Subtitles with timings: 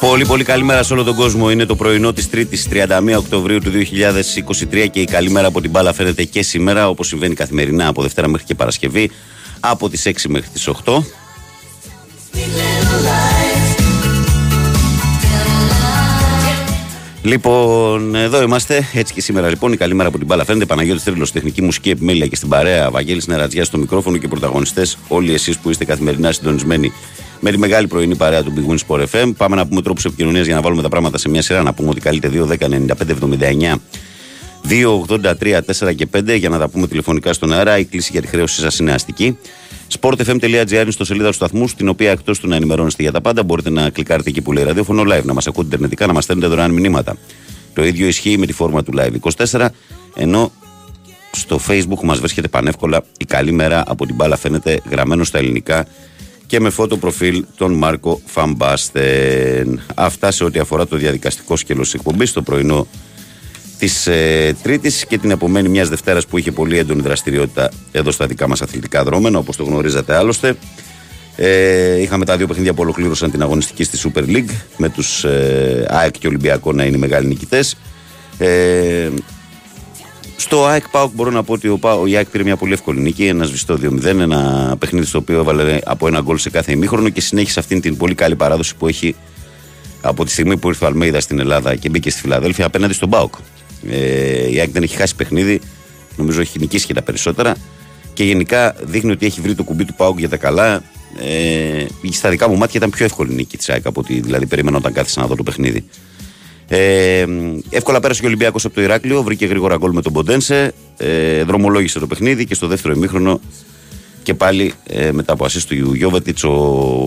[0.00, 1.50] Πολύ πολύ καλημέρα σε όλο τον κόσμο.
[1.50, 3.70] Είναι το πρωινό της Τρίτης 31 Οκτωβρίου του
[4.70, 8.28] 2023 και η καλημέρα από την μπάλα φαίνεται και σήμερα όπως συμβαίνει καθημερινά από Δευτέρα
[8.28, 9.10] μέχρι και Παρασκευή
[9.60, 11.02] από τις 6 μέχρι τις 8.
[17.22, 18.88] Λοιπόν, εδώ είμαστε.
[18.94, 19.72] Έτσι και σήμερα λοιπόν.
[19.72, 20.66] Η καλή μέρα από την μπάλα φαίνεται.
[20.66, 22.90] Παναγιώτης Τρίλος, τεχνική μουσική επιμέλεια και στην παρέα.
[22.90, 24.98] Βαγγέλης Νερατζιά στο μικρόφωνο και πρωταγωνιστές.
[25.08, 26.92] Όλοι εσείς που είστε καθημερινά συντονισμένοι
[27.40, 29.32] με τη μεγάλη πρωινή παρέα του Big Win Sport FM.
[29.36, 31.62] Πάμε να πούμε τρόπους επικοινωνίας για να βάλουμε τα πράγματα σε μια σειρά.
[31.62, 33.80] Να πούμε ότι καλείτε 2, 10, 95, 79.
[34.68, 37.78] 283 4 και 5 για να τα πούμε τηλεφωνικά στον αέρα.
[37.78, 39.38] Η κλίση για τη χρέωση σας είναι αστική.
[40.00, 43.42] sportfm.gr είναι στο σελίδα του σταθμού, στην οποία εκτός του να ενημερώνεστε για τα πάντα,
[43.42, 46.48] μπορείτε να κλικάρετε εκεί που λέει ραδιόφωνο live, να μας ακούτε ιντερνετικά, να μας στέλνετε
[46.48, 47.16] δωρεάν μηνύματα.
[47.74, 49.68] Το ίδιο ισχύει με τη φόρμα του live 24,
[50.14, 50.52] ενώ
[51.30, 55.86] στο facebook μας βρίσκεται πανεύκολα η καλή μέρα από την μπάλα φαίνεται γραμμένο στα ελληνικά
[56.46, 59.80] και με φώτο προφίλ τον Μάρκο Φαμπάστεν.
[59.94, 62.86] Αυτά σε ό,τι αφορά το διαδικαστικό σκέλος της εκπομπής, το πρωινό
[63.78, 68.26] της ε, Τρίτης και την επομένη μιας Δευτέρας που είχε πολύ έντονη δραστηριότητα εδώ στα
[68.26, 70.56] δικά μας αθλητικά δρόμενα, όπως το γνωρίζατε άλλωστε.
[71.36, 75.86] Ε, είχαμε τα δύο παιχνίδια που ολοκλήρωσαν την αγωνιστική στη Super League με τους ε,
[75.88, 77.76] ΑΕΚ και Ολυμπιακό να είναι οι μεγάλοι νικητές.
[78.38, 79.08] Ε,
[80.36, 83.00] στο ΑΕΚ ΠΑΟΚ μπορώ να πω ότι ο, ΠΑΟΚ, η ΑΕΚ πήρε μια πολύ εύκολη
[83.00, 87.08] νίκη, ένα σβηστό 2-0, ένα παιχνίδι στο οποίο έβαλε από ένα γκολ σε κάθε ημίχρονο
[87.08, 89.14] και συνέχισε αυτήν την πολύ καλή παράδοση που έχει
[90.00, 93.10] από τη στιγμή που ήρθε ο Αλμέιδας στην Ελλάδα και μπήκε στη Φιλαδέλφια απέναντι στον
[93.10, 93.34] ΠΑΟΚ.
[93.90, 95.60] Ε, η ΑΕΚ δεν έχει χάσει παιχνίδι,
[96.16, 97.56] νομίζω έχει νικήσει και τα περισσότερα
[98.14, 100.82] και γενικά δείχνει ότι έχει βρει το κουμπί του ΠΑΟΚ για τα καλά.
[101.20, 104.46] Ε, στα δικά μου μάτια ήταν πιο εύκολη η νίκη της ΑΕΚ από ό,τι δηλαδή
[104.46, 105.84] περίμενα όταν κάθισα να δω το παιχνίδι.
[106.68, 107.24] Ε,
[107.70, 111.42] εύκολα πέρασε και ο Ολυμπιακός από το Ηράκλειο, βρήκε γρήγορα γκολ με τον Ποντένσε, ε,
[111.44, 113.40] δρομολόγησε το παιχνίδι και στο δεύτερο ημίχρονο
[114.22, 116.50] και πάλι ε, μετά από ασίστ του Γιώβετιτς ο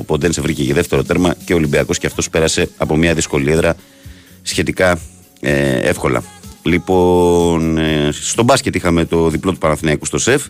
[0.05, 3.75] Ποντένσε βρήκε και δεύτερο τέρμα και ο Ολυμπιακός και αυτός πέρασε από μια δύσκολη έδρα
[4.41, 4.99] σχετικά
[5.39, 6.23] ε, εύκολα.
[6.63, 10.45] Λοιπόν, ε, στο μπάσκετ είχαμε το διπλό του Παναθηναϊκού στο ΣΕΦ.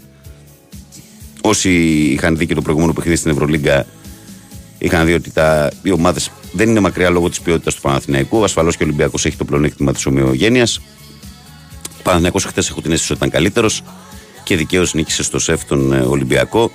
[1.41, 1.69] Όσοι
[2.11, 3.85] είχαν δει και το προηγούμενο παιχνίδι στην Ευρωλίγκα
[4.83, 8.43] Είχαν δει ότι τα, οι ομάδες δεν είναι μακριά λόγω της ποιότητας του Παναθηναϊκού.
[8.43, 10.77] Ασφαλώς και ο Ολυμπιακός έχει το πλεονέκτημα της ομοιογένειας.
[11.99, 13.83] Ο Παναθηναϊκός χθες έχω την αίσθηση ότι ήταν καλύτερος
[14.43, 16.71] και δικαίως νίκησε στο σεφ τον ε, Ολυμπιακό,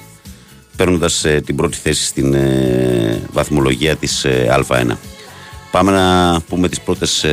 [0.76, 4.96] παίρνοντας την πρώτη θέση στην ε, βαθμολογία της Α1.
[5.70, 7.26] Πάμε να πούμε τις πρώτες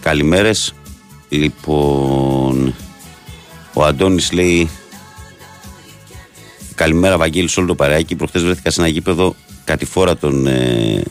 [0.00, 0.74] καλημέρες.
[1.34, 2.74] Λοιπόν,
[3.74, 4.68] ο Αντώνης λέει
[6.74, 8.16] Καλημέρα, Βαγγέλη, σε όλο το παρεάκι.
[8.16, 9.34] Προχθές βρέθηκα σε ένα γήπεδο
[9.64, 11.02] κατηφόρα τον, ε,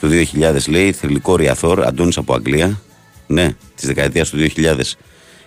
[0.00, 0.92] του 2000, λέει.
[0.92, 2.80] Θρηλυκό Ριαθόρ, Αντώνης από Αγγλία.
[3.26, 4.96] Ναι, της δεκαετίας του 2000.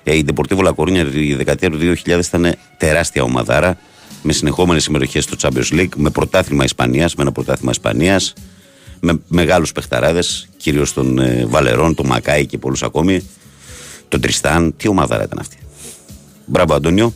[0.03, 3.77] Ε, η Deportivo La Coruña η δεκαετία του 2000 ήταν τεράστια ομαδάρα
[4.21, 8.33] με συνεχόμενες συμμετοχές στο Champions League, με πρωτάθλημα Ισπανίας, με ένα πρωτάθλημα Ισπανίας,
[8.99, 13.21] με μεγάλους παιχταράδες, κυρίως τον ε, Βαλερών, τον Μακάη και πολλούς ακόμη.
[14.07, 15.57] Τον Τριστάν, τι ομαδάρα ήταν αυτή.
[16.45, 17.13] Μπράβο, Αντώνιο.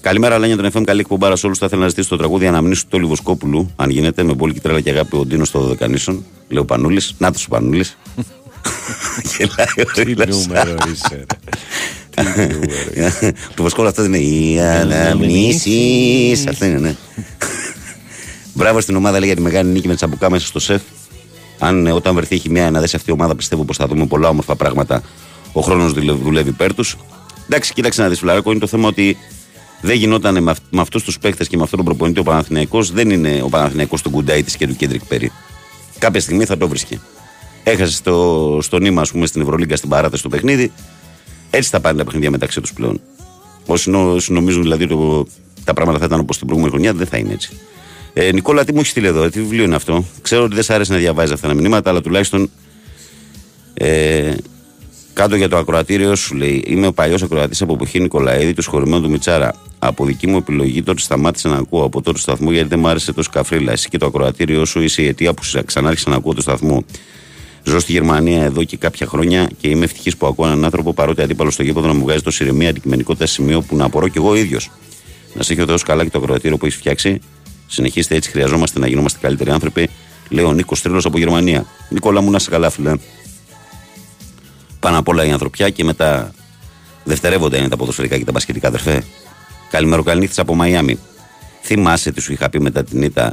[0.00, 0.82] Καλημέρα, Λένια, τον FM.
[0.84, 1.58] Καλή εκπομπάρα σε όλους.
[1.58, 4.90] Θα ήθελα να ζητήσω το τραγούδι Αναμνήσου του Λιβοσκόπουλου, αν γίνεται, με πολύ τρέλα και
[4.90, 6.24] αγάπη ο Ντίνος στο Δωδεκανήσων.
[6.48, 7.14] Λέω ο Πανούλης.
[7.18, 7.96] Να το ο Πανούλης.
[9.94, 11.26] Τι νούμερο είσαι.
[13.54, 16.44] Του Βοσκόλου αυτό είναι οι αναμνήσει.
[16.48, 16.94] Αυτό είναι, ναι.
[18.54, 20.82] Μπράβο στην ομάδα λέει για τη μεγάλη νίκη με τσαμπουκά μέσα στο σεφ.
[21.58, 24.28] Αν όταν βρεθεί η χημία να δέσει αυτή η ομάδα, πιστεύω πως θα δούμε πολλά
[24.28, 25.02] όμορφα πράγματα.
[25.56, 26.96] Ο χρόνος δουλεύει υπέρ τους.
[27.44, 29.16] Εντάξει, κοίταξε να δεις, Φλαράκο, είναι το θέμα ότι
[29.80, 33.10] δεν γινόταν με, με αυτούς τους παίχτε και με αυτόν τον προπονητή ο Παναθηναϊκός δεν
[33.10, 35.32] είναι ο Παναθηναϊκός του Γκουντάι τη και του Κέντρικ Περί.
[35.98, 37.00] Κάποια στιγμή θα το βρίσκει.
[37.62, 40.72] Έχασε στο, στο νήμα, ας πούμε, στην Ευρωλίγκα στην παράταση του παιχνίδι.
[41.50, 43.00] Έτσι θα πάνε τα παιχνίδια μεταξύ τους πλέον.
[43.66, 45.26] Όσοι, όσοι νομίζουν δηλαδή το,
[45.64, 47.58] τα πράγματα θα ήταν όπως την προηγούμενη χρονιά, δεν θα είναι έτσι.
[48.12, 50.70] Ε, Νικόλα, τι μου έχεις στείλει εδώ, τι βιβλίο είναι αυτό; Ξέρω ότι δεν σ'
[50.70, 52.50] άρεσε να διαβάζεις αυτά τα μηνύματα, αλλά τουλάχιστον
[53.74, 54.34] ε,
[55.14, 59.02] κάτω για το ακροατήριο σου λέει: Είμαι ο παλιός ακροατής από εποχή Νικολαίδη, του σχολημένου
[59.02, 59.54] του Μιτσάρα.
[59.78, 63.12] Από δική μου επιλογή τότε σταμάτησα να ακούω από τότε σταθμό γιατί δεν μου άρεσε
[63.12, 63.72] τόσο καφρίλα.
[63.72, 66.84] Εσύ και το ακροατήριό σου είσαι η αιτία που ξανάρχισα να ακούω το σταθμό.
[67.64, 71.22] Ζω στη Γερμανία εδώ και κάποια χρόνια και είμαι ευτυχής που ακούω έναν άνθρωπο παρότι
[71.22, 74.34] αντίπαλο στο γήπεδο να μου βγάζει τόσο ηρεμία αντικειμενικότητα σημείο που να απορώ κι εγώ
[74.34, 74.70] ίδιος.
[75.34, 77.20] Να σε έχει ο Θεός καλά και το ακροατήριο που έχεις φτιάξει.
[77.66, 79.88] Συνεχίστε έτσι, χρειαζόμαστε να γινόμαστε καλύτεροι άνθρωποι.
[80.28, 81.66] Λέω Νίκος Τρίλος από Γερμανία.
[81.88, 82.92] Νικόλα μου να σε καλά, φιλέ.
[84.84, 86.30] Πάνω απ' όλα η ανθρωπιά και μετά
[87.04, 89.04] δευτερεύοντα είναι τα ποδοσφαιρικά και τα μπασκετικά, αδερφέ.
[89.70, 90.98] Καλημέρα, καληνύχτη από Μαϊάμι.
[91.62, 93.32] Θυμάσαι τι σου είχα πει μετά την ήττα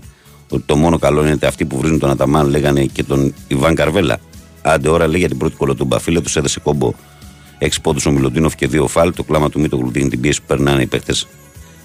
[0.50, 3.76] ότι το μόνο καλό είναι ότι αυτοί που βρίζουν τον Αταμάν λέγανε και τον Ιβάν
[3.76, 4.20] Καρβέλα.
[4.62, 6.00] Άντε, ώρα λέει για την πρώτη κολοτούμπα.
[6.00, 6.94] Φίλε τους έδεσε κόμπο
[7.60, 9.14] 6 πόντους ο Μιλοντίνοφ και δύο φάλ.
[9.14, 11.14] Το κλάμα του Μήτο Γλουτίνη την πίεση που περνάνε οι παίχτε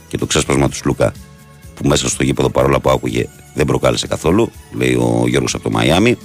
[0.08, 1.12] και το ξέσπασμα του Λούκα
[1.74, 5.70] που μέσα στο γήπεδο παρόλα που άκουγε δεν προκάλεσε καθόλου, λέει ο Γιώργος από το
[5.70, 6.18] Μαϊάμι.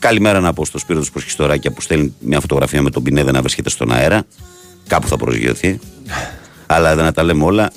[0.00, 3.40] Καλημέρα να πω στο Σπύρο του Προσχιστοράκια που στέλνει μια φωτογραφία με τον Πινέδε να
[3.40, 4.22] βρίσκεται στον αέρα.
[4.86, 5.78] Κάπου θα προσγειωθεί.
[6.66, 7.70] Αλλά δεν να τα λέμε όλα.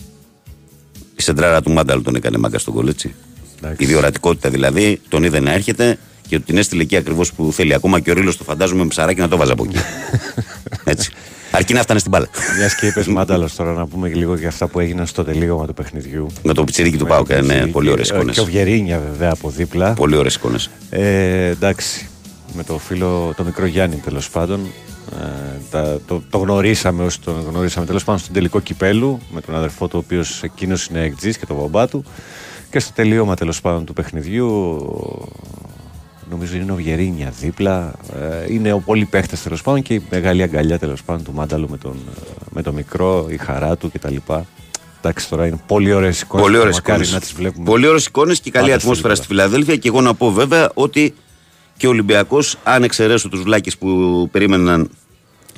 [1.15, 3.15] Η σεντράρα του Μάνταλ τον έκανε μάγκα στον κολέτσι.
[3.77, 5.97] Η διορατικότητα δηλαδή τον είδε να έρχεται
[6.27, 7.73] και την έστειλε εκεί ακριβώς που θέλει.
[7.73, 9.77] Ακόμα και ο Ρίλος το φαντάζομαι με ψαράκι να το βάζα από εκεί.
[10.83, 11.11] Έτσι.
[11.51, 12.27] Αρκεί να φτάνε στην μπάλα.
[12.57, 15.65] Μιας και είπες Μάνταλος τώρα να πούμε και λίγο για αυτά που έγιναν στο τελείωμα
[15.65, 16.27] του παιχνιδιού.
[16.43, 18.35] Με το πιτσιρίκι του Πάουκα, ναι, πολύ ωραίες εικόνες.
[18.35, 19.93] Και ο Βιερίνια βέβαια από δίπλα.
[19.93, 20.69] Πολύ ωραίες εικόνες.
[20.89, 22.07] Ε, εντάξει.
[22.55, 24.59] Με το φίλο, το μικρό Γιάννη τέλος πάντων.
[25.21, 29.55] Ε, τα, το, το γνωρίσαμε όσο τον γνωρίσαμε τέλος πάντων στον τελικό κυπέλου με τον
[29.55, 32.03] αδερφό του, ο οποίος εκείνος είναι εκτζής και τον μπαμπά του.
[32.71, 34.47] Και στο τελείωμα τέλος πάντων του παιχνιδιού,
[36.29, 37.93] νομίζω είναι ο Βιερίνια δίπλα.
[38.13, 41.69] Ε, είναι ο πολύ παίχτε τέλος πάντων και η μεγάλη αγκαλιά τέλος πάντων του Μάνταλου
[41.69, 41.95] με τον,
[42.49, 44.15] με το μικρό, η χαρά του κτλ.
[44.97, 46.45] Εντάξει, τώρα είναι πολύ ωραίες εικόνες.
[46.45, 47.19] Πολύ ωραίες εικόνες.
[47.63, 49.75] Πολύ ωραίες εικόνες και καλή ατμόσφαιρα στη Φιλαδέλφια.
[49.75, 51.13] Και εγώ να πω βέβαια ότι
[51.77, 54.89] και ο Ολυμπιακός, αν εξαιρέσω τους βλάκες που περίμεναν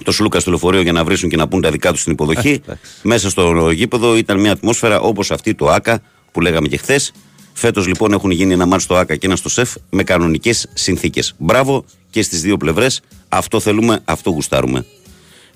[0.04, 2.62] το Σλούκα στο λεωφορείο για να βρίσουν και να πούν τα δικά τους στην υποδοχή,
[3.02, 7.12] μέσα στο γήπεδο ήταν μια ατμόσφαιρα όπως αυτή του ΑΚΑ που λέγαμε και χθες.
[7.54, 11.34] Φέτος λοιπόν έχουν γίνει ένα μάτι στο ΑΚΑ και ένα στο ΣΕΦ με κανονικές συνθήκες.
[11.38, 13.02] Μπράβο και στις δύο πλευρές.
[13.30, 14.86] Αυτό θέλουμε, αυτό γουστάρουμε.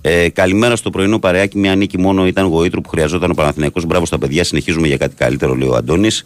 [0.02, 1.58] Ε, καλημέρα στο πρωινό παρεάκι.
[1.58, 3.86] Μια νίκη μόνο ήταν γοήτρου που χρειαζόταν ο Παναθηναϊκός.
[3.86, 4.44] Μπράβο στα παιδιά.
[4.44, 6.24] Συνεχίζουμε για κάτι καλύτερο, λέει ο Αντώνης.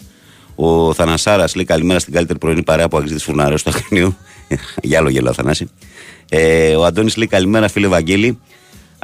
[0.56, 4.16] Ο Θανασάρας λέει καλημέρα στην καλύτερη πρωινή παρέα που αγγίζει τη φουρναρέ του Αχρηνίου.
[4.84, 5.70] για άλλο γελά, Θανάση.
[6.30, 8.40] Ε, ο Αντώνης λέει καλημέρα, φίλε Βαγγέλη.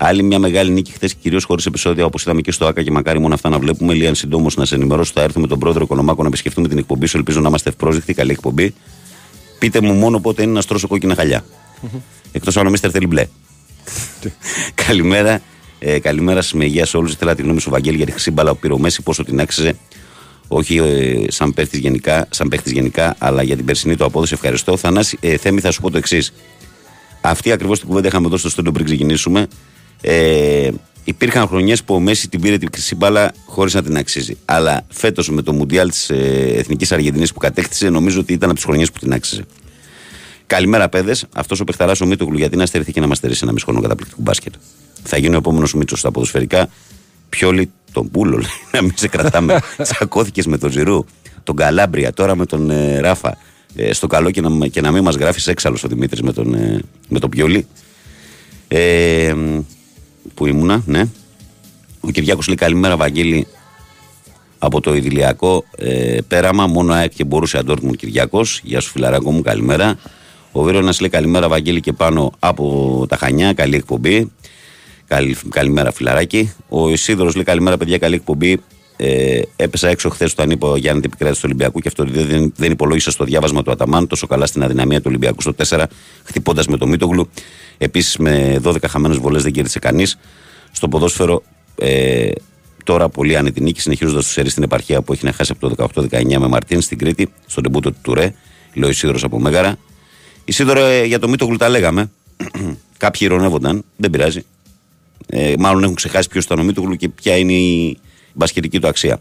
[0.02, 3.20] Άλλη μια μεγάλη νίκη χθες, κυρίως χωρίς επεισόδια όπως είδαμε και στο ΑΚΑ και μακάρι
[3.20, 3.94] μόνο αυτά να βλέπουμε.
[3.94, 5.12] Λίγαν συντόμως να σε ενημερώσω.
[5.16, 7.18] Θα έρθουμε τον πρόεδρο Οικονομάκο να επισκεφτούμε την εκπομπή σου.
[7.18, 8.14] Ελπίζω να είμαστε ευπρόσδεκτοι.
[8.14, 8.74] Καλή εκπομπή.
[9.60, 11.46] Πείτε μου μόνο πότε είναι να στρώσω κόκκινα χαλιά.
[12.32, 13.28] Εκτός αν ο Μίστερ θέλει μπλε.
[14.86, 15.42] καλημέρα.
[15.80, 17.12] Ε, καλημέρα σας με υγεία σε όλους.
[17.14, 19.40] Ήθελα τη γνώμη σου, Βαγγέλη, για τη χρυσή μπάλα που πήρε ο Μέση, πόσο την
[19.40, 19.78] άξιζε.
[20.52, 24.34] Όχι ε, σαν παίχτης γενικά, σαν γενικά, αλλά για την περσινή του απόδοση.
[24.34, 24.78] Ευχαριστώ.
[24.78, 26.34] Θανάση, ε, Θέμη, θα σου πω το εξής.
[27.22, 29.48] Αυτή ακριβώς την κουβέντα είχαμε εδώ στο στούντιο πριν ξεκινήσουμε.
[30.02, 30.70] Ε,
[31.04, 34.38] Υπήρχαν χρονιές που ο Μέση την πήρε την χρυσή μπάλα χωρίς να την αξίζει.
[34.46, 36.16] Αλλά φέτος με το Μουντιάλ της ε,
[36.56, 39.46] Εθνικής Αργεντινής που κατέκτησε, νομίζω ότι ήταν από τις χρονιές που την άξιζε.
[40.48, 41.26] Καλημέρα, παιδες.
[41.34, 44.22] Αυτός ο παιχταράς ο Μίτογλου, γιατί να στερηθεί και να μας στερήσει ένα μισό καταπληκτικού
[44.22, 44.54] μπάσκετ.
[45.04, 46.70] Θα γίνει ο επόμενος Μίτσο στα ποδοσφαιρικά.
[47.30, 49.60] Πιόλι τον Πούλο, λέει, να μην σε κρατάμε.
[49.84, 51.06] Τσακώθηκες με τον Ζηρού,
[51.44, 53.38] τον Καλάμπρια, τώρα με τον ε, Ράφα.
[53.76, 56.54] Ε, στο καλό και να, και να μην μας γράφεις έξαλλος ο Δημήτρης με τον,
[56.54, 57.68] ε, με τον Πιόλι.
[58.68, 59.36] Ε,
[60.34, 61.04] που ήμουνα, ναι.
[62.00, 63.48] Ο Κυριάκος λέει καλημέρα Βαγγέλη
[64.60, 66.68] από το Ιδηλιακό ε, πέραμα.
[66.68, 68.42] Μόνο ΑΕΚ και μπορούσε αντόρμουν Κυριακό.
[68.64, 69.98] Γεια σου, φιλαράκο μου, καλημέρα.
[70.52, 73.54] Ο Βίρονα λέει καλημέρα Βαγγέλη και πάνω από τα Χανιά.
[73.54, 74.32] Καλή εκπομπή.
[75.10, 76.54] Καλη, καλημέρα, φιλαράκι.
[76.70, 78.62] Ο Ισίδωρος λέει καλημέρα, παιδιά, καλή εκπομπή.
[78.98, 82.54] Ε, έπεσα έξω χθες όταν είπε ο Γιάννη την επικράτηση του Ολυμπιακού και αυτό δεν,
[82.56, 85.84] δεν υπολόγισα στο διάβασμα του Αταμάν τόσο καλά στην αδυναμία του Ολυμπιακού στο 4,
[86.24, 87.30] χτυπώντας με το Μίτογλου.
[87.78, 90.18] Επίσης με 12 χαμένες βολές δεν κέρδισε κανείς.
[90.72, 91.44] Στο ποδόσφαιρο
[91.76, 92.32] ε,
[92.84, 95.88] τώρα πολύ άνετη νίκη, συνεχίζοντας τους Σερή στην επαρχία που έχει να χάσει από το
[95.96, 98.34] 18-19 με Μαρτίν στην Κρήτη, στον τεμπούτο του Τουρέ.
[98.74, 99.78] Λέω ο Ισίδωρος από Μέγαρα.
[100.46, 102.12] Ισίδωρο ε, για το Μίτογλου τα λέγαμε.
[102.98, 104.46] Κάποιοι ηρωνεύονταν, δεν πειράζει.
[105.32, 107.98] Ε, μάλλον έχουν ξεχάσει ποιος ήταν ο Μίτογλου και ποια είναι η
[108.34, 109.20] μπασκετική του αξία.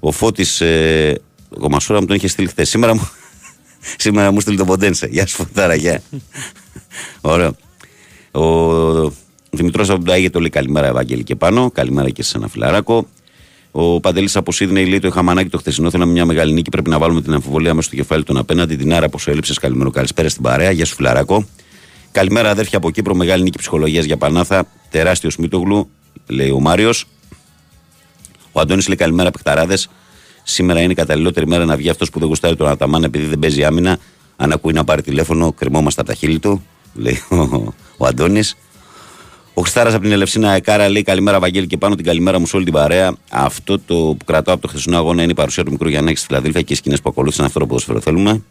[0.00, 1.20] Ο Φώτης, ε,
[1.60, 2.68] ο Μασούρα μου τον είχε στείλει χθες.
[2.68, 3.08] Σήμερα μου,
[4.04, 5.06] σήμερα μου στείλει τον Ποντένσε.
[5.06, 6.02] Γεια σου, Φωτάρα, γεια.
[7.20, 7.56] Ωραίο.
[8.30, 9.12] Ο
[9.50, 11.70] Δημητρός από τον το λέει καλημέρα, Ευαγγέλη και πάνω.
[11.70, 13.06] Καλημέρα και σε ένα φιλαράκο.
[13.70, 15.90] Ο Παντελής από Σίδνεϊ λέει το είχα μανάκι το χθεσινό.
[15.90, 16.70] Θέλαμε μια μεγάλη νίκη.
[16.70, 18.76] Πρέπει να βάλουμε την αμφιβολία μέσα στο κεφάλι των απέναντι.
[18.76, 19.58] Την άρα πόσο έλειψες.
[19.58, 20.70] Καλημέρα, καλησπέρα στην παρέα.
[20.70, 21.46] Γεια σου, φιλαράκο.
[22.16, 23.14] Καλημέρα, αδέρφια από Κύπρο.
[23.14, 24.64] Μεγάλη νίκη ψυχολογίας για Πανάθα.
[24.90, 25.90] Τεράστιος Μίτογλου,
[26.26, 27.06] λέει ο Μάριος.
[28.52, 29.88] Ο Αντώνης λέει καλημέρα, παιχταράδες.
[30.42, 33.38] Σήμερα είναι η καταλληλότερη μέρα να βγει αυτός που δεν γουστάρει τον Αταμάν επειδή δεν
[33.38, 33.98] παίζει άμυνα.
[34.36, 36.62] Αν ακούει να πάρει τηλέφωνο, κρεμόμαστε από τα χείλη του,
[36.94, 38.56] λέει ο, ο Αντώνης.
[39.54, 42.56] Ο Χριστάρας από την Ελευσίνα Εκάρα λέει καλημέρα, Βαγγέλη, και πάνω την καλημέρα μου σε
[42.56, 43.14] όλη την παρέα.
[43.30, 46.26] Αυτό το που κρατάω από το χθεσινό αγώνα είναι η παρουσία του μικρού Γιάννη στη
[46.26, 48.42] Φιλαδέλφια και οι σκηνές που ακολούθησαν αυτό το ποδοσφαίρο θέλουμε.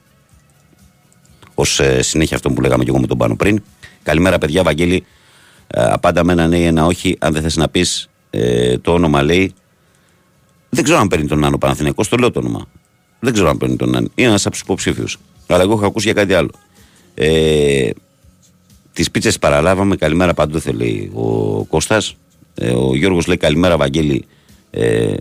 [1.55, 3.63] Ω ε, συνέχεια αυτό που λέγαμε και εγώ με τον πάνω πριν.
[4.03, 5.05] Καλημέρα, παιδιά, Βαγγέλη.
[5.67, 7.15] Ε, απάντα με ένα ναι ή ένα όχι.
[7.19, 9.53] Αν δεν θες να πεις ε, το όνομα, λέει.
[10.69, 12.65] Δεν ξέρω αν παίρνει τον Άνω Παναθηναϊκός, το λέω το όνομα.
[13.19, 14.07] Δεν ξέρω αν παίρνει τον Άνω.
[14.15, 15.19] Είναι ένας από τους υποψήφιους.
[15.47, 16.49] Αλλά εγώ έχω ακούσει για κάτι άλλο.
[17.13, 17.89] Ε,
[18.93, 19.95] Τις πίτσες παραλάβαμε.
[19.95, 22.15] Καλημέρα παντού, θέλει ο Κώστας.
[22.55, 24.25] Ε, ο Γιώργος λέει καλημέρα, Βαγγέλη.
[24.71, 25.15] Ε,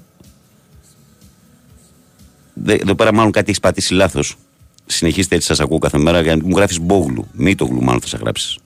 [2.67, 4.37] εδώ πέρα μάλλον κάτι έχεις πατήσει λάθος.
[4.87, 6.21] Συνεχίστε έτσι, σας ακούω κάθε μέρα.
[6.21, 7.27] Γιατί μου γράφεις Μπόγλου.
[7.33, 8.59] Μη το γλου, μάλλον θα σα γράψεις.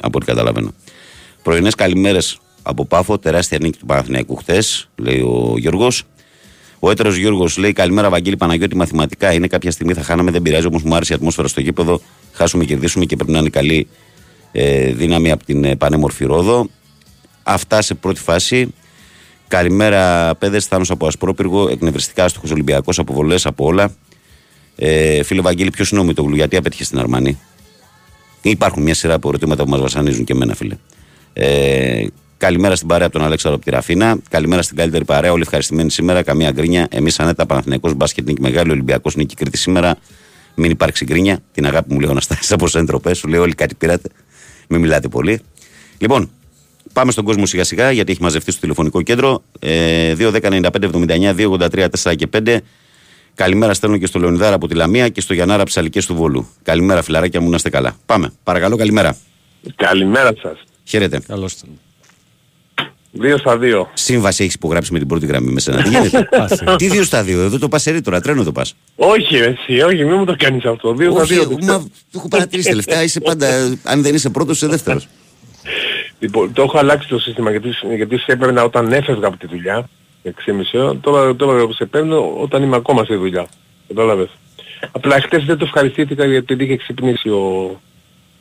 [0.00, 0.72] Από ό,τι καταλαβαίνω.
[1.42, 3.18] Πρωινές καλημέρες από Πάφο.
[3.18, 6.02] Τεράστια νίκη του Παναθηναϊκού χθες, λέει ο Γιώργος.
[6.78, 8.76] Ο έτερος Γιώργος λέει: Καλημέρα, Βαγγέλη Παναγιώτη.
[8.76, 10.66] Μαθηματικά είναι κάποια στιγμή θα χάναμε, δεν πειράζει.
[10.66, 12.00] Όμως μου άρεσε η ατμόσφαιρα στο γήπεδο.
[12.32, 13.86] Χάσουμε, κερδίσουμε και πρέπει να είναι καλή
[14.52, 16.68] ε, δύναμη από την ε, πανέμορφη Ρόδο.
[17.42, 18.74] Αυτά σε πρώτη φάση.
[19.48, 20.66] Καλημέρα, παιδες.
[20.66, 21.68] Θάνος από Ασπρόπυργο.
[21.68, 23.94] Εκνευριστικά στο Ολυμπιακός, αποβολές από όλα.
[24.76, 27.38] Ε, φίλε Βαγγέλη, ποιος είναι ο Μητογλου, γιατί απέτυχες στην Αρμανή.
[28.42, 30.76] Υπάρχουν μια σειρά από ερωτήματα που μας βασανίζουν και εμένα, φίλε.
[31.32, 34.18] Ε, καλημέρα στην παρέα από τον Αλέξανδρο από τη Ραφίνα.
[34.30, 35.32] Καλημέρα στην καλύτερη παρέα.
[35.32, 36.22] Όλοι ευχαριστημένοι σήμερα.
[36.22, 36.86] Καμία γκρίνια.
[36.90, 38.70] Εμείς ανέτα Παναθηναϊκός μπάσκετ νίκη μεγάλη.
[38.70, 39.96] Ολυμπιακός νίκη Κρήτη σήμερα.
[40.54, 41.38] Μην υπάρξει γκρίνια.
[41.52, 43.14] Την αγάπη μου λέω να στάσει από σέντροπε.
[43.14, 44.08] Σου λέει όλοι κάτι πήρατε.
[44.68, 45.40] Μην μιλάτε πολύ.
[45.98, 46.30] Λοιπόν,
[46.92, 49.42] πάμε στον κόσμο σιγά σιγά γιατί έχει μαζευτεί στο τηλεφωνικό κέντρο.
[49.58, 52.58] Ε, 2.10.95.79, 2.83, 4 και 5.
[53.34, 56.48] Καλημέρα στέλνω και στο Λεωνιδάρα από τη Λαμία και στο Γιαννάρα Ψαλικέ του Βόλου.
[56.62, 57.96] Καλημέρα, φιλαράκια μου, να είστε καλά.
[58.06, 58.32] Πάμε.
[58.42, 59.16] Παρακαλώ, καλημέρα.
[59.76, 60.58] Καλημέρα σας.
[60.84, 61.20] Χαίρετε.
[61.26, 61.68] Καλώς ήταν.
[63.16, 63.90] Δύο στα δύο.
[63.94, 65.82] Σύμβαση έχεις υπογράψει με την πρώτη γραμμή με σένα.
[65.82, 66.28] Τι γίνεται;
[66.76, 68.76] Τι δύο στα δύο, εδώ το πας τώρα, τρένο το πας.
[68.96, 70.94] Όχι εσύ, όχι, μην μου το κάνεις αυτό.
[70.94, 71.58] Δύο στα Όχι, δύο.
[71.62, 73.02] μα το έχω παρατηρήσει τελευταία.
[73.02, 75.08] Είσαι πάντα, αν δεν είσαι πρώτος, είσαι δεύτερος.
[76.18, 79.88] Λοιπόν, το έχω αλλάξει το σύστημα γιατί, γιατί σε έπαιρνα όταν έφευγα από τη δουλειά,
[80.24, 80.30] 6.30
[80.72, 83.46] ώρα, τώρα, τώρα σε παίρνω όταν είμαι ακόμα στη δουλειά.
[83.88, 84.28] Κατάλαβες.
[84.92, 87.40] Απλά χτες δεν το ευχαριστήθηκα γιατί είχε ξυπνήσει ο,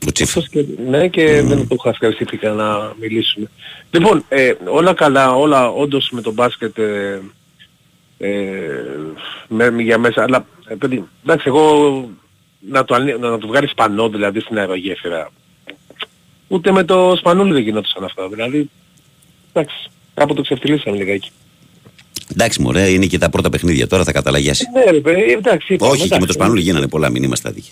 [0.07, 0.27] Ο Τσίφ.
[0.27, 3.49] αυτός και, ναι, και δεν το ευχαριστήθηκα να μιλήσουμε.
[3.91, 7.21] Λοιπόν, ε, όλα καλά, όλα όντως με το μπάσκετ ε,
[8.17, 8.29] ε,
[9.47, 12.09] με, για μέσα, αλλά ε, παιδί, εντάξει, εγώ
[12.59, 15.29] να το, ανοί- να το βγάλει σπανό δηλαδή στην αερογέφυρα,
[16.47, 18.69] ούτε με το σπανούλι δεν γινόντουσαν αυτά, δηλαδή,
[19.53, 21.31] εντάξει, κάπου το ξεφτυλίσαμε λιγάκι.
[22.31, 23.87] Εντάξει, μωρέ, είναι και τα πρώτα παιχνίδια.
[23.87, 24.65] Τώρα θα καταλαγιάσει.
[24.73, 26.27] Ναι, ρε, παιδί, εντάξει, είπαμε, Όχι, και με εντάξει.
[26.27, 27.71] το Σπανούλι γίνανε πολλά, μην είμαστε άδικοι.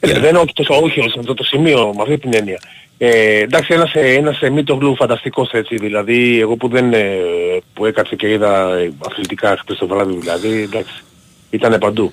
[0.00, 2.60] Ε, Για- Δεν όχι τόσο, όχι σε αυτό το σημείο, με αυτή την έννοια.
[2.98, 7.16] Ε, εντάξει, ένας, ε, ένας ε, Μίτογλου φανταστικός έτσι, δηλαδή, εγώ που δεν, ε,
[7.74, 11.02] που έκατσε και είδα ε, αθλητικά χθες το βράδυ δηλαδή, εντάξει,
[11.50, 12.12] ήταν παντού.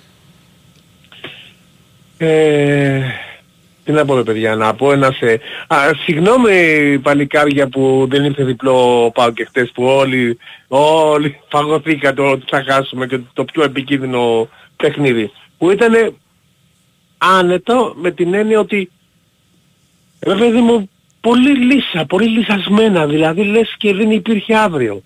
[2.18, 3.00] Ε,
[3.88, 5.40] Τι να πω ρε παιδιά, να πω ένα σε...
[5.68, 12.44] Α, συγγνώμη παλικάρια που δεν ήρθε διπλό πάω και χτες που όλοι, όλοι φαγωθήκατε ότι
[12.50, 15.32] θα χάσουμε και το πιο επικίνδυνο παιχνίδι.
[15.58, 16.16] Που ήταν
[17.18, 18.92] άνετο με την έννοια ότι
[20.20, 20.90] ρε παιδί μου
[21.22, 25.04] πολύ λύσα, πολύ λυσασμένα δηλαδή λες και δεν υπήρχε αύριο.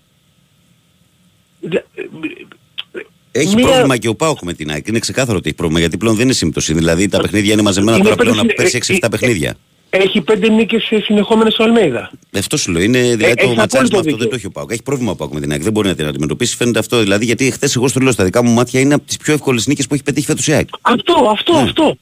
[3.32, 4.86] Έχει Μία- πρόβλημα και ο Πάοκ με την ΑΕΚ.
[4.86, 6.74] Είναι ξεκάθαρο ότι έχει πρόβλημα γιατί πλέον δεν είναι σύμπτωση.
[6.74, 9.54] Δηλαδή τα παιχνίδια είναι μαζεμένα Είναι τώρα πλέον πέρσι- από πέρσι ε, 6-7 ε, παιχνίδια.
[9.90, 12.10] Έχει πέντε νίκες ε, συνεχόμενες στο Αλμέιδα.
[12.38, 12.82] Αυτό σου λέω.
[12.82, 14.16] Είναι, δηλαδή Ε, το έχεις ματσάρισμα απόλυτο αυτό δίκιο.
[14.18, 14.70] δεν το έχει ο Πάοκ.
[14.72, 15.62] Έχει πρόβλημα ο Πάοκ με την ΑΕΚ.
[15.62, 16.56] Δεν μπορεί να την αντιμετωπίσει.
[16.56, 16.98] Φαίνεται αυτό.
[17.00, 19.66] Δηλαδή γιατί χθες εγώ στο λέω στα δικά μου μάτια είναι από τις πιο εύκολες
[19.66, 20.68] νίκες που έχει πετύχει φέτος η ΑΕΚ.
[20.80, 21.96] Αυτό, αυτό, αυτό.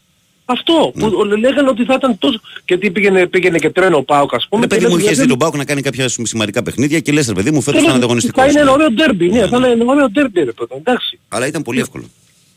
[0.50, 2.40] Αυτό που λέγανε ότι θα ήταν τόσο...
[2.66, 4.60] Γιατί πήγαινε, πήγαινε και τρένο ο Πάοκ ας πούμε.
[4.60, 7.00] Ναι, παιδί και μου, λέγανε, είχες δει δεν- τον Πάοκ να κάνει κάποια σημαντικά παιχνίδια
[7.00, 8.44] και λες, ρε παιδί μου, φέτος και θα είναι λέγανε, ανταγωνιστικός.
[8.44, 11.18] Θα είναι ένα ωραίο ντέρμπι, ναι, θα είναι ένα ωραίο ντέρμπι ρε παιδί, εντάξει.
[11.28, 12.04] Αλλά ήταν πολύ εύκολο.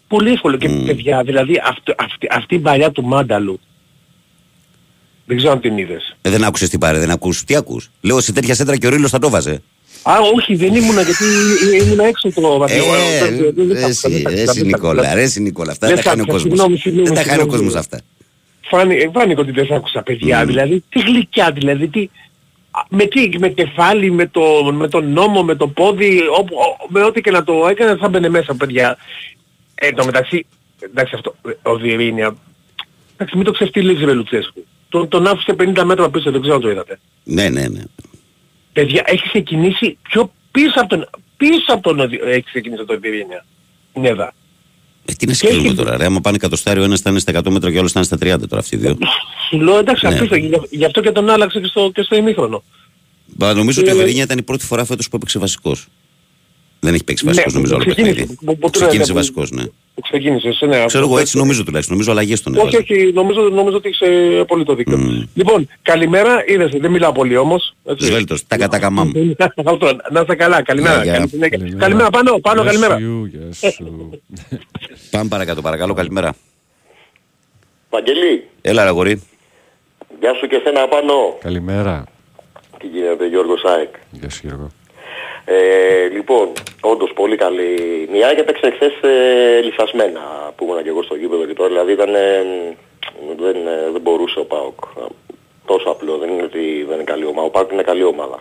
[0.08, 3.60] Πολύ εύκολο και παιδιά, δηλαδή αυτό, αυτή, αυτή η παλιά του Μάνταλου.
[5.26, 6.16] Δεν ξέρω αν την είδες.
[6.22, 7.44] Ε, δεν άκουσες τι πάρε, δεν ακούς.
[7.44, 9.62] Τι ακούς; Λέω σε τέτοια σέντρα και ο Ρίλος θα το βάζε.
[10.04, 11.24] Α, όχι, δεν ήμουνα γιατί
[11.84, 12.84] ήμουνα έξω το βαθμό.
[13.76, 16.48] Ε, εσύ, εσύ Νικόλα, ρε εσύ Νικόλα, αυτά δεν Δεν τα χάνει ο σ' άκουσα,
[16.48, 16.58] κόσμος.
[16.60, 17.64] συγγνώμη, συγγνώμη, Δεν τα χάνει ο συγγνώμη.
[17.66, 18.02] κόσμος αυτά.
[18.62, 22.10] Φάνη, φάνηκε ότι δεν σ' άκουσα παιδιά, δηλαδή τι γλυκιά δηλαδή, τι,
[22.72, 24.42] α, με τι, με κεφάλι, με το,
[24.74, 28.10] με το νόμο, με το πόδι, όπου, ο- με ό,τι και να το έκανε θα
[28.10, 28.98] μπαινε μέσα παιδιά.
[29.76, 30.46] Ε, το μεταξύ,
[30.80, 32.36] εντάξει αυτό, ε, ο Διερήνια,
[33.16, 34.66] εντάξει μην το ξεφτυλίζει ρε Λουτσέσκου.
[34.90, 37.00] Τον, τον άφησε 50 μέτρα πίσω, δεν ξέρω αν το είδατε.
[37.24, 37.82] Ναι, ναι, ναι.
[38.74, 43.46] Παιδιά, έχει ξεκινήσει πιο πίσω από τον, πίσω από τον, Οδη- έχει ξεκινήσει το Διερήνια.
[43.94, 44.34] Νέβα.
[45.06, 46.06] Ε, τι να σκέφτομαι έχει- τώρα, ρε.
[46.06, 48.18] Άμα πάνε εκατοστάριο, ένας θα είναι στα 100 μέτρα και ο άλλος θα είναι στα
[48.18, 48.98] 30 τώρα αυτοί οι δύο.
[49.50, 50.14] Σου λέω εντάξει Ναι.
[50.16, 52.64] αφήστε, γι' γι' αυτό και τον άλλαξε και στο, και στο ημίχρονο.
[53.26, 55.88] Μπα, νομίζω ότι ο Ε, Βερίνια ήταν η πρώτη φορά φέτος που έπαιξε βασικός.
[56.80, 58.20] Δεν έχει παίξει βασικός Ναι, νομίζω όλο το ξεκίνησε.
[58.20, 58.46] παιχνίδι.
[58.46, 59.64] Που- που- Ξεκίνησε που- βασικός, ναι.
[59.96, 60.48] Που ξεκίνησε.
[60.48, 61.96] Ναι, Ξέρω εγώ αυτό- έτσι νομίζω τουλάχιστον.
[61.96, 62.78] Νομίζω αλλαγές τον Όχι, έβαλε.
[63.04, 64.98] όχι, νομίζω, νομίζω ότι είσαι πολύ το δίκιο.
[64.98, 65.24] Μμ.
[65.34, 67.76] Λοιπόν, καλημέρα, είδες, δεν μιλάω πολύ όμως.
[67.86, 68.06] έτσι.
[68.06, 69.12] Σβέλτος, τα κατακαμάμ.
[69.66, 70.94] Αυτό, να είστε καλά, καλημέρα.
[71.04, 71.14] Γεια, γεια.
[71.14, 71.78] καλή συνέχεια.
[71.78, 72.98] Καλημέρα, πάνω, πάνω, Γεια καλημέρα.
[72.98, 74.10] σου, γεια σου.
[75.12, 76.34] Πάμε παρακάτω, παρακαλώ, καλημέρα.
[77.90, 79.22] Βαγγελή, Έλα, ρε αγορί.
[80.20, 81.14] γεια σου και εσένα πάνω.
[81.40, 82.04] Καλημέρα.
[82.80, 84.70] Τι γίνεται Γιώργος Σάικ; Γεια σου Γιώργο.
[85.46, 86.52] Ε, λοιπόν,
[86.82, 87.72] όντως πολύ καλή.
[88.14, 90.22] Η ΑΕΚ έπαιξε χθες ε, λυσασμένα
[90.56, 91.70] που ήμουν και εγώ στο γήπεδο και τώρα.
[91.70, 92.44] Δηλαδή ήταν, ε,
[93.38, 94.80] δεν, ε, δεν μπορούσε ο ΠΑΟΚ.
[95.66, 97.48] Τόσο απλό, δεν είναι ότι δεν είναι καλή ομάδα.
[97.48, 98.40] Ο ΠΑΟΚ είναι καλή ομάδα.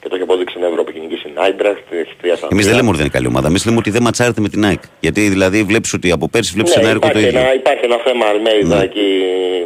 [0.00, 0.90] Και το έχει αποδείξει στην Ευρώπη.
[0.90, 2.76] Έχει νικήσει την Άιντραχτ, έχει τρία στα Εμείς δεν τρία.
[2.76, 3.46] λέμε ότι δεν είναι καλή ομάδα.
[3.48, 4.82] Εμείς λέμε ότι δεν ματσάρεται με την ΑΕΚ.
[5.00, 7.40] Γιατί δηλαδή βλέπεις ότι από πέρσι βλέπεις Ναι, ένα έργο το υπάρχει, ίδιο.
[7.40, 8.82] ένα, υπάρχει ένα θέμα Αλμέιδα Ναι.
[8.84, 9.06] εκεί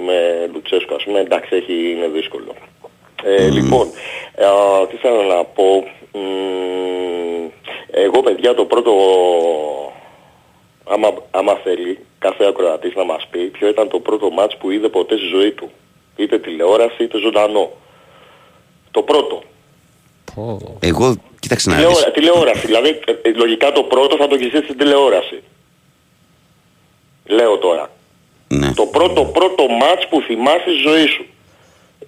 [0.06, 0.16] με
[0.52, 2.54] Λουτσέσκο, ας πούμε, εντάξει, έχει, είναι δύσκολο.
[3.24, 3.86] Ε, Λοιπόν,
[4.48, 5.84] α, τι θέλω να πω.
[6.18, 7.48] Μ,
[7.90, 8.92] εγώ, παιδιά, το πρώτο,
[10.84, 14.88] άμα, άμα θέλει κάθε ακροατής να μας πει ποιο ήταν το πρώτο μάτς που είδε
[14.88, 15.70] ποτέ στη ζωή του.
[16.16, 17.70] Είτε τηλεόραση είτε ζωντανό.
[18.90, 19.42] Το πρώτο.
[20.34, 20.78] Πω.
[20.80, 21.86] Εγώ, κοίταξε να δεις.
[21.86, 22.66] Τηλεόρα, τηλεόραση.
[22.66, 25.42] Δηλαδή, ε, ε, λογικά το πρώτο θα το έχεις δει στην τηλεόραση.
[27.26, 27.90] Λέω τώρα.
[28.48, 28.72] Ναι.
[28.74, 31.26] Το πρώτο πρώτο μάτς που θυμάσαι στη ζωή σου.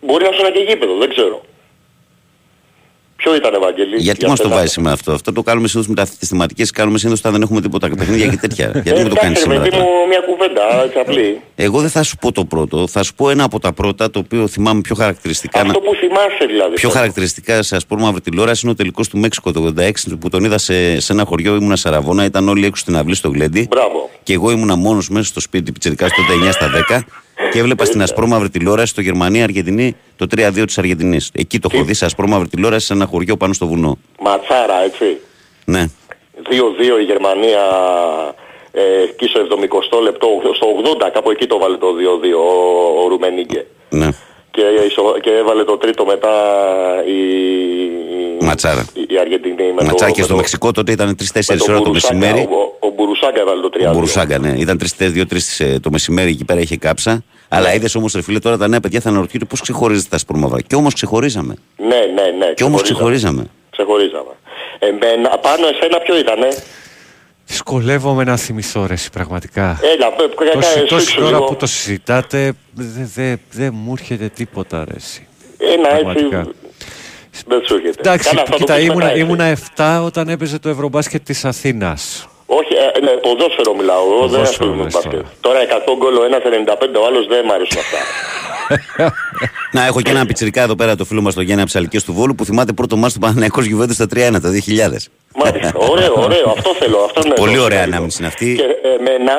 [0.01, 1.40] Μπορεί να σου είναι και γήπεδο, δεν ξέρω.
[3.22, 5.12] Ποιο ήταν Ευαγγελή; Γιατί για μας το σένα; βάζει με αυτό.
[5.12, 6.64] Αυτό το κάνουμε συνήθως με τα θεματικέ.
[6.72, 8.72] Κάνουμε συνήθως όταν δεν έχουμε τίποτα παιχνίδια και τέτοια.
[8.74, 9.61] Ε, Γιατί με το κάνει εντάξει, σήμερα.
[9.61, 9.85] παιδί τώρα.
[9.85, 11.40] μου μια κουβέντα, έτσι απλή.
[11.54, 12.87] Εγώ δεν θα σου πω το πρώτο.
[12.87, 15.61] Θα σου πω ένα από τα πρώτα το οποίο θυμάμαι πιο χαρακτηριστικά.
[15.61, 16.74] Αυτό που θυμάσαι δηλαδή.
[16.74, 16.92] Πιο θέλω.
[16.92, 21.00] χαρακτηριστικά σε ασπρόμαυρη τηλεόραση είναι ο τελικός του Μέξικο το 86 που τον είδα σε,
[21.00, 21.54] σε ένα χωριό.
[21.54, 23.66] Ήμουνα Σαραβόνα, ήταν όλοι έξω στην αυλή στο Γλέντι.
[23.70, 24.11] Μπράβο.
[24.22, 27.00] Και εγώ ήμουνα μόνος μέσα στο σπίτι πιτσερικά στο 9 στα 10
[27.53, 31.31] και έβλεπα στην ασπρόμαυρη τηλεόραση το Γερμανία-Αργεντινή το 3-2 της Αργεντινής.
[31.35, 33.99] Εκεί το έχω δει σε ασπρόμαυρη τηλεόραση σε ένα χωριό πάνω στο βουνό.
[34.23, 35.05] Ματσάρα, έτσι.
[35.65, 35.87] Ναι.
[36.43, 37.61] 2-2 η Γερμανία
[38.73, 39.41] ε, εκεί στο
[39.99, 40.67] 70 λεπτό, στο
[41.07, 41.93] 80 κάπου εκεί το βάλε το 2-2
[42.37, 43.67] ο, ο Ρουμενίγκε.
[43.89, 44.09] Ναι.
[44.51, 46.31] Και, ισο- και έβαλε το τρίτο μετά
[47.07, 47.19] η,
[48.41, 48.87] η- Ματσάρα.
[48.95, 51.65] η, η Αργεντινή με Ματσάκι το, στο με το- Μεξικό τότε ήταν 3-4 με το
[51.69, 52.15] ώρα το Μπουρουσάκα.
[52.15, 52.49] μεσημέρι.
[52.51, 54.55] Ο, ο Μπουρουσάκα έβαλε το 3 Ο Μπουρουσάγκα, ναι.
[54.59, 57.25] Ήταν 3-2-3 το μεσημέρι εκεί πέρα είχε κάψα.
[57.53, 60.61] Αλλά είδες όμως, ρε φίλε, τώρα τα νέα παιδιά θα αναρωτιούνται πώς ξεχωρίζετε τα σπορμαβά.
[60.61, 61.55] Και όμως ξεχωρίζαμε.
[61.77, 62.53] Ναι, ναι, ναι.
[62.55, 63.47] Και όμως ξεχωρίζαμε.
[63.71, 64.35] ξεχωρίζαμε.
[64.79, 65.15] Ξεχωρίζαμε.
[65.15, 66.49] Εμένα, πάνω εσένα ποιο ήτανε;
[67.47, 69.81] Δυσκολεύομαι να θυμηθώ ρε εσύ, πραγματικά.
[69.95, 71.45] Έλα, πέ, πέ, Τόση, κάνε, τόση σφίξου ώρα λίγο.
[71.45, 75.27] που το συζητάτε δεν δε, δε μου έρχεται τίποτα ρε εσύ.
[75.59, 76.47] Ένα έτσι Πραγματικά.
[77.47, 77.95] δεν σου έρχεται.
[78.01, 79.21] Εντάξει, Καλά, θα το κοίτα, πεις ήμουνα, μετά, έτσι.
[79.25, 79.57] ήμουνα
[80.01, 82.29] 7 όταν έπαιζε το Ευρωμπάσκετ της Αθήνας.
[82.59, 84.03] Όχι, ε, ναι, ποδόσφαιρο μιλάω.
[84.03, 85.25] Εγώ δεν Ποδόσφαιρο ασχολούμαι με λες μπάσκετ.
[85.41, 88.01] Τώρα 100 γκολ ο ένας 95, ο άλλος δεν μ' αρέσουν αυτά.
[89.75, 92.35] Να, έχω και ένα πιτσυρικά εδώ πέρα το φίλο μας το Γιάννη Αψαλική του Βόλου
[92.35, 94.97] που θυμάται πρώτο μάτι του Παναναϊκό Γιουβέντους στα 3-1 το 2000.
[95.37, 95.73] Μάλιστα.
[95.93, 96.55] Ωραίο, ωραίο.
[96.57, 96.99] Αυτό θέλω.
[97.05, 97.93] Αυτό ναι, Πολύ το ωραία σημαντικό.
[97.95, 98.55] ανάμνηση είναι αυτή.
[98.55, 98.67] Και
[98.99, 99.35] εμένα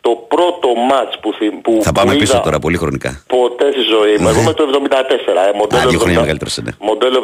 [0.00, 3.22] το πρώτο μάτς που, θυ- που, Θα που πάμε πίσω είδα τώρα, πολύ χρονικά.
[3.26, 4.28] ποτέ στη ζωή μου.
[4.28, 5.54] Εγώ είμαι το 74.
[5.54, 6.76] Ε, μοντέλο Α, δύο χρόνια 70 μεγαλύτερος είναι.
[6.80, 7.18] Μοντέλο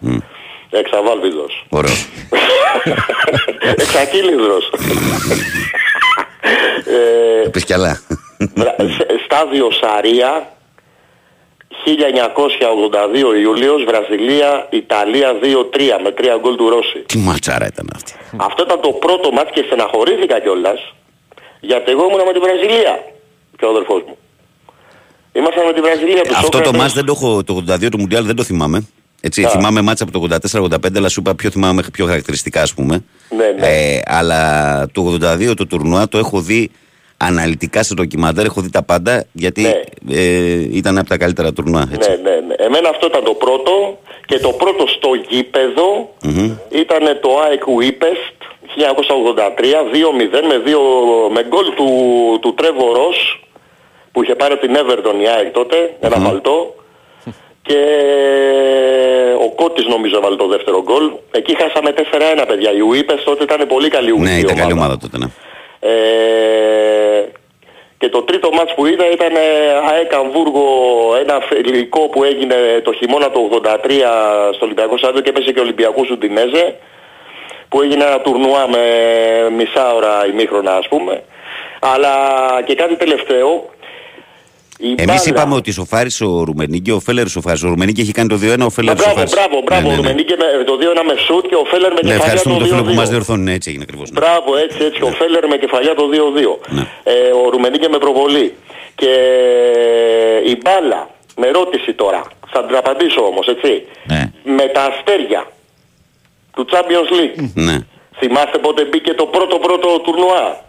[0.00, 0.12] 74.
[0.74, 1.64] Εξαβάλβιδος.
[1.68, 2.06] Ωραίος.
[3.76, 4.72] Εξακύλιδρος.
[7.44, 8.00] ε, Πες κι άλλα.
[8.54, 10.52] Βρα- σε- Στάδιο Σαρία
[11.84, 16.98] 1982 Ιουλίος Βραζιλία Ιταλία 2-3 με 3 γκολ του Ρώση.
[17.06, 18.12] Τι ματσάρα ήταν αυτή.
[18.36, 20.94] Αυτό ήταν το πρώτο μάτς και στεναχωρήθηκα κιόλας
[21.60, 23.04] γιατί εγώ ήμουν με τη Βραζιλία
[23.58, 24.16] και ο αδερφός μου.
[25.32, 26.80] Ήμασταν με τη Βραζιλία του Αυτό το Σόκρατες.
[26.80, 28.88] μάτς δεν το έχω, το 82 του Μουντιάλ δεν το θυμάμαι.
[29.24, 29.48] Έτσι, Α.
[29.48, 33.04] θυμάμαι μάτσα από το 84-85, αλλά σου είπα πιο θυμάμαι πιο χαρακτηριστικά, ας πούμε.
[33.36, 33.66] Ναι, ναι.
[33.66, 36.70] Ε, αλλά το 82 το τουρνουά το έχω δει
[37.16, 40.16] αναλυτικά σε ντοκιμαντέρ, έχω δει τα πάντα, γιατί Ναι.
[40.16, 41.88] ε, ήταν από τα καλύτερα τουρνουά.
[41.94, 42.08] Έτσι.
[42.10, 42.54] Ναι, ναι, ναι.
[42.58, 46.14] Εμένα αυτό ήταν το πρώτο και το πρώτο στο γήπεδο
[46.70, 48.36] ήταν το ΑΕΚ Wipest
[48.76, 48.84] 1983
[49.92, 50.80] 2-0 με, δύο,
[51.32, 51.88] με γκολ του,
[52.40, 53.44] του Τρέβο Ρος
[54.12, 56.74] που είχε πάρει από την Everton η ΑΕΚ τότε, ένα βαλτό
[57.72, 57.82] και
[59.46, 61.10] ο Κώτης νομίζω έβαλε το δεύτερο γκολ.
[61.30, 61.94] Εκεί χάσαμε
[62.40, 62.70] 4-1 παιδιά.
[62.70, 65.28] Η Wipest τότε ήταν πολύ καλή Ναι, η ήταν καλή ομάδα τότε, ναι.
[65.80, 67.28] ε,
[67.98, 69.40] και το τρίτο μάτς που είδα ήταν ε,
[69.90, 70.66] ΑΕΚ Αμβούργο,
[71.20, 73.76] ένα φιλικό που έγινε το χειμώνα του 83
[74.54, 76.76] στο Ολυμπιακό Στάδιο και έπεσε και ο Ολυμπιακός Ουντινέζε
[77.68, 78.84] που έγινε ένα τουρνουά με
[79.56, 81.22] μισά ώρα ημίχρονα ας πούμε.
[81.80, 82.14] Αλλά
[82.64, 83.70] και κάτι τελευταίο.
[84.82, 87.66] Η Εμείς μπάλα- είπαμε ότι σοφάρισε ο Ρουμενίγκη, ο Φέλερ σοφάρισε.
[87.66, 89.34] Ο Ρουμενίγκη έχει κάνει το 2-1, ο Φέλερ Μπράβο, σοφάρισε.
[89.36, 89.82] μπράβο, μπράβο.
[89.82, 90.02] Ναι, ο ναι, ναι.
[90.08, 92.68] Ρουμενίκη με το 2-1 με σουτ και ο Φέλερ με Ναι, κεφαλιά ευχαριστούμε το τον
[92.70, 92.94] φίλο που 2-2.
[93.00, 93.42] μας διορθώνει.
[93.42, 94.08] Ναι, έτσι έγινε ακριβώς.
[94.18, 95.00] Μπράβο, έτσι, έτσι.
[95.02, 96.52] Ο Φέλερ με κεφαλιά το 2-2.
[96.76, 96.84] Ναι.
[97.02, 97.12] Ε,
[97.44, 98.54] ο Ρουμενίκε με προβολή.
[99.00, 99.12] Και
[100.52, 101.00] η μπάλα,
[101.36, 102.20] με ρώτηση τώρα,
[102.52, 103.70] θα την απαντήσω όμως, έτσι.
[104.12, 104.22] Ναι.
[104.56, 105.42] Με τα αστέρια
[106.54, 107.50] του Champions League.
[107.54, 107.76] Ναι.
[108.18, 110.64] Θυμάστε πότε μπήκε το πρώτο πρώτο τουρνουά;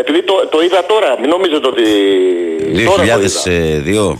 [0.00, 1.82] Επειδή το, το είδα τώρα, μην νομίζετε ότι...
[2.84, 3.18] τώρα το είδα.
[4.12, 4.18] 2002.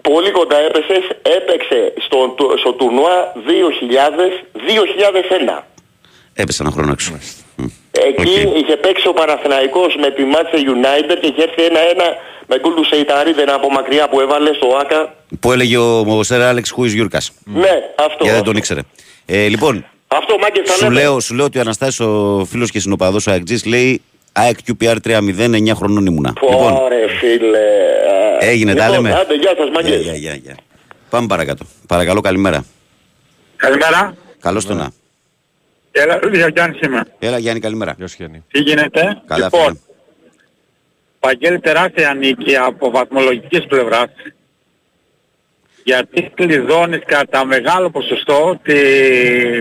[0.00, 0.96] Πολύ κοντά έπεσε,
[1.38, 3.38] έπαιξε στο, του- στο τουρνουά 2000,
[5.58, 5.62] 2001.
[6.34, 7.12] Έπεσε ένα χρόνο έξω.
[7.56, 7.64] Μμ.
[7.90, 8.56] Εκεί Οκ.
[8.56, 12.04] είχε παίξει ο Παναθηναϊκός με τη Manchester United και είχε έρθει ένα-ένα
[12.46, 15.14] με γκολ του Σεϊταρίδη, ένα από μακριά που έβαλε στο ΟΑΚΑ.
[15.40, 17.32] Που έλεγε ο, ο Σερ Άλεξ Who is Γιούρκας.
[17.44, 18.06] Ναι, αυτό.
[18.06, 18.44] Γιατί δεν αυτό.
[18.44, 18.80] τον ήξερε.
[19.26, 20.94] Ε, λοιπόν, Αυτό μάγκες θα σου λέμε.
[21.00, 24.96] λέω, σου λέω ότι ο Αναστάσης ο φίλος και συνοπαδός ο Αεκτζής λέει ΑΕΚ QPR
[25.04, 25.20] 3-0,
[25.54, 26.32] 9 χρονών ήμουνα.
[26.42, 27.58] Λοιπόν, Ωραία φίλε.
[27.58, 29.14] Α, έγινε, τα λοιπόν, λέμε.
[29.20, 30.00] Άντε, γεια σας Γεια, μάγκες.
[30.02, 30.56] γεια, γεια, γεια.
[31.10, 31.64] Πάμε παρακάτω.
[31.86, 32.64] Παρακαλώ, καλημέρα.
[33.56, 34.16] Καλημέρα.
[34.40, 34.90] Καλώς το να.
[35.92, 37.02] Έλα, Ρούδια Γιάννης είμαι.
[37.18, 37.94] Έλα Γιάννη, καλημέρα.
[37.94, 38.44] Ποιος Γιάννη.
[38.50, 39.78] Τι γίνεται; Καλά, λοιπόν, φίλε.
[41.20, 44.10] Παγγέλη τεράστια νίκη από βαθμολογικής πλευράς.
[45.84, 48.74] Γιατί κλειδώνεις κατά μεγάλο ποσοστό τη,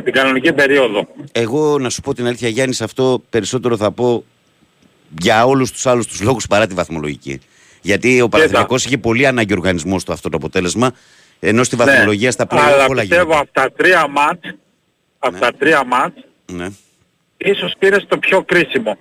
[0.01, 1.07] την κανονική περίοδο.
[1.31, 4.23] Εγώ να σου πω την αλήθεια Γιάννη, σε αυτό περισσότερο θα πω
[5.19, 7.39] για όλους τους άλλους τους λόγους παρά τη βαθμολογική.
[7.81, 10.91] Γιατί ο Παναθηναϊκός είχε πολύ ανάγκη οργανισμό στο αυτό το αποτέλεσμα,
[11.39, 12.71] ενώ στη βαθμολογία στα πλέον Ναι.
[12.71, 13.39] Αλλά όλα πιστεύω γίνονται.
[13.41, 14.55] από τα τρία μάτς,
[15.19, 16.13] από τα τρία μάτς,
[16.51, 16.67] Ναι.
[17.37, 18.97] ίσως πήρες το πιο κρίσιμο.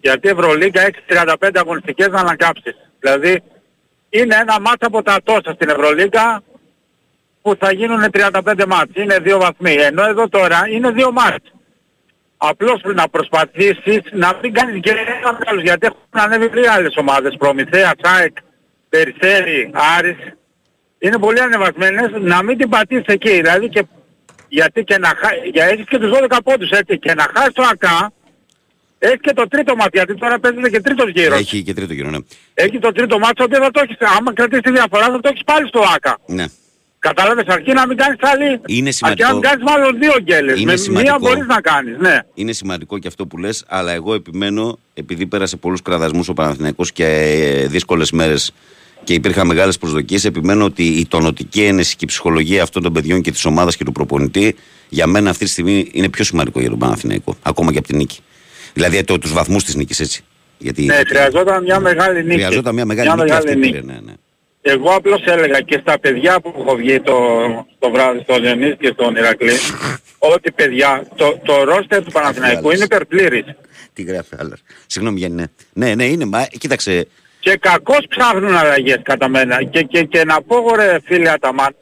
[0.00, 2.76] Γιατί η Ευρωλίγκα έχει 35 αγωνιστικές να ανακάψεις.
[3.00, 3.42] Δηλαδή
[4.10, 6.42] είναι ένα μάτς από τα τόσα στην Ευρωλίγκα
[7.42, 8.90] που θα γίνουν 35 μάτς.
[8.94, 9.72] Είναι δύο βαθμοί.
[9.74, 11.52] Ενώ εδώ τώρα είναι δύο μάτς.
[12.42, 15.62] Απλώς να προσπαθήσεις να μην κάνεις και ένα τέλος.
[15.62, 17.36] Γιατί έχουν ανέβει τρία άλλες ομάδες.
[17.38, 18.36] Προμηθέα, ΣΑΕΚ,
[18.88, 20.16] Περιστέρι, Άρης.
[20.98, 22.10] Είναι πολύ ανεβασμένες.
[22.20, 23.30] Να μην την πατήσεις εκεί.
[23.30, 23.84] Δηλαδή και
[24.48, 25.28] γιατί και να χα...
[25.52, 28.12] για έχεις και τους 12 πόντους έτσι και να χάσεις το ΑΚΑ
[28.98, 31.38] έχεις και το τρίτο μάτι γιατί τώρα παίζεται και τρίτος γύρος.
[31.38, 32.78] Έχει, Έχει και τρίτο γύρο, ναι.
[32.80, 35.68] το τρίτο μάτι ότι θα το έχεις, άμα κρατήσεις τη διαφορά θα το έχεις πάλι
[35.68, 36.18] στο ΑΚΑ.
[36.26, 36.44] ναι.
[37.00, 39.26] Κατάλαβες αρκεί να μην κάνεις άλλη, Είναι σημαντικό.
[39.28, 40.60] αρκεί να μην κάνεις μάλλον δύο γκέλες.
[40.60, 41.18] Είναι Με σημαντικό.
[41.18, 42.18] μία μπορείς να κάνεις, ναι.
[42.34, 46.92] Είναι σημαντικό και αυτό που λες, αλλά εγώ επιμένω, επειδή πέρασε πολλούς κραδασμούς ο Παναθηναϊκός
[46.92, 48.52] και ε, δύσκολες μέρες
[49.04, 53.20] και υπήρχαν μεγάλες προσδοκίες, επιμένω ότι η τονοτική ένεση και η ψυχολογία αυτών των παιδιών
[53.20, 54.54] και της ομάδας και του προπονητή
[54.88, 57.96] για μένα αυτή τη στιγμή είναι πιο σημαντικό για τον Παναθηναϊκό, ακόμα και από την
[57.96, 58.18] νίκη.
[58.72, 60.24] Δηλαδή το, τους βαθμούς της νίκης έτσι.
[60.58, 62.32] Γιατί Ναι, χρειαζόταν μια μεγάλη νίκη.
[62.34, 64.12] χρειαζόταν μια μεγάλη νίκη αυτή πήρε, ναι, ναι.
[64.62, 67.16] Εγώ απλώς έλεγα και στα παιδιά που έχω βγει το,
[67.78, 69.52] το βράδυ στο Λιονίς και στον Ηρακλή
[70.18, 72.74] ότι παιδιά το, το ρόστερ του Παναθηναϊκού άλλος.
[72.74, 73.44] είναι υπερπλήρης.
[73.92, 74.62] Τι γράφει άλλος.
[74.86, 75.46] Συγγνώμη Γιάννη, ναι.
[75.72, 77.06] Ναι, ναι, είναι, μα κοίταξε,
[77.40, 79.64] Και κακώς ψάχνουν αλλαγές κατά μένα.
[79.64, 81.76] Και, και, και να πω εγώ, ρε φίλε Αταμάν,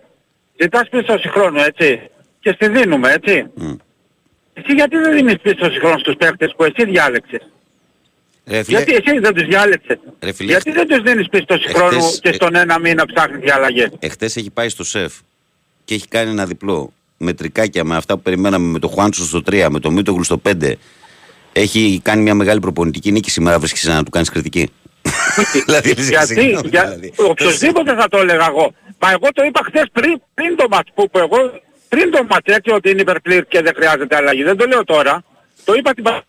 [0.60, 2.00] ζητάς πίσω χρόνο έτσι.
[2.40, 3.46] Και στη δίνουμε έτσι.
[3.54, 3.72] Μμ.
[4.54, 7.48] Εσύ γιατί δεν δίνεις πίσω χρόνο στους παίχτες που εσύ διάλεξες;
[8.48, 9.98] Ρε φίλε, Γιατί εσύ δεν τους διάλεξες.
[10.20, 13.40] Ρε φίλε, γιατί δεν τους δίνεις πίσω εχθές- χρόνο και ε- στον ένα μήνα ψάχνεις
[13.42, 15.12] για αλλαγές; Εχθές έχει πάει στο σεφ
[15.84, 19.42] και έχει κάνει ένα διπλό με τρικάκια με αυτά που περιμέναμε με το Χουάντσο στο
[19.50, 20.72] 3, με το Μίτογλου στο 5.
[21.52, 24.70] Έχει κάνει μια μεγάλη προπονητική νίκη σήμερα, βρίσκεσαι να του κάνεις κριτική.
[25.66, 27.12] δηλαδή, λες, Γιατί, συγγνώμη, για, δηλαδή.
[27.16, 28.72] οποιοςδήποτε θα το έλεγα εγώ.
[28.98, 31.36] Μα εγώ το είπα χθες πριν, πριν το μάτς που, που εγώ,
[31.88, 34.42] πριν το μάτς έτσι ότι είναι υπερπλήρ και δεν χρειάζεται αλλαγή.
[34.42, 35.22] Δεν το λέω τώρα.
[35.64, 36.24] Το είπα την πα-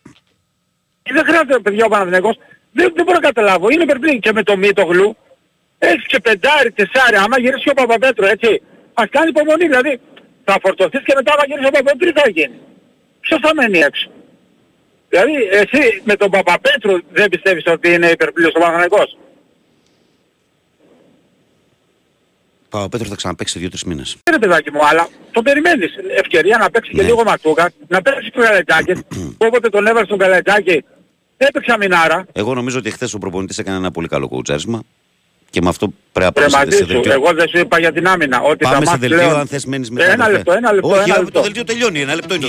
[1.02, 2.36] και δεν χρειάζεται παιδιά ο Παναθηναϊκός.
[2.72, 3.68] Δεν, δεν μπορώ να καταλάβω.
[3.70, 5.16] Είναι υπερπλήρ και με το Μίτογλου.
[5.78, 7.16] Έχει και πεντάρι, τεσσάρι.
[7.16, 8.62] Άμα γυρίσει και ο Παπαπέτρο έτσι.
[8.94, 9.66] Ας κάνει υπομονή.
[9.66, 10.00] Δηλαδή
[10.44, 12.60] θα φορτωθείς και μετά άμα γυρίσει ο Παπαπέτρο τι θα γίνει;
[13.20, 14.10] Ποιος θα μένει έξω;
[15.08, 19.18] Δηλαδή εσύ με τον Παπαπέτρου δεν πιστεύεις ότι είναι υπερπλήρος ο Παναθηναϊκός;
[22.70, 24.16] Παπαπέτρο θα ξαναπέξει σε δύο-τρεις μήνες.
[24.30, 25.90] Ναι, ρε παιδάκι μου, αλλά το περιμένεις.
[26.18, 27.08] Ευκαιρία να παίξει και Ναι.
[27.08, 29.00] λίγο ματσούκα, να παίξει και ο Καλετζάκης.
[29.08, 30.84] που όποτε τον έβαλε στον Καλετζάκη
[31.36, 32.26] έπαιξε αμινάρα.
[32.32, 34.82] Εγώ νομίζω ότι χθες ο προπονητής έκανε ένα πολύ καλό κοουτσάρισμα
[35.50, 37.12] και με αυτό πρέπει να Ρε πάμε μαζί σε σου, δελτίο.
[37.12, 38.40] εγώ δεν σου είπα για την άμυνα.
[38.40, 40.04] Ότι Πάμε τα σε μάτς δελτίο πλέον- αν θες μένεις μετά.
[40.04, 40.32] Ένα αδερφέ.
[40.36, 41.42] λεπτό, ένα λεπτό, Όχι, ένα το λεπτό.
[41.42, 42.00] δελτίο τελειώνει.
[42.00, 42.48] Ένα λεπτό είναι.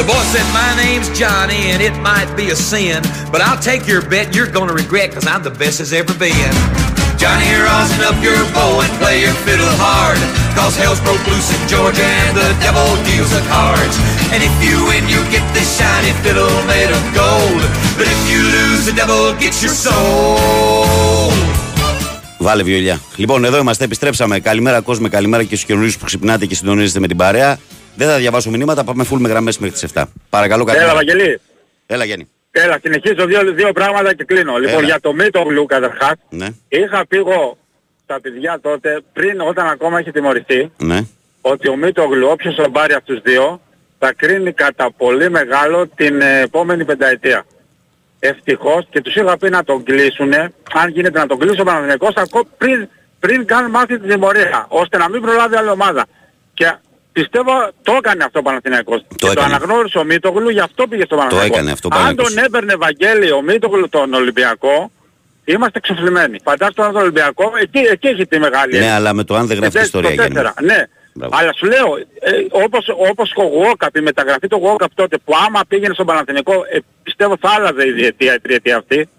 [0.00, 3.86] The boy said, My name's Johnny, and it might be a sin, but I'll take
[3.86, 6.54] your bet you're gonna regret, cause I'm the best as ever been.
[7.16, 10.20] Johnny, rosin up your bow and play your fiddle hard,
[10.52, 13.96] cause hell's broke loose in Georgia and the devil deals the cards.
[14.32, 17.62] And if you win, you get this shiny fiddle made of gold,
[17.96, 21.32] but if you lose, the devil gets your soul.
[22.38, 23.00] Βάλε βιολιά.
[23.16, 24.40] Λοιπόν, εδώ είμαστε, επιστρέψαμε.
[24.40, 27.58] Καλημέρα, κόσμο, καλημέρα και στου καινούριου που ξυπνάτε και συντονίζετε με την παρέα.
[27.95, 30.03] Δεν θα διαβάσω μηνύματα, πάμε full με γραμμές μέχρι τις 7.
[30.29, 30.95] Παρακαλώ, Έλα καλημέρα.
[30.95, 31.39] Βαγγελή.
[31.85, 32.27] Έλα, Γιάννη.
[32.51, 34.57] Έλα, συνεχίζω δύο, δύο πράγματα και κλείνω.
[34.57, 34.85] Λοιπόν, Έλα.
[34.85, 37.57] για το Μίτογλου καταρχάς, Ναι, είχα πει εγώ
[38.03, 40.99] στα παιδιά τότε, πριν όταν ακόμα είχε τιμωρηθεί, ναι.
[41.41, 43.61] ότι ο Μίτογλου όποιος τον πάρει αυτούς τους δύο
[43.99, 47.45] θα κρίνει κατά πολύ μεγάλο την ε, επόμενη πενταετία.
[48.19, 52.13] Ευτυχώς και τους είχα πει να τον κλείσουνε, αν γίνεται να τον κλείσει ο Παναθηναϊκός
[52.15, 52.87] ακόμη πριν,
[53.19, 56.05] πριν καν μάθει τη τιμωρία, ώστε να μην προλάβει άλλη ομάδα.
[56.53, 56.73] Και
[57.11, 57.51] πιστεύω
[57.83, 59.01] το έκανε αυτό ο Παναθηναϊκός.
[59.01, 59.53] και το έκανε.
[59.55, 61.53] αναγνώρισε ο Μίτογλου, γι' αυτό πήγε στο Παναθηναϊκό.
[61.55, 62.33] έκανε αυτό ο Αν Παναθηναϊκός.
[62.33, 64.91] τον έπαιρνε Βαγγέλη ο Μίτογλου τον Ολυμπιακό,
[65.45, 66.37] είμαστε εξοφλημένοι.
[66.43, 69.77] Φαντάζομαι τον Ολυμπιακό, εκεί, εκεί έχει τη μεγάλη Ναι, αλλά με το αν δεν γράφει
[69.77, 70.33] ε, ιστορία, το Γιάννη.
[70.33, 70.83] τέσσερα, Ναι.
[71.13, 71.35] Μπράβο.
[71.37, 75.61] Αλλά σου λέω, ε, όπως, όπως ο Γουόκαπ, η μεταγραφή του Γουόκαπ τότε που άμα
[75.67, 79.09] πήγαινε στον Παναθηναϊκό, ε, πιστεύω θα άλλαζε η διετία, η τριετία αυτή.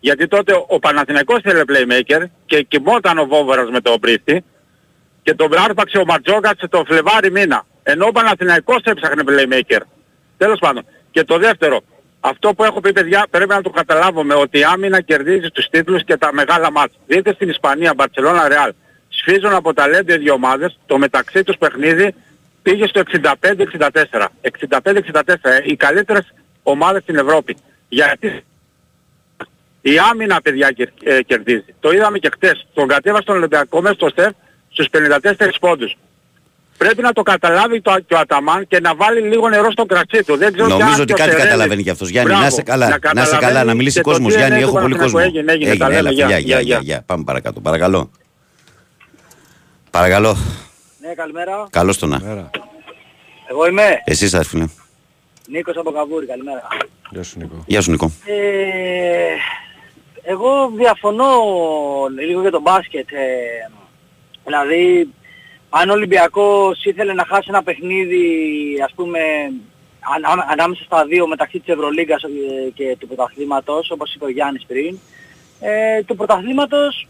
[0.00, 4.44] Γιατί τότε ο Παναθηναϊκός ήθελε playmaker και κοιμόταν ο Βόβορας με τον Πρίστη
[5.24, 7.66] και τον άρπαξε ο Ματζόκατς το Φλεβάρι μήνα.
[7.82, 9.80] Ενώ ο Παναθηναϊκός έψαχνε playmaker.
[10.36, 10.84] Τέλος πάντων.
[11.10, 11.80] Και το δεύτερο,
[12.20, 16.04] αυτό που έχω πει παιδιά πρέπει να το καταλάβουμε ότι η άμυνα κερδίζει τους τίτλους
[16.04, 16.94] και τα μεγάλα μάτς.
[17.06, 18.72] Δείτε στην Ισπανία, Μπαρτσελώνα, Ρεάλ.
[19.08, 22.14] Σφίζουν από ταλέντο οι δύο ομάδες, το μεταξύ τους παιχνίδι
[22.62, 24.28] πήγε στο 65-64.
[24.40, 27.56] 65-64, ε, οι καλύτερες ομάδες στην Ευρώπη.
[27.88, 28.44] Γιατί
[29.80, 31.74] η άμυνα παιδιά κερ- ε, κερδίζει.
[31.80, 32.66] Το είδαμε και χτες.
[32.74, 34.32] Τον κατέβασε τον Ολυμπιακό μέσα στο ΣΕΦ
[34.74, 35.96] στους 54 πόντους.
[36.78, 40.24] Πρέπει να το καταλάβει το, και ο Αταμάν και να βάλει λίγο νερό στο κρασί
[40.26, 40.36] του.
[40.36, 42.08] Δεν ξέρω Νομίζω αν ότι το κάτι Σερέλη- καταλαβαίνει κι αυτός.
[42.08, 42.44] Γιάννη, Μπράβο.
[42.46, 42.88] να είσαι καλά.
[42.88, 44.32] Να, είσαι καλά, καταλαβαίνει να μιλήσει και το κόσμος.
[44.32, 45.18] τι Γιάννη, εννοεί έχω το πολύ κόσμο.
[45.18, 45.50] Παναθηναϊκό.
[45.52, 45.98] Έγινε, έγινε, τα λέμε.
[46.00, 46.94] έλα, Γεια, φιλιά, γεια, γεια, γεια, γεια.
[46.94, 47.02] γεια.
[47.06, 47.60] Πάμε παρακάτω.
[47.60, 48.10] Παρακαλώ.
[49.90, 50.36] Παρακαλώ.
[51.00, 51.66] Ναι, καλημέρα.
[51.70, 52.20] Καλώς το να.
[52.20, 52.50] Μέρα.
[53.50, 54.68] Εγώ είμαι Εσείς, αδερφέ.
[55.48, 56.62] Νίκος από Καβούρη, καλημέρα.
[57.10, 57.62] Γεια σου, Νικό.
[57.66, 58.12] Γεια σου, Νικό.
[58.24, 58.32] Ε,
[60.22, 61.26] εγώ διαφωνώ
[62.24, 63.12] λίγο για τον μπάσκετ.
[63.12, 63.70] Ε,
[64.44, 65.08] δηλαδή,
[65.70, 68.26] αν ο Ολυμπιακός ήθελε να χάσει ένα παιχνίδι,
[68.84, 69.20] ας πούμε,
[70.16, 72.28] ανά- ανάμεσα στα δύο μεταξύ της Ευρωλίγκας ε,
[72.74, 74.98] και του πρωταθλήματος, όπως είπε ο Γιάννης πριν,
[75.60, 77.08] ε, του πρωταθλήματος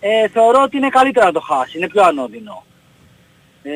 [0.00, 2.64] ε, θεωρώ ότι είναι καλύτερα να το χάσει, είναι πιο ανώδυνο.
[3.62, 3.72] Ε,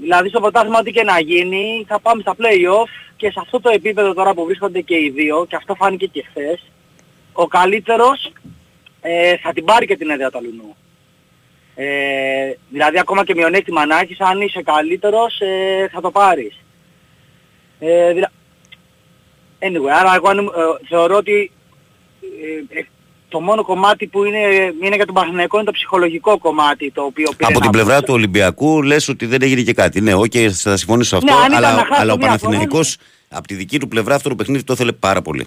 [0.00, 3.70] δηλαδή στο πρωτάθλημα ό,τι και να γίνει θα πάμε στα play-off και σε αυτό το
[3.70, 6.64] επίπεδο τώρα που βρίσκονται και οι δύο και αυτό φάνηκε και χθες
[7.32, 8.32] ο καλύτερος
[9.00, 10.76] ε, θα την πάρει και την έδρα του αλλουνού.
[11.78, 11.86] Ε,
[12.70, 16.58] δηλαδή ακόμα και μειονέκτημα να έχεις αν είσαι καλύτερος ε, θα το πάρεις.
[17.78, 18.32] Ε, δηλα...
[19.58, 20.50] Anyway, άρα εγώ αν, ε,
[20.88, 21.50] θεωρώ ότι
[22.72, 22.86] ε, ε,
[23.28, 24.38] το μόνο κομμάτι που είναι,
[24.82, 27.94] είναι για τον Παναθηναϊκό είναι το ψυχολογικό κομμάτι το οποίο πήρε Από την να πλευρά
[27.96, 28.04] βγει.
[28.04, 30.00] του Ολυμπιακού λες ότι δεν έγινε και κάτι.
[30.00, 31.42] Ναι, οκ, θα συμφωνήσω σε Ναι, αυτό.
[31.44, 32.96] αν ήταν αλλά να χάσει αλλά ο μία φορά, Παναθηναϊκός
[33.28, 35.46] από τη δική του πλευρά αυτό το παιχνίδι το ήθελε πάρα πολύ.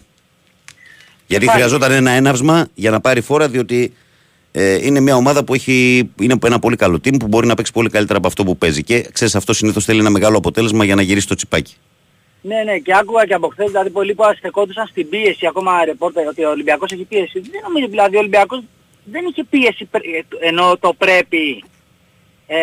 [1.28, 1.62] Γιατί Υπάρχει.
[1.62, 3.94] χρειαζόταν ένα έναυσμα για να πάρει φόρα, διότι
[4.52, 7.72] ε, είναι μια ομάδα που έχει, είναι ένα πολύ καλό team που μπορεί να παίξει
[7.72, 8.84] πολύ καλύτερα από αυτό που παίζει.
[8.84, 11.76] Και ξέρεις, αυτό συνήθως θέλει ένα μεγάλο αποτέλεσμα για να γυρίσει το τσιπάκι.
[12.42, 16.28] Ναι, ναι, και άκουγα και από χθες, δηλαδή πολλοί που αστεκόντουσαν στην πίεση, ακόμα ρεπόρτερ,
[16.28, 17.40] ότι ο Ολυμπιακός έχει πίεση.
[17.40, 18.64] Δεν νομίζω, δηλαδή ο Ολυμπιακός
[19.04, 21.64] δεν είχε πίεση, πρέ- ε, ενώ το πρέπει
[22.48, 22.60] ε,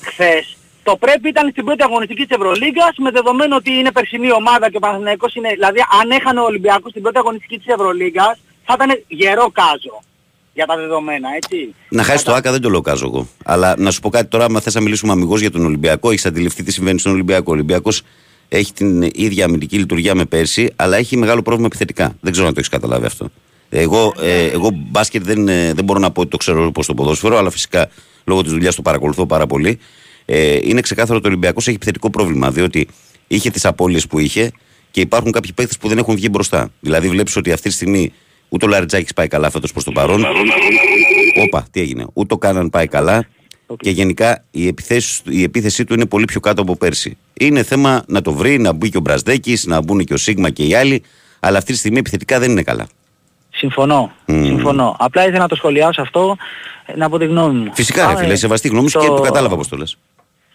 [0.00, 0.56] χθες.
[0.82, 4.76] Το πρέπει ήταν στην πρώτη αγωνιστική της Ευρωλίγκας, με δεδομένο ότι είναι περσινή ομάδα και
[4.76, 9.04] ο Παναθηναϊκός είναι, δηλαδή αν έχανε ο Ολυμπιακός στην πρώτη αγωνιστική της Ευρωλίγκας, θα ήταν
[9.08, 10.02] γερό κάζο
[10.52, 11.74] για τα δεδομένα, έτσι.
[11.88, 13.28] Να χάσει το ΑΚΑ δεν το λέω κάζω εγώ.
[13.44, 16.26] Αλλά να σου πω κάτι τώρα, άμα θες να μιλήσουμε αμυγός για τον Ολυμπιακό, έχεις
[16.26, 17.44] αντιληφθεί τι συμβαίνει στον Ολυμπιακό.
[17.46, 18.02] Ο Ολυμπιακός
[18.48, 22.16] έχει την ίδια αμυντική λειτουργία με πέρσι, αλλά έχει μεγάλο πρόβλημα επιθετικά.
[22.20, 23.30] Δεν ξέρω αν το έχεις καταλάβει αυτό.
[23.68, 26.94] Εγώ, ε, εγώ μπάσκετ δεν, ε, δεν μπορώ να πω ότι το ξέρω όπως το
[26.94, 27.88] ποδόσφαιρο, αλλά φυσικά
[28.24, 29.78] λόγω της δουλειάς το παρακολουθώ πάρα πολύ.
[30.24, 32.88] Ε, είναι ξεκάθαρο ότι ο Ολυμπιακός έχει επιθετικό πρόβλημα, διότι
[33.26, 34.52] είχε τις απώλειες που είχε
[34.90, 36.70] και υπάρχουν κάποιοι παίκτες που δεν έχουν βγει μπροστά.
[36.80, 38.12] Δηλαδή, βλέπεις ότι αυτή τη στιγμή
[38.50, 40.24] ούτε ο Λαριτζάκης πάει καλά φέτος προς το παρόν.
[41.44, 42.06] Όπα, τι έγινε.
[42.12, 43.24] Ούτε ο Κάναν πάει καλά.
[43.76, 47.16] Και γενικά η, επιθέση, η επίθεσή του είναι πολύ πιο κάτω από πέρσι.
[47.32, 50.50] Είναι θέμα να το βρει, να μπει και ο Μπρασδέκης, να μπουν και ο Σίγμα
[50.50, 51.02] και οι άλλοι.
[51.40, 52.86] Αλλά αυτή τη στιγμή επιθετικά δεν είναι καλά.
[53.50, 54.12] Συμφωνώ.
[54.26, 54.44] Μμμ.
[54.44, 54.96] Συμφωνώ.
[54.98, 56.36] Απλά ήθελα να το σχολιάσω αυτό,
[56.86, 57.70] ε, να πω τη γνώμη μου.
[57.74, 59.98] Φυσικά, ρε Πάμε φίλε, σεβαστή γνώμη σου και στο- το κατάλαβα πώς το λες.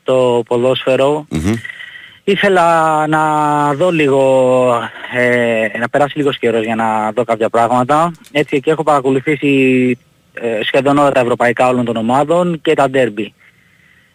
[0.01, 1.27] Στο ποδόσφαιρο.
[2.28, 8.12] Ήθελα να δω λίγο, ε, να περάσει λίγος καιρός για να δω κάποια πράγματα.
[8.32, 9.98] Έτσι και έχω παρακολουθήσει
[10.34, 13.34] ε, σχεδόν όλα τα ευρωπαϊκά όλων των ομάδων και τα ντέρμπι.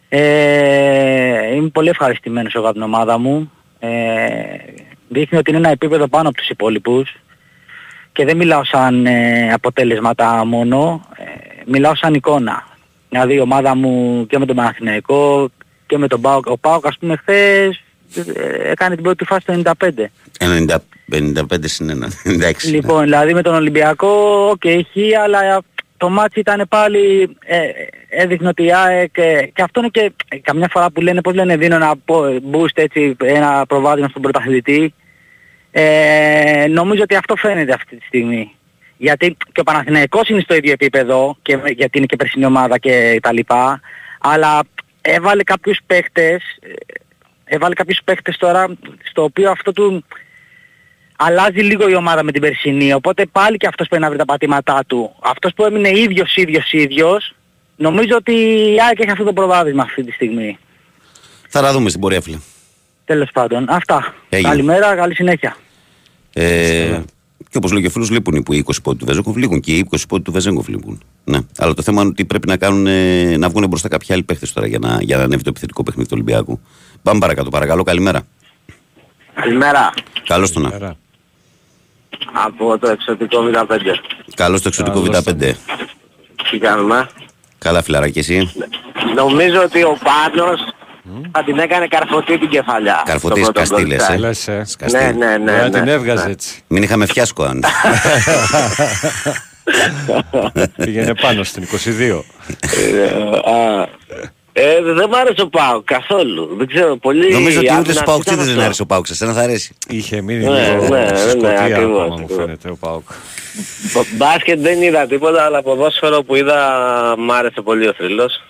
[0.09, 3.53] Ε, είμαι πολύ ευχαριστημένος εγώ από την ομάδα μου.
[3.79, 3.88] Ε,
[5.09, 7.16] δείχνει ότι είναι ένα επίπεδο πάνω από τους υπόλοιπους
[8.12, 11.25] και δεν μιλάω σαν ε, αποτέλεσματα μόνο, ε,
[11.66, 12.66] μιλάω σαν εικόνα.
[13.09, 15.49] Δηλαδή η ομάδα μου και με τον Παναθηναϊκό
[15.87, 16.46] και με τον ΠΑΟΚ.
[16.46, 17.89] Ο ΠΑΟΚ ας πούμε χθες ε,
[18.62, 19.90] έκανε την πρώτη φάση το 95.
[20.38, 20.77] 90,
[21.12, 22.09] 55 συν 1.
[22.33, 22.70] Εντάξει.
[22.70, 25.62] Λοιπόν, δηλαδή με τον Ολυμπιακό, οκ, έχει, αλλά
[25.96, 27.59] το ματς ήταν πάλι, ε,
[28.09, 31.35] έδειχνε ότι η ΑΕΚ, ε, και αυτό είναι και ε, καμιά φορά που λένε, πώς
[31.35, 34.94] λένε, δίνω ένα πο- boost έτσι, ένα προβάδισμα στον πρωταθλητή.
[35.70, 38.55] Ε, νομίζω ότι αυτό φαίνεται αυτή τη στιγμή.
[38.96, 43.18] Γιατί και ο Παναθηναϊκός είναι στο ίδιο επίπεδο, και, γιατί είναι και περσινή ομάδα και
[43.23, 43.81] τα λοιπά,
[44.20, 44.61] αλλά
[45.01, 46.73] έβαλε κάποιους παίχτες, ε,
[47.52, 48.66] έβαλε κάποιους παίχτες τώρα,
[49.10, 50.04] στο οποίο αυτό του,
[51.16, 54.24] αλλάζει λίγο η ομάδα με την περσινή, οπότε πάλι και αυτός πρέπει να βρει τα
[54.24, 55.16] πατήματά του.
[55.22, 57.34] Αυτός που έμεινε ίδιος, ίδιος, ίδιος,
[57.76, 58.32] νομίζω ότι
[58.74, 60.58] η ΑΕΚ έχει αυτό το προβάδισμα αυτή τη στιγμή.
[61.48, 62.38] Θα τα δούμε στην πορεία, φίλε.
[63.04, 64.14] Τέλος πάντων, αυτά.
[64.28, 64.48] Έγινε.
[64.48, 65.56] Καλημέρα, καλή συνέχεια.
[66.32, 67.00] Ε,
[67.50, 69.60] και όπως λέει και ο φίλος, λείπουν οι που- οι 20 πόντοι του Βεζέγκοφ, λείπουν
[69.60, 71.02] και οι 20 πόντοι του Βεζέγκοφ λείπουν.
[71.24, 71.38] Ναι.
[71.58, 74.46] Αλλά το θέμα είναι ότι πρέπει να, κάνουν, ε, να βγουν μπροστά κάποιοι άλλοι παίχτε
[74.54, 76.60] τώρα για να, για να ανέβει το επιθετικό παιχνίδι του Ολυμπιακού.
[77.02, 78.22] Πάμε παρακάτω, παρακαλώ, καλημέρα.
[79.34, 79.92] Καλημέρα.
[80.26, 80.68] Καλώς το να.
[80.68, 80.96] Καλημέρα.
[82.32, 83.78] Από το εξωτικό Β5.
[84.34, 85.52] Καλώς το εξωτικό Καλώς Β5.
[86.50, 87.08] Τι κάνουμε;
[87.58, 88.52] Καλά, φιλαράκι, εσύ.
[89.14, 90.60] Νομίζω ότι ο Πάνος
[91.32, 93.02] θα την έκανε καρφωτή την κεφαλιά.
[93.06, 94.16] Καρφωτής στο πρώτο Καστήλες, γκολ.
[94.16, 94.18] ε.
[94.18, 94.64] Λες, ε.
[94.64, 94.98] Σκαστή.
[94.98, 95.52] Ναι, ναι, ναι.
[95.52, 96.30] Μπορεί να ναι, την έβγαζε ναι.
[96.30, 96.62] έτσι.
[96.66, 97.64] Μην είχαμε φιάσκο αν.
[100.76, 101.66] Πήγαινε πάνω στην
[101.98, 102.20] 22.
[104.52, 106.54] Ε, α, ε, δεν μ' άρεσε ο Πάο καθόλου.
[106.58, 108.64] Δεν ξέρω, πολύ Νομίζω ότι ούτε άμυνα στου Παουξίδε ήταν δεν αυτό.
[108.64, 109.10] άρεσε ο Πάουξ.
[109.10, 109.74] Εσένα θα αρέσει.
[109.88, 112.36] Είχε μείνει Ναι, λίγο ναι, στη ναι, σκοτία ακριβώς, ακόμα μου ακριβώς.
[112.36, 113.08] φαίνεται ο Πάουκ.
[113.94, 116.58] Μπ- Μπάσκετ δεν είδα τίποτα, αλλά ποδόσφαιρο που είδα
[117.18, 118.42] μ' άρεσε πολύ ο θρύλος.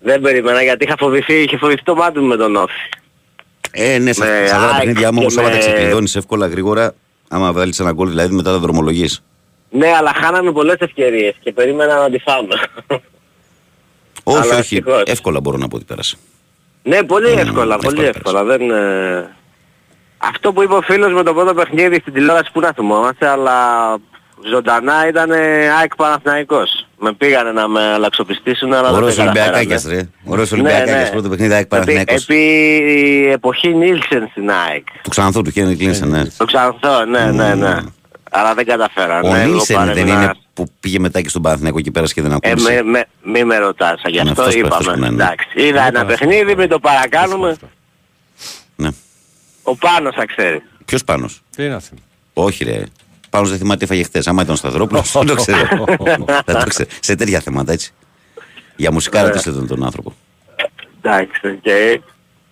[0.00, 2.88] Δεν περίμενα γιατί είχα φοβηθεί, είχε φοβηθεί το μάτι μου με τον Όφη.
[3.70, 5.60] Ε, ναι, σε Με σε αυτά τα ΑΕΚ παιχνίδια άμα και όμως άμα τα με-
[5.60, 6.94] ξεκλειδώνεις εύκολα γρήγορα,
[7.28, 9.22] άμα βάλεις ένα γκολ δηλαδή μετά τα δρομολογείς.
[9.70, 12.54] Ναι, αλλά χάναμε πολλές ευκαιρίες και περίμενα να τη φάμε.
[14.24, 15.02] Όχι, Αλλά όχι, ευτυχώς.
[15.06, 16.16] εύκολα μπορώ να πω ότι πέρασε.
[16.82, 18.44] ναι, πολύ Ναι, εύκολα, εύκολα πολύ εύκολα.
[18.44, 19.30] Δεν, ε,
[20.16, 23.56] Αυτό που είπε ο φίλος με το πρώτο παιχνίδι στην τηλεόραση που να θυμόμαστε, αλλά
[24.50, 25.30] ζωντανά ήταν
[25.78, 26.86] ΑΕΚ Παναθηναϊκός.
[26.98, 29.50] Με πήγανε να με αλλαξοπιστήσουν, αλλά δεν Ωραίος τα καταφέρανε.
[29.56, 30.08] Ολυμπιακάκιας ρε.
[30.24, 31.10] Ωραίος Ναι, Ολυμπιακάκιας, ναι.
[31.10, 32.22] πρώτο παιχνίδι ΑΕΚ Επί, Παναθηναϊκός.
[32.22, 34.86] επί εποχή Νίλσεν στην ΑΕΚ.
[35.02, 36.22] Του Ξανθού, του Χένρι Κλίνσεν, ναι.
[36.36, 37.76] Το ξανθώ, ναι, ναι, ναι.
[38.36, 39.28] Αλλά δεν καταφέρανε.
[39.28, 42.22] Ο Εγώ Νίλσεν δεν παρέμεινα- είναι που πήγε μετά και στον Παναθηναϊκό και πέρασε και
[42.22, 42.72] δεν Ε, ακούμπησε.
[42.72, 44.96] με, με, μη με ρωτάς, γι' Ναι, αυτό αυτός που- αυτός είπαμε.
[44.96, 45.22] που ναι, ναι.
[45.24, 47.56] Εντάξει, είδα ένα παιχνίδι, μην το παρακάνουμε.
[48.76, 48.88] Ναι.
[49.62, 50.62] Ο Πάνος θα ξέρει.
[50.84, 51.94] Ποιος Πάνος; Τι είναι αυτό.
[52.32, 52.82] Όχι ρε.
[53.30, 54.26] Πάνος δεν θυμάται τι έφαγε χθες.
[54.26, 55.84] Άμα ήταν ο Σταυρόπουλος, δεν το ξέρω.
[56.44, 56.88] Δεν το ξέρω.
[57.00, 57.92] Σε τέτοια θέματα έτσι.
[58.76, 59.26] Για μουσικά Ναι.
[59.28, 60.12] ρωτήστε τον, τον άνθρωπο.
[61.02, 62.00] Εντάξει, οκ.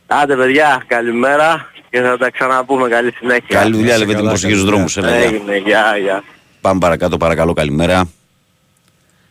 [0.07, 2.89] Άντε παιδιά, καλημέρα και θα τα ξαναπούμε.
[2.89, 3.59] Καλή συνέχεια.
[3.59, 4.97] Καλή δουλειά, Είσαι λέμε την καλά, προσοχή στους καλή δρόμους.
[4.97, 5.27] Έλα, γεια.
[5.29, 6.25] Έγινε, γεια, γεια.
[6.61, 8.09] Πάμε παρακάτω, παρακαλώ, καλημέρα.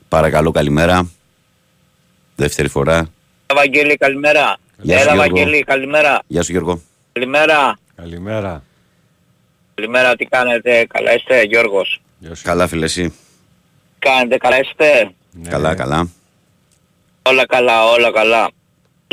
[0.07, 1.09] Παρακαλώ, καλημέρα.
[2.35, 3.07] Δεύτερη φορά.
[3.53, 4.57] Βαγγέλη, καλημέρα.
[4.77, 5.35] Γεια σου, Έλα, Γιώργο.
[5.35, 6.21] Βαγγέλη, καλημέρα.
[6.27, 6.81] Γεια σου Γιώργο.
[7.13, 7.79] Καλημέρα.
[7.95, 8.63] Καλημέρα.
[9.75, 12.01] Καλημέρα, τι κάνετε, καλά είστε, Γιώργος;
[12.43, 13.13] Καλά φίλε εσύ;
[13.99, 15.11] Κάνετε, καλά είστε;
[15.49, 16.09] Καλά, καλά.
[17.21, 18.49] Όλα καλά, όλα καλά.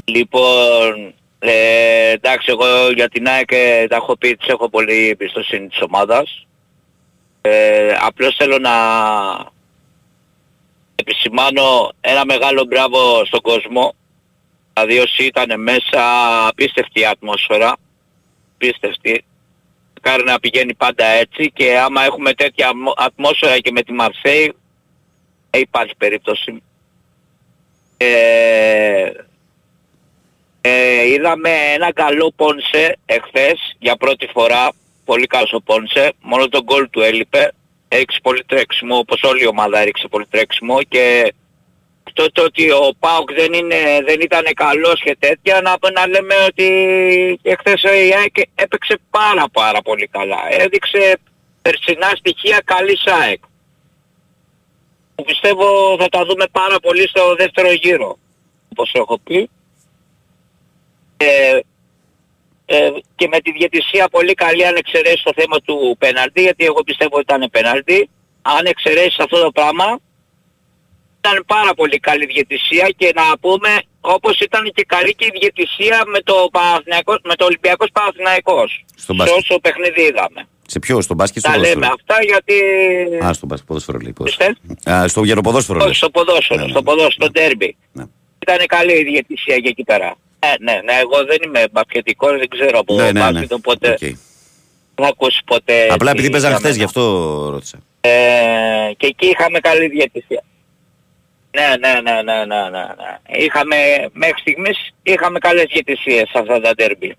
[0.05, 5.68] Λοιπόν, ε, εντάξει, εγώ για την ΑΕΚ ε, τα έχω πει, της έχω πολύ εμπιστοσύνη
[5.68, 6.47] της ομάδας.
[7.41, 8.72] Ε, απλώς θέλω να
[10.95, 13.95] επισημάνω ένα μεγάλο μπράβο στον κόσμο.
[14.72, 16.03] Δηλαδή όσοι ήταν μέσα,
[16.47, 17.76] απίστευτη η ατμόσφαιρα.
[18.55, 19.24] Απίστευτη.
[20.01, 24.55] Κάρει να πηγαίνει πάντα έτσι και άμα έχουμε τέτοια ατμο- ατμόσφαιρα και με τη Μαρσέη,
[25.51, 26.62] δεν υπάρχει περίπτωση.
[27.97, 29.11] Ε,
[30.61, 34.72] ε, είδαμε ένα καλό Πόνσε εχθές για πρώτη φορά.
[35.04, 36.12] Πολύ καλός ο Πόνσε.
[36.20, 37.52] Μόνο τον γκολ του έλειπε.
[37.88, 41.34] Έριξε πολύ τρέξιμο όπως όλη η ομάδα έριξε πολύ τρέξιμο και
[42.09, 46.34] αυτό το ότι ο Πάουκ δεν, είναι, δεν ήταν καλός και τέτοια να, να λέμε
[46.46, 46.68] ότι
[47.42, 50.40] εχθές η ΑΕΚ έπαιξε πάρα πάρα πολύ καλά.
[50.50, 51.18] Έδειξε
[51.62, 53.40] περσινά στοιχεία καλής ΑΕΚ.
[55.14, 58.18] Που πιστεύω θα τα δούμε πάρα πολύ στο δεύτερο γύρο
[58.72, 59.50] όπως έχω πει.
[61.20, 61.58] Ε,
[62.66, 66.82] ε, και με τη διαιτησία πολύ καλή αν εξαιρέσεις το θέμα του πέναλτι γιατί εγώ
[66.82, 68.10] πιστεύω ότι ήταν πέναλτι
[68.42, 69.98] αν εξαιρέσεις αυτό το πράγμα
[71.24, 73.68] ήταν πάρα πολύ καλή διαιτησία και να πούμε
[74.00, 79.16] όπως ήταν και καλή και η διαιτησία με το, Παναθηναϊκός- με το Ολυμπιακός Παναθηναϊκός Στον
[79.16, 79.38] σε μπάσκετ.
[79.38, 80.48] όσο παιχνίδι είδαμε.
[80.66, 82.54] Σε ποιο, στον μπάσκετ, στο Τα λέμε ποδόσφαιρο; αυτά γιατί
[83.26, 84.12] Α, στον μπάσκετ, ποδόσφαιρο λέει.
[84.12, 84.52] ποδόσφαιρο.
[84.90, 85.96] Α, στο γεροποδόσφαιρο όχι λες.
[85.96, 87.76] στο ποδόσφαιρο, Ναι, ναι, στο ποδόσφαιρο, στο ντέρμπι.
[87.92, 88.04] Ναι.
[88.42, 90.16] Ήταν καλή η διαιτησία για εκεί πέρα.
[90.47, 93.20] Ναι, ναι, ναι, εγώ δεν είμαι μπασκετικός, δεν ξέρω από Ναι, ναι, ναι.
[93.30, 93.99] μπάσκετ, οπότε Οκ.
[93.99, 94.18] δεν
[94.95, 95.86] θα ακούσεις ποτέ.
[95.91, 97.03] Απλά τι επειδή παίζαν είχαμε χθες, να- γι' αυτό
[97.51, 97.78] ρώτησα.
[98.01, 100.43] Ε, και εκεί είχαμε καλή διαιτησία.
[101.51, 103.18] Ναι, ναι, ναι, ναι, ναι, ναι, ναι.
[103.45, 103.76] Είχαμε,
[104.12, 107.16] μέχρι στιγμής είχαμε καλές διαιτησίες σε αυτά τα ντέρμπι.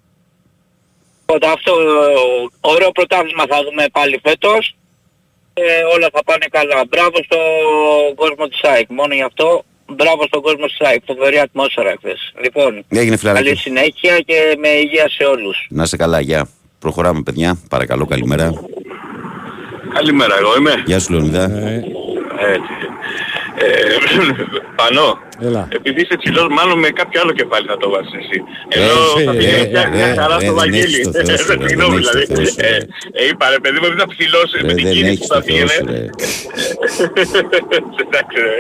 [1.22, 4.76] Οπότε αυτό, ε, ωραίο πρωτάθλημα θα δούμε πάλι φέτος.
[5.54, 6.86] Ε, όλα θα πάνε καλά.
[6.90, 8.90] Μπράβο στον κόσμο της ΑΕΚ.
[8.90, 9.64] Μόνο γι' αυτό,
[9.96, 11.02] μπράβο στον κόσμο της ΑΕΚ.
[11.06, 12.34] Φοβερή ατμόσφαιρα χθες.
[12.44, 13.44] Λοιπόν, Έγινε φιλαράκι.
[13.46, 15.68] καλή συνέχεια και με υγεία σε όλους.
[15.70, 16.48] Να είσαι καλά, γεια.
[16.80, 17.60] Προχωράμε, παιδιά.
[17.70, 18.52] Παρακαλώ, καλημέρα.
[19.94, 20.84] Καλημέρα, εγώ είμαι.
[20.86, 21.44] Γεια σου, Λεωνίδα.
[21.44, 22.74] Έτσι.
[23.56, 23.68] Ε,
[24.80, 25.10] Πανώ.
[25.48, 25.68] Έλα.
[25.80, 28.38] Επειδή είσαι ψηλός, μάλλον με κάποιο άλλο κεφάλι θα το βάζεις εσύ.
[28.68, 30.96] Ε, Ενώ ε, θα ε, πήγαινε ε, μια, ε, μια χαρά ε, στο δεν Βαγγέλη.
[30.96, 32.34] έχεις το Θεό σου, ρε, Συγγνώμη, δεν έχεις το δηλαδή.
[32.34, 32.78] Θεό σου, Ε, ρε.
[33.20, 35.28] ε, είπα ρε παιδί μου, επειδή ήταν ψηλός με Ρε, την δεν κίνηση έχεις που
[35.34, 35.92] θα το Θεό σου, πήγαινε.
[36.00, 36.06] ρε.
[38.04, 38.56] Εντάξει ρε.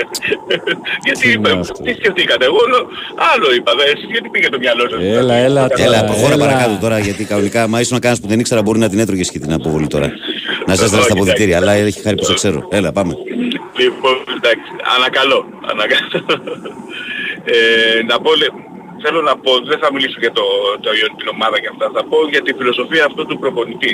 [1.06, 1.74] Γιατί Τι είπα, είναι αυτό.
[1.86, 2.88] τι σκεφτήκατε, εγώ νο-
[3.32, 5.00] άλλο είπα, δε, εσείς γιατί πήγε το μυαλό σας.
[5.22, 6.44] Έλα, έλα, Το Έλα, Έλα, προχώρα έλα.
[6.46, 9.40] παρακάτω τώρα, γιατί κανονικά, μα ήσουν κανένα που δεν ήξερα, μπορεί να την έτρωγες και
[9.44, 10.08] την αποβολή τώρα.
[10.68, 11.88] Να σας στα Όχι, αποδητήρια, αλλά εντάξει.
[11.96, 12.68] έχει χάρη που σε ξέρω.
[12.72, 13.14] Έλα, πάμε.
[13.80, 15.40] Λοιπόν, εντάξει, ανακαλώ,
[15.72, 16.10] ανακαλώ.
[17.54, 18.58] Ε, να πω, λέ-
[19.04, 20.44] θέλω να πω, δεν θα μιλήσω για το,
[20.82, 23.94] το, για την ομάδα και αυτά, θα πω για τη φιλοσοφία αυτού του προπονητή.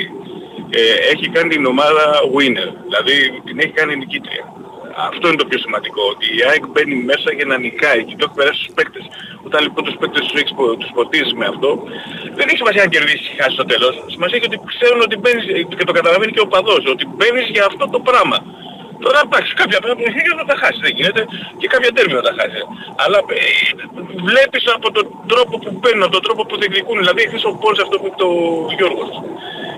[0.70, 0.80] Ε,
[1.12, 2.04] έχει κάνει την ομάδα
[2.36, 3.14] winner, δηλαδή
[3.46, 4.44] την έχει κάνει νικήτρια.
[5.10, 8.24] Αυτό είναι το πιο σημαντικό, ότι η ΑΕΚ μπαίνει μέσα για να νικάει και το
[8.26, 9.04] έχει περάσει στους παίκτες.
[9.46, 11.68] Όταν λοιπόν τους παίκτες τους, έχεις, πο- τους ποτίζεις με αυτό,
[12.36, 13.94] δεν έχει σημασία αν κερδίσεις ή χάσεις στο τέλος.
[14.14, 15.44] Σημασία έχει ότι ξέρουν ότι μπαίνεις,
[15.78, 18.38] και το καταλαβαίνει και ο παδός, ότι μπαίνεις για αυτό το πράγμα.
[19.04, 21.22] Τώρα εντάξει, κάποια πράγματα θα τα χάσει, δεν γίνεται
[21.60, 22.60] και κάποια τέρμι θα τα χάσει.
[23.04, 23.40] Αλλά ε,
[24.30, 26.96] βλέπεις από τον τρόπο που παίρνουν, από τον τρόπο που διεκδικούν.
[27.02, 28.30] Δηλαδή χθες ο Πόλς αυτό που είπε το
[28.78, 29.10] Γιώργος.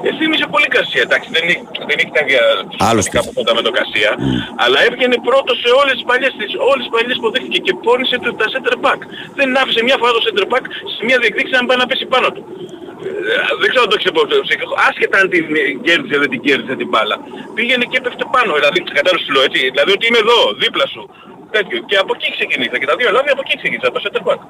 [0.07, 2.43] Ε, θύμισε πολύ Κασία, εντάξει, δεν έχει, δεν έχει τα ίδια
[2.91, 4.11] Άλλος σημαντικά πράγματα με το Κασία.
[4.65, 8.17] Αλλά έβγαινε πρώτος σε όλες τις παλιές, τις, όλες τις παλιές που δέχτηκε και πόνισε
[8.25, 9.01] το, τα center back.
[9.39, 10.65] Δεν άφησε μια φορά το center back
[10.95, 12.43] σε μια διεκδίκηση να πάει να πέσει πάνω του.
[13.07, 13.09] Ε,
[13.61, 14.35] δεν ξέρω αν το έχεις υπόψη.
[14.89, 17.17] Άσχετα αν την ε, κέρδισε δεν την κέρδισε την μπάλα.
[17.57, 18.51] Πήγαινε και έπεφτε πάνω.
[18.59, 19.61] Δηλαδή κατάλαβες σου λέω έτσι.
[19.75, 21.03] Δηλαδή ότι είμαι εδώ, δίπλα σου.
[21.57, 21.77] Τέτοιο.
[21.91, 22.77] Και από εκεί ξεκινήσα.
[22.81, 23.87] Και τα δύο λάδια από εκεί ξεκίνησα.
[23.91, 24.41] Από το center back.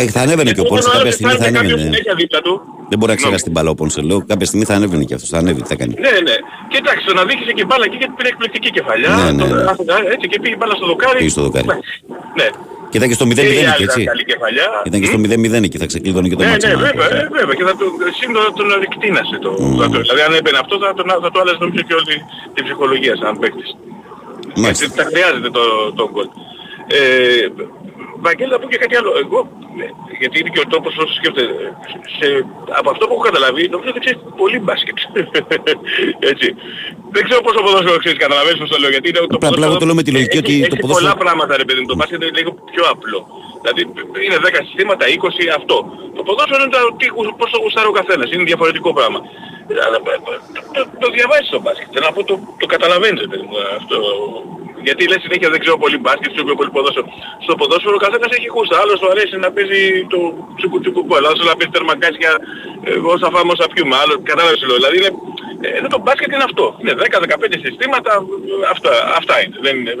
[0.00, 1.82] Ε, θα ανέβαινε και ο Πόνσε κάποια στιγμή θα Κάποιος ανέβαινε.
[1.88, 2.54] συνέχεια δίπλα του.
[2.90, 3.16] Δεν μπορεί να Συγγνώμη.
[3.20, 4.18] ξεχάσει την μπάλα ο Πόνσε, λέω.
[4.32, 5.28] Κάποια στιγμή θα ανέβαινε και αυτός.
[5.34, 5.94] Θα ανέβει, τι θα κάνει.
[6.04, 6.36] Ναι, ναι.
[6.70, 9.10] Και εντάξει, το να δείξε και μπάλα εκεί γιατί πήρε εκπληκτική κεφαλιά.
[9.18, 9.96] Ναι, ναι, Το- ναι.
[10.14, 11.18] Έτσι και πήγε μπάλα στο δοκάρι.
[11.20, 11.66] Πήγε στο δοκάρι.
[12.38, 12.48] Ναι.
[12.90, 14.00] Και ήταν και στο 0-0 Και η εκεί, άλλη έτσι.
[14.00, 14.68] ήταν καλή κεφαλιά.
[14.88, 16.68] Ήταν και στο 0-0 εκεί, θα ξεκλείδωνε και το Ναι, μάτσο.
[16.68, 17.54] ναι, βέβαια, ε, βέβαια.
[17.58, 17.84] Και θα το,
[18.20, 19.50] σύντομα τον εκτείνασε το.
[19.80, 22.14] θα το- Δηλαδή αν έμπαινε αυτό θα, τον, θα του άλλαζε νομίζω και όλη
[22.54, 23.70] την ψυχολογία σαν παίκτης.
[24.62, 24.84] Μάλιστα.
[24.84, 25.64] Έτσι, τα χρειάζεται το,
[25.98, 26.28] το γκολ.
[26.98, 27.00] Ε,
[28.26, 29.10] Βαγγέλη, να πω και κάτι άλλο.
[29.24, 29.38] Εγώ,
[29.84, 29.86] ε,
[30.20, 31.54] γιατί είναι και ο τρόπος όσο σκέφτεται.
[32.18, 32.26] Σε,
[32.80, 34.96] από αυτό που έχω καταλαβεί, νομίζω ότι ξέρεις πολύ μπάσκετ.
[36.32, 36.46] Έτσι.
[37.14, 38.90] Δεν ξέρω πόσο ποδόσφαιρο ξέρεις, καταλαβαίνεις πώς το λέω.
[38.94, 40.82] Γιατί είναι το Απλά- απλά εγώ το λέω με τη λογική έχει- ότι το έχει
[40.84, 41.88] ποδόσφαιρο- πολλά πράγματα ρε παιδί μου.
[41.92, 43.18] Το μπάσκετ είναι λίγο πιο απλό.
[43.62, 43.80] Δηλαδή
[44.26, 45.76] είναι 10 συστήματα, 20 αυτό.
[46.16, 48.28] Το ποδόσφαιρο είναι το, τι, γου- πώς το γουστάρει ο καθένας.
[48.32, 49.20] Είναι διαφορετικό πράγμα.
[49.70, 50.18] Ε, Αλλά, ε,
[50.54, 51.88] το, το, το διαβάζεις το μπάσκετ.
[51.92, 53.56] Θέλω να πω το, το καταλαβαίνεις ρε παιδί μου.
[53.80, 53.96] Αυτό.
[54.86, 57.06] Γιατί λες συνέχεια δεν ξέρω πολύ μπάσκετ, ξέρω πολύ ποδόσφαιρο.
[57.44, 58.74] Στο ποδόσφαιρο ο καθένας έχει γούστα.
[58.82, 59.80] Άλλος του αρέσει να παίζει
[60.12, 60.18] το
[60.56, 61.22] τσουκου τσουκου μπολ.
[61.28, 62.32] Άλλος να παίζει τερμαγκάσια
[62.88, 63.94] ε, όσα φάμε όσα πιούμε.
[64.02, 64.76] Άλλο, κατάλαβες τι λέω.
[64.80, 65.12] Δηλαδή είναι,
[65.60, 66.64] Ε, Εδώ το μπάσκετ είναι αυτό.
[66.80, 68.12] Είναι 10-15 συστήματα,
[68.74, 68.90] αυτά,
[69.20, 69.56] αυτά είναι.
[69.66, 69.92] Δεν είναι.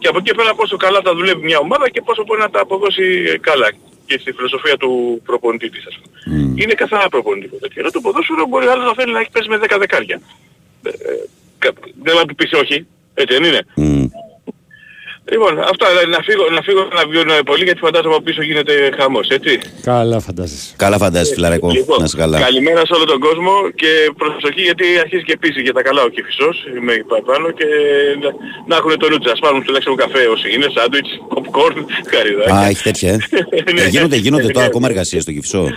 [0.00, 2.60] Και από εκεί πέρα πόσο καλά θα δουλεύει μια ομάδα και πόσο μπορεί να τα
[2.60, 3.04] αποδώσει
[3.48, 3.68] καλά.
[4.06, 6.34] Και στη φιλοσοφία του προπονητή της, ας πούμε.
[6.62, 7.80] Είναι καθαρά προπονητικό τέτοιο.
[7.80, 10.20] Ενώ το ποδόσφαιρο μπορεί άλλος να θέλει να έχει πέσει με 10 δεκάρια.
[10.82, 10.92] Ε, ε,
[11.58, 12.86] κα- δεν θα του πεις όχι.
[13.14, 13.62] Έτσι δεν είναι.
[15.32, 18.74] Λοιπόν, αυτά δηλαδή, να φύγω, να φύγω να βιώνω πολύ γιατί φαντάζομαι από πίσω γίνεται
[18.98, 19.52] χαμός, έτσι.
[19.82, 20.74] Καλά φαντάζεσαι.
[20.76, 21.68] Καλά φαντάζεσαι, φιλαράκο.
[21.70, 22.38] Λοιπόν, Να είσαι καλά.
[22.40, 26.08] καλημέρα σε όλο τον κόσμο και προσοχή γιατί αρχίζει και πίσει για τα καλά ο
[26.08, 26.94] Κηφισός, είμαι
[27.30, 27.66] πάνω και
[28.22, 28.28] να,
[28.68, 31.76] να έχουν το νου τους, ας πάρουν τουλάχιστον καφέ όσοι είναι, σάντουιτς, popcorn,
[32.12, 32.54] χαριδάκια.
[32.54, 33.18] Α, έχει τέτοια, ε.
[33.74, 33.82] Ναι.
[33.82, 35.70] Ε, γίνονται, γίνονται τώρα ακόμα εργασίες στο Κυφισό.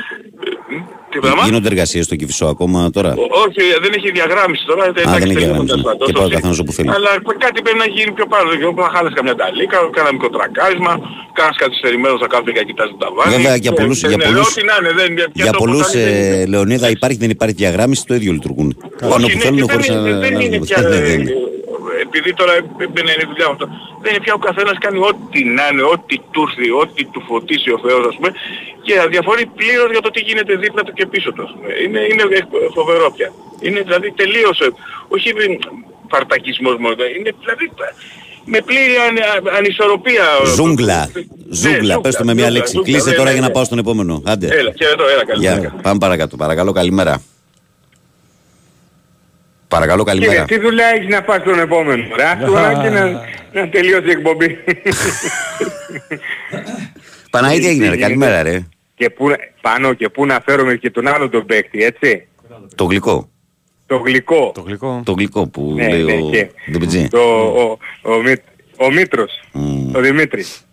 [1.19, 4.83] Τι πράγμα; Γίνονται εργασίες στο Κυφισό ακόμα τώρα; Ό- Όχι, δεν έχει διαγράμμιση τώρα.
[4.97, 5.81] δεν έχει διαγράμμιση, ναι.
[6.07, 6.89] Και πάει ο καθένας όπου θέλει.
[6.97, 7.11] Αλλά
[7.45, 8.45] κάτι πρέπει να γίνει πιο πάνω.
[8.49, 10.93] Δηλαδή, Να χάλες καμιά ταλίκα, κάνα μικρό τρακάρισμα,
[11.39, 13.29] κάνας καθυστερημένος να κάθεται και να κοιτάζει τα βάνη.
[13.35, 15.09] Βέβαια, για Και- πολλούς- και- για ναι, πολλούς- Ό,τι να είναι, δεν,
[15.41, 16.41] Για το πολλούς, ποτάμι δεν είναι.
[16.41, 18.69] ε, Λεωνίδα, υπάρχει δεν υπάρχει διαγράμμιση, το ίδιο λειτουργούν.
[18.99, 21.58] Πάνω Όχι, που ναι, θέλουν και χωρίς δεν να...
[22.09, 22.53] επειδή τώρα
[22.95, 23.65] δεν είναι η δουλειά μου αυτό,
[24.01, 27.69] δεν είναι πια ο καθένας κάνει ό,τι να είναι, ό,τι του έρθει, ό,τι του φωτίσει
[27.75, 28.31] ο Θεός ας πούμε
[28.85, 31.41] και αδιαφορεί πλήρως για το τι γίνεται δίπλα του και πίσω του.
[31.47, 31.69] ας πούμε.
[31.83, 32.23] Είναι, είναι
[32.77, 33.29] φοβερό πια.
[33.65, 34.67] Είναι δηλαδή τελείως, ε,
[35.15, 35.57] όχι ε,
[36.13, 37.65] παρτακισμός μόνο, είναι δηλαδή
[38.45, 39.15] με πλήρη αν,
[39.57, 40.25] ανισορροπία.
[40.55, 41.09] Ζούγκλα.
[41.13, 42.73] Ναι, Ζούγκλα, πες το με μια ζούγκλα, λέξη.
[42.73, 43.53] ζούγκλα, Κλείστε ναι, τώρα ναι, για να ναι.
[43.53, 44.21] πάω στον επόμενο.
[44.25, 44.47] Άντε.
[44.51, 45.59] Έλα, και εδώ, έλα, καλημέρα.
[45.59, 45.75] Γεια.
[45.81, 46.35] Πάμε παρακάτω.
[46.35, 47.21] Παρακαλώ, καλημέρα.
[49.69, 50.45] Παρακαλώ, Κύριε, καλημέρα.
[50.45, 53.09] τι δουλειά έχεις να πας στον επόμενο, ρε; Άστο να, και να,
[53.53, 54.57] να τελειώσει η εκπομπή.
[57.31, 57.97] Παναγίτη έγινε, ρε.
[57.97, 58.67] Καλημέρα, ρε.
[58.95, 59.25] και πού,
[59.61, 62.27] πάνω και πού να φέρουμε και τον άλλο τον παίκτη, έτσι;
[62.75, 63.29] Το γλυκό.
[63.85, 64.51] Το γλυκό.
[64.55, 65.01] Το γλυκό.
[65.05, 67.07] Το γλυκό που Ναι, λέει ναι, ο και Ντεμπιτζή.
[67.07, 68.41] Το, ο, ο, Μη-
[68.77, 69.31] ο Μήτρος,
[69.95, 70.63] ο Δημήτρης.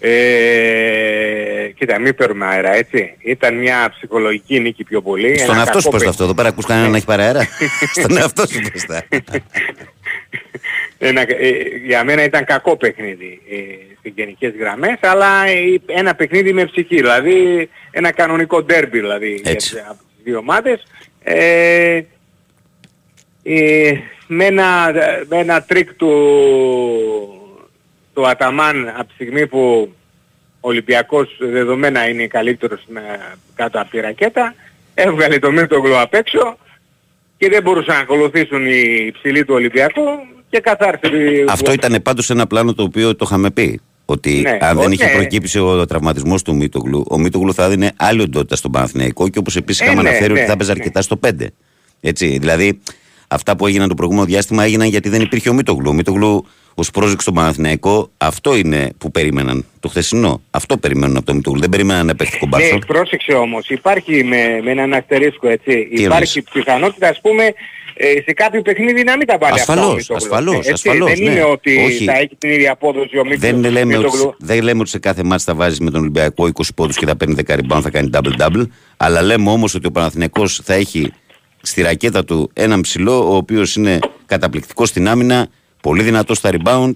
[0.00, 3.16] Ε, κοίτα, μην παίρνουμε αέρα, έτσι.
[3.18, 5.38] Ήταν μια ψυχολογική νίκη πιο πολύ.
[5.38, 6.08] Στον ένα εαυτό σου κακό πες το παίκτη.
[6.08, 6.24] αυτό.
[6.24, 7.48] Εδώ πέρα ακούς κανένα να έχει πάρει αέρα;
[7.96, 9.02] Στον εαυτό σου πες τα.
[10.98, 11.26] Ένα, ε,
[11.86, 13.56] για μένα ήταν κακό παιχνίδι ε,
[13.98, 19.50] στις γενικές γραμμές, αλλά ε, ένα παιχνίδι με ψυχή, δηλαδή ένα κανονικό ντέρμπι δηλαδή για
[19.50, 19.74] Έτσι.
[19.74, 20.82] τις, από τις δύο ομάδες.
[21.22, 22.02] Ε,
[23.42, 23.92] ε,
[24.26, 24.92] με, ένα,
[25.28, 26.08] με ένα τρικ του,
[28.18, 29.92] του Αταμάν από τη στιγμή που
[30.60, 33.00] ο Ολυμπιακός δεδομένα είναι καλύτερος με,
[33.54, 34.54] κάτω από τη ρακέτα,
[34.94, 36.56] έβγαλε το Μήτογλου απ' έξω
[37.38, 40.02] και δεν μπορούσαν να ακολουθήσουν οι υψηλοί του Ολυμπιακού
[40.50, 41.44] και καθάρισε.
[41.48, 43.80] Αυτό ήταν πάντως ένα πλάνο το οποίο το είχαμε πει.
[44.04, 45.12] Ότι Ναι, αν ο- δεν είχε ναι.
[45.12, 49.56] προκύψει ο τραυματισμός του Μίτογλου, ο Μίτογλου θα έδινε άλλη οντότητα στον Παναθηναϊκό και όπως
[49.56, 50.78] επίσης Ε, είχαμε ναι, αναφέρει ναι, ότι θα έπαιζε ναι.
[50.80, 51.30] αρκετά στο 5.
[52.00, 52.80] Έτσι, δηλαδή
[53.28, 55.90] αυτά που έγιναν το προηγούμενο διάστημα έγιναν γιατί δεν υπήρχε ο Μίτογλου.
[55.90, 60.40] Ο Μίτογλου ως πρόσεξ στον Παναθηναϊκό, αυτό είναι που περίμεναν το χθεσινό.
[60.50, 61.60] Αυτό περιμένουν από το Μίτογλου.
[61.60, 62.72] Δεν περίμεναν να παίξει κομπάρσο.
[62.74, 67.44] Ναι, πρόσεξε όμως, υπάρχει με, με έναν αστερίσκο έτσι, Τι υπάρχει πιθανότητα ας πούμε
[68.00, 70.16] ε, σε κάποιο παιχνίδι να μην τα βάλει αυτά ο Ασφαλώς, Μητόγλου.
[70.24, 71.30] ασφαλώς, Έτσι, ασφαλώς, Δεν ναι.
[71.30, 72.04] είναι ότι Όχι.
[72.04, 74.34] θα έχει την ίδια απόδοση ο Μήτρο- Δεν λέμε, ότι, Μητόγλου.
[74.38, 77.16] δεν λέμε ότι σε κάθε μάτς θα βάζεις με τον Ολυμπιακό 20 πόντους και θα
[77.16, 78.66] παίρνει 10 rebound, θα κάνει double-double.
[78.96, 81.12] Αλλά λέμε όμως ότι ο Παναθηναϊκός θα έχει
[81.62, 85.48] στη ρακέτα του έναν ψηλό, ο οποίος είναι καταπληκτικός στην άμυνα,
[85.80, 86.90] πολύ δυνατός στα rebound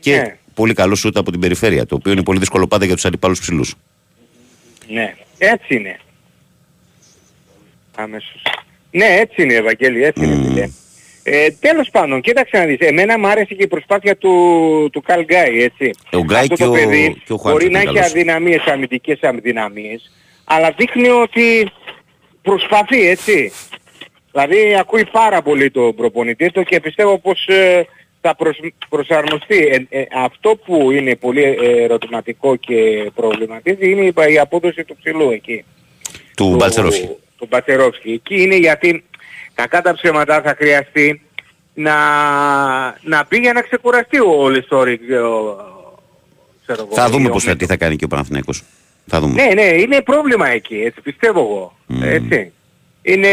[0.00, 0.36] και Ναι.
[0.54, 1.86] πολύ καλό σούτ από την περιφέρεια.
[1.86, 3.74] Το οποίο είναι πολύ δύσκολο πάντα για τους αντιπάλους ψηλούς.
[4.88, 5.98] Ναι, έτσι είναι.
[7.96, 8.42] Αμέσως.
[8.90, 10.68] Ναι, έτσι είναι Ευαγγέλη, έτσι είναι φίλε.
[11.22, 14.30] Ε, τέλος πάντων, κοίταξε να δεις, εμένα μου άρεσε και η προσπάθεια του,
[14.92, 15.90] του Καλ Γκάι, έτσι.
[16.12, 18.10] Ο Γκάι Αυτό και το ο- παιδί και ο Χουάντσο μπορεί ήταν να έχει καλός.
[18.10, 20.10] αδυναμίες, αμυντικές αδυναμίες,
[20.44, 21.70] αλλά δείχνει ότι
[22.42, 23.52] προσπαθεί, έτσι.
[24.32, 27.86] Δηλαδή ακούει πάρα πολύ το προπονητή του και πιστεύω πως ε,
[28.20, 29.86] θα προσ- προσαρμοστεί.
[29.88, 34.96] Ε, ε, αυτό που είναι πολύ ε, ερωτηματικό και προβληματίζει είναι η, η απόδοση του
[34.96, 35.64] ψηλού εκεί.
[36.36, 37.08] Του Μπαλτσερόφσκι.
[37.38, 38.10] Του Μπατσερόφσκι.
[38.12, 39.04] Εκεί είναι γιατί
[39.54, 41.22] κακά τα ψέματα θα χρειαστεί
[41.74, 41.94] να,
[43.02, 45.00] να πει για να ξεκουραστεί ο Λιστόρικ.
[45.06, 45.46] ξέρω
[46.66, 48.62] εγώ, Θα ή δούμε ο πώς θα, τι θα κάνει και ο Παναθηναϊκός.
[49.06, 49.42] Θα δούμε.
[49.42, 51.76] ναι, ναι, είναι πρόβλημα εκεί, έτσι πιστεύω εγώ.
[52.02, 52.52] Έτσι.
[53.02, 53.28] Είναι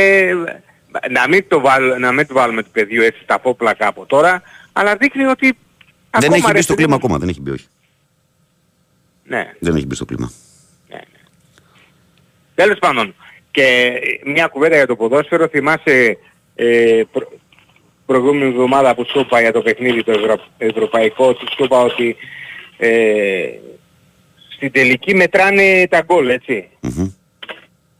[1.09, 4.41] να μην, το βάλ, να μην το βάλουμε το πεδίο έτσι στα πόπλακα από τώρα,
[4.73, 5.57] αλλά δείχνει ότι
[6.11, 7.65] δεν ακόμα, έχει ρε μπει στο παιδί κλίμα μου, ακόμα, δεν έχει μπει όχι.
[9.23, 10.31] Ναι, Δεν έχει μπει στο κλίμα.
[12.55, 13.15] τέλος πάντων.
[13.51, 16.17] Και μια κουβέντα για το ποδόσφαιρο, θυμάσαι
[16.55, 17.31] ε, προ,
[18.05, 22.15] προηγούμενη εβδομάδα που σου είπα για το παιχνίδι το ευρω, ευρωπαϊκό, ότι σου είπα ότι
[22.77, 23.49] ε,
[24.55, 26.69] στην τελική μετράνε τα γκολ, έτσι.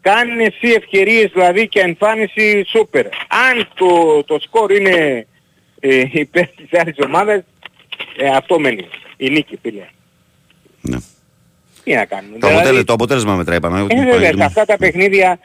[0.10, 3.06] Κάνει εσύ ευκαιρίες δηλαδή και εμφάνιση σούπερ.
[3.06, 5.28] Αν το, το σκορ είναι
[5.80, 7.44] ε, υπέρ της άλλης ομάδας,
[8.18, 8.88] ε, αυτό μένει.
[9.18, 9.86] Η νίκη, φίλε.
[10.82, 10.98] Ναι.
[11.84, 12.38] Τι να κάνουμε.
[12.40, 13.78] Το, Δηλαδή, αποτέλε- το αποτέλεσμα μετράει πάνω.
[13.90, 15.40] ε, βέβαια, σε αυτά τα παιχνίδια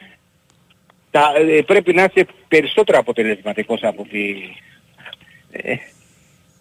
[1.11, 4.19] τα, ε, πρέπει να είσαι περισσότερο αποτελεσματικός από τη...
[5.51, 5.73] Ε,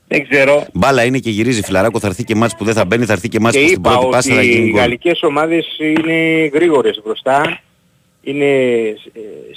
[0.09, 0.67] δεν ξέρω.
[0.73, 3.29] Μπάλα είναι και γυρίζει φιλαράκο, θα έρθει και μάτς που δεν θα μπαίνει, θα έρθει
[3.29, 4.81] και μάτς Και που στην είπα πρώτη ότι πάσα θα οι γίνει γκολ.
[4.81, 7.61] γαλλικές ομάδες είναι γρήγορες μπροστά.
[8.23, 8.95] Είναι, ε,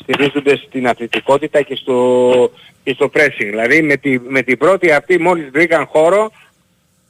[0.01, 2.51] στηρίζονται στην αθλητικότητα και στο,
[2.84, 3.49] και στο pressing.
[3.49, 6.32] Δηλαδή με, τη, με την πρώτη αυτή μόλις βρήκαν χώρο,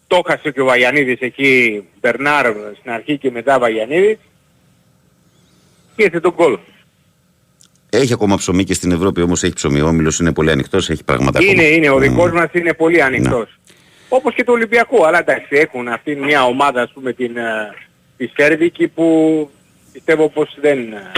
[0.07, 2.45] το έχασε και ο Βαγιανίδης εκεί, Μπερνάρ
[2.79, 4.17] στην αρχή και μετά Βαγιανίδης,
[5.95, 6.57] και ήρθε τον κόλ.
[7.89, 9.81] Έχει ακόμα ψωμί και στην Ευρώπη όμως έχει ψωμί.
[9.81, 11.53] Ο Όμιλος είναι πολύ ανοιχτός, έχει πράγματα ακόμα.
[11.53, 12.33] Είναι, είναι, ο δικός Mm.
[12.33, 13.59] μας είναι πολύ ανοιχτός.
[14.09, 17.73] Όπως και το Ολυμπιακό, αλλά εντάξει έχουν αυτή μια ομάδα ας πούμε την, ε,
[18.17, 19.49] τη Σέρβικη που
[19.91, 21.11] πιστεύω πως δεν, ε,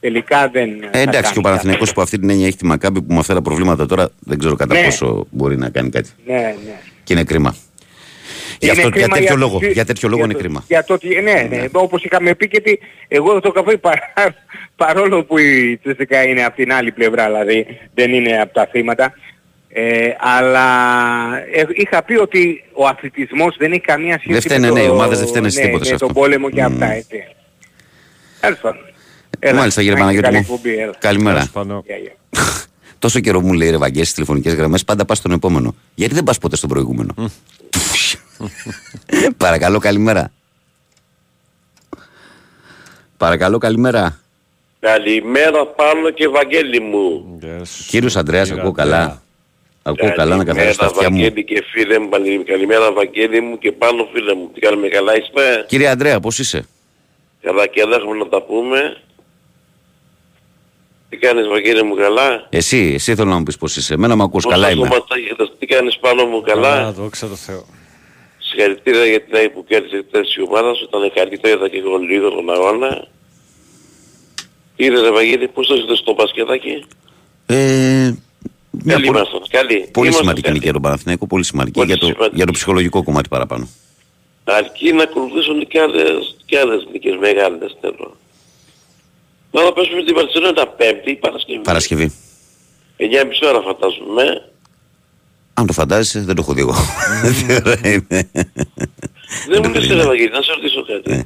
[0.00, 2.56] τελικά δεν ε, Ε, θα εντάξει, κάνει και ο Παναθηναϊκός που αυτή την έννοια έχει
[2.56, 4.84] τη Μακάμπη που με αυτά τα προβλήματα τώρα δεν ξέρω κατά Ναι.
[4.84, 6.08] πόσο μπορεί να κάνει κάτι.
[6.26, 6.32] κάτι.
[6.32, 6.80] Ναι, ναι.
[7.04, 7.56] Και είναι κρίμα.
[8.58, 10.48] Γι' Είναι αυτό, για κρίμα τέτοιο για λόγο, τους- για τέτοιο λόγο για είναι το-
[10.48, 10.64] κρίμα.
[10.68, 12.78] Για το ότι, ναι, ναι, όπως είχαμε πει και τι,
[13.08, 14.12] εγώ το καφέ παρά,
[14.76, 19.12] παρόλο που η Τσεσικά είναι από την άλλη πλευρά, δηλαδή δεν είναι από τα θύματα,
[19.68, 20.66] ε, αλλά
[21.52, 24.82] ε, είχα πει ότι ο αθλητισμός δεν έχει καμία σχέση Δεν φταίνε, με, το, ναι,
[24.82, 26.06] οι ομάδες δεν φταίνε σε ναι, τίποτα σε με αυτό.
[26.06, 26.66] τον πόλεμο και Μμ.
[26.72, 27.24] αυτά, έτσι.
[29.38, 29.48] Τέλος πάντων.
[29.50, 30.54] Έλα, Μάλιστα, κύριε να έχεις Παναγιώτη καλή μου.
[30.54, 30.94] εκπομπή, έλα.
[30.98, 31.40] Καλημέρα.
[31.42, 31.82] Σπανό.
[31.86, 32.12] Γεια, γεια.
[32.98, 35.74] Τόσο καιρό μου λέει ρε Βαγγέλη στις τηλεφωνικές γραμμές, πάντα πας στον επόμενο.
[35.94, 37.14] Γιατί δεν πας ποτέ στον προηγούμενο;
[39.36, 40.30] Παρακαλώ, καλημέρα.
[43.16, 44.18] Παρακαλώ, καλημέρα.
[44.80, 47.38] Καλημέρα πάνω και Βαγγέλη μου.
[47.88, 49.22] Κύριος Ανδρέας, ακούω καλά.
[49.82, 51.16] Ακούω καλά να καθαρίσω τα αυτιά μου.
[51.16, 52.08] Βαγγέλη και φίλε μου.
[52.08, 54.50] Καλη- Καλημέρα Βαγγέλη μου και πάνω φίλε μου.
[54.54, 56.64] Τι κάνουμε καλά είστε; Κύριε Ανδρέα, πώς είσαι;
[57.42, 58.96] Καλά και εδώ έχουμε να τα πούμε.
[61.08, 63.94] Τι κάνεις Βαγγέλη μου καλά; Εσύ, εσύ θέλω να μου πεις πώς είσαι.
[63.94, 64.86] Εμένα με ακούς, Πώς καλά θα είμαι.
[64.86, 67.64] σώματα έχετε, Τι κάνεις πάνω μου καλά; Καλά, δόξα τω Θεώ.
[68.38, 70.84] Συγχαρητήρια για την ΑΕΚ που κέρδισε χθες η ομάδα σου.
[70.88, 73.06] Ήταν καλύτερο, είδα και εγώ λίγο τον αγώνα.
[74.76, 76.84] Είδε ρε Βαγγέλη, πώς το έχετε στο μπασκετάκι;
[77.46, 77.56] Ε,
[78.70, 79.38] μια Καλή πολύ, είμαστε.
[79.50, 79.88] Καλή.
[79.92, 80.52] πολύ Είμαστε σημαντική καλοί.
[80.54, 82.36] νίκη για τον Παναθηναϊκό, πολύ σημαντική Πολύ για το, σημαντική.
[82.36, 83.68] για το ψυχολογικό κομμάτι παραπάνω.
[84.44, 88.16] Αρκεί να ακολουθήσουν και άλλες, και άλλες νίκες μεγάλες θέλω.
[89.56, 91.58] Τώρα παίζουμε την Βαρσελόνα Πέμπτη ή Παρασκευή.
[91.58, 92.12] Παρασκευή.
[92.98, 93.04] 9.30
[93.48, 94.50] ώρα φαντάζομαι.
[95.54, 96.74] Αν το φαντάζεσαι, δεν το έχω δει εγώ.
[97.36, 98.30] Τι ώρα είναι.
[99.48, 101.10] Δεν μου λες ρε Βαγγέλη, να σε ρωτήσω κάτι.
[101.10, 101.22] Ναι.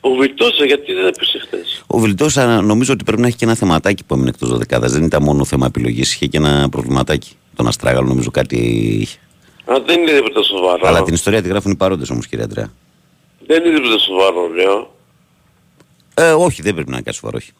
[0.00, 1.84] Ο Βιτόσα γιατί δεν έπαιξε χθες.
[1.86, 4.92] Ο Βιλτός α, νομίζω ότι πρέπει να έχει και ένα θεματάκι που έμεινε εκτός δωδεκάδας.
[4.92, 7.36] Δεν ήταν μόνο θέμα επιλογής, είχε και ένα προβληματάκι.
[7.56, 8.56] Τον Αστράγαλο νομίζω κάτι
[9.00, 9.18] είχε.
[9.64, 10.86] Α, δεν είναι τίποτα σοβαρό.
[10.86, 12.72] Αλλά την ιστορία τη γράφουν οι παρόντες όμως κύριε Αντρέα.
[13.46, 15.00] Δεν είναι τίποτα σοβαρό λέω.
[16.14, 17.38] Ε, όχι, δεν πρέπει να είναι κάτι σοβαρό.
[17.42, 17.50] όχι.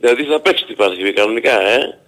[0.00, 1.98] Δηλαδή θα παίξει την Παρασκευή κανονικά, ε;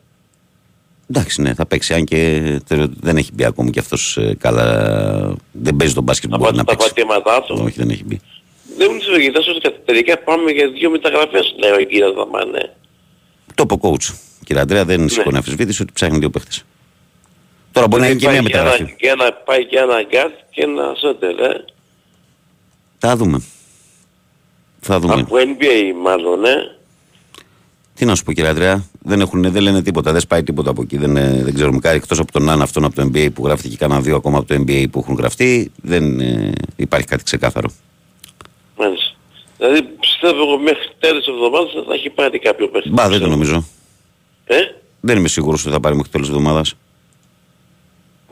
[1.10, 1.94] Εντάξει, ναι, θα παίξει.
[1.94, 5.34] Αν και τε- δεν έχει μπει ακόμα και αυτός ε, καλά.
[5.52, 6.94] Δεν παίζει τον μπάσκετ που Να μπορεί πάρει να τα παίξει.
[6.94, 7.60] πατήματά του.
[7.64, 8.20] Όχι, δεν έχει μπει.
[8.78, 8.98] Δεν μου
[9.32, 12.74] λες ρε ότι τελικά πάμε για δύο μεταγραφές λέω η κυρία Δαμάνε.
[13.54, 14.14] Το είπε ο coach.
[14.44, 16.64] Κύριε Αντρέα, δεν σηκώνει αμφισβήτηση ότι ψάχνει δύο παίχτες.
[17.72, 18.94] Τώρα μπορεί να γίνει και μια μεταγραφή.
[18.98, 21.64] Και ένα, πάει και ένα γκαρντ και ένα σέντερ, ε.
[22.98, 23.42] Θα δούμε.
[24.86, 25.14] Θα δούμε.
[25.14, 26.76] Από NBA μάλλον, ε.
[27.94, 30.82] Τι να σου πω κύριε Αντρέα, δεν, έχουν, δεν λένε τίποτα, δεν σπάει τίποτα από
[30.82, 30.96] εκεί.
[30.96, 33.68] Δεν, ε, δεν ξέρουμε κάτι εκτός από τον Ναν αυτόν από το NBA που γράφτηκε
[33.68, 35.72] και κανένα δύο ακόμα από το NBA που έχουν γραφτεί.
[35.82, 37.68] Δεν ε, υπάρχει κάτι ξεκάθαρο.
[38.78, 39.10] Μάλιστα.
[39.58, 42.88] Δηλαδή πιστεύω εγώ μέχρι τέλος της εβδομάδας θα έχει πάρει κάποιο παίχτη.
[42.88, 43.64] Μπα, δεν το νομίζω.
[44.44, 44.56] Ε,
[45.00, 46.74] Δεν είμαι σίγουρος ότι θα πάρει μέχρι τέλος της εβδομάδας.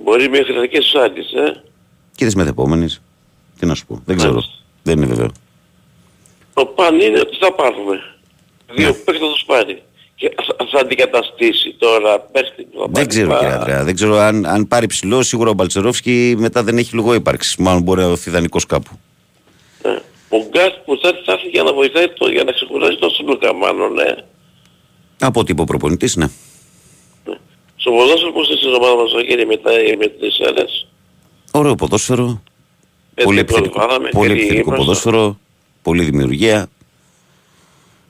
[0.05, 1.63] μπορεί μέχρι αρχές της άλλης, ε.
[2.15, 3.01] Και τις μεθεπόμενες.
[3.59, 4.33] Τι να σου πω, δεν ξέρω.
[4.33, 4.53] Μάλιστα.
[4.83, 5.29] Δεν είναι βέβαιο.
[6.55, 8.01] Το παν είναι ότι θα πάρουμε.
[8.75, 8.93] Δύο Ναι.
[8.93, 9.83] παίχτες θα τους πάρει.
[10.17, 12.93] Και θα, θα αντικαταστήσει τώρα παίχτη που θα πάρει.
[12.93, 13.85] Δεν ξέρω πα- κύριε Αντρέα.
[13.85, 17.57] Δεν ξέρω αν, αν πάρει ψηλό, σίγουρα ο Μπαλτσερόφσκι μετά δεν έχει λόγο ύπαρξης.
[17.57, 18.91] Μάλλον μπορεί να δοθεί δανεικός κάπου.
[19.83, 19.89] Ε,
[20.29, 23.09] Ο Γκάρτ που θα έρθει θα έρθει για να βοηθάει το, για να ξεκουράζει το
[23.09, 24.25] Σλούκα μάλλον, ε.
[25.21, 26.27] Από ό,τι είπε ο προπονητής, ναι.
[27.77, 30.87] Στο ποδόσφαιρο πώς είναι στην ομάδα μας ο Γέρη μετά με τις άλλες.
[31.53, 32.43] Ωραίο ποδόσφαιρο.
[33.15, 34.87] Έτσι πολύ πρώτη επιθετικό, βάλαμε, πολύ καλή επιθετικό ήμασταν.
[34.87, 35.39] ποδόσφαιρο.
[35.85, 36.67] Πολύ δημιουργία.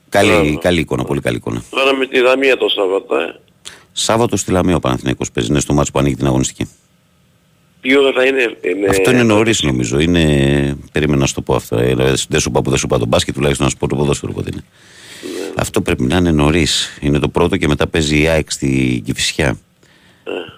[0.08, 0.58] Καλή, Μπράβο.
[0.58, 1.62] καλή εικόνα, πολύ καλή εικόνα.
[1.70, 3.40] Τώρα με τη Δαμία το Σάββατο, ε.
[3.92, 6.68] Σάββατο στη Λαμία ο Παναθηναϊκός παίζει, είναι στο μάτσο που ανοίγει την αγωνιστική.
[7.80, 8.88] Τι ώρα θα είναι, είναι...
[8.88, 9.98] Αυτό είναι νωρίς νομίζω.
[9.98, 10.76] Είναι...
[10.92, 11.78] Περίμενα να σου το πω αυτό.
[11.78, 11.94] Ε,
[12.28, 14.32] δεν σου είπα που δεν σου είπα τον μπάσκετ, τουλάχιστον να σου πω το ποδόσφαιρο
[14.32, 14.64] πότε είναι.
[15.22, 15.52] Ναι.
[15.56, 16.98] Αυτό πρέπει να είναι νωρίς.
[17.00, 19.58] Είναι το πρώτο και μετά παίζει η ΑΕΚ στη Κηφισιά.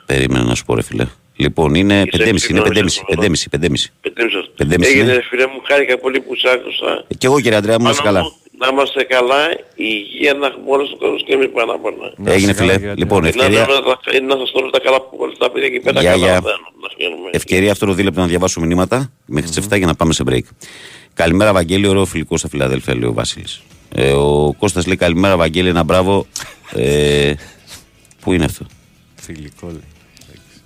[0.06, 1.06] Περίμενα να σου πω ρε φίλε.
[1.36, 3.90] Λοιπόν, είναι 5,5, είναι 5,5, 5,5, 5,5.
[4.02, 5.12] 5,5 Έγινε είναι.
[5.12, 7.04] ρε φίλε μου, χάρηκα πολύ που σ' άκουσα.
[7.18, 8.24] Και εγώ κύριε Αντρέα μου, να είσαι Πάνω καλά.
[8.24, 11.84] μου, Να είμαστε καλά, η υγεία να έχουμε όλους τους κόσμους και εμείς πάνω απ'
[11.84, 12.12] όλα.
[12.34, 12.94] Έγινε φίλε.
[12.96, 15.80] Λοιπόν, Να, ευκαιρία, να, να, να σας τώρα τα καλά που όλα τα παιδιά εκεί
[15.80, 16.40] πέρα Γεια, καλά γεια.
[16.40, 17.28] δεν να χαίρουμε.
[17.30, 20.46] ευκαιρία αυτό το δίλεπτο να διαβάσω μηνύματα μέχρι τις 7 για να πάμε σε break.
[21.14, 21.86] Καλημέρα, Βαγγέλη.
[21.86, 23.44] Ωραίο φιλικό στα Φιλαδέλφια, λέει ο Βασίλη.
[23.94, 26.26] Ε, ο Κώστας λέει καλημέρα, Βαγγέλη, ένα μπράβο.
[26.74, 27.32] Ε,
[28.20, 28.66] πού είναι αυτό,
[29.14, 29.80] Φιλικό λέει.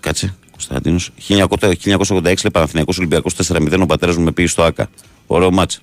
[0.01, 0.35] κάτσε.
[0.67, 1.11] Κωνσταντίνος.
[1.29, 3.81] 1986 λέει Παναθηναϊκός Ολυμπιακός 4-0.
[3.81, 4.91] Ο πατέρας μου με πήγε στο ΑΚΑ.
[5.27, 5.81] Ωραίο μάτς.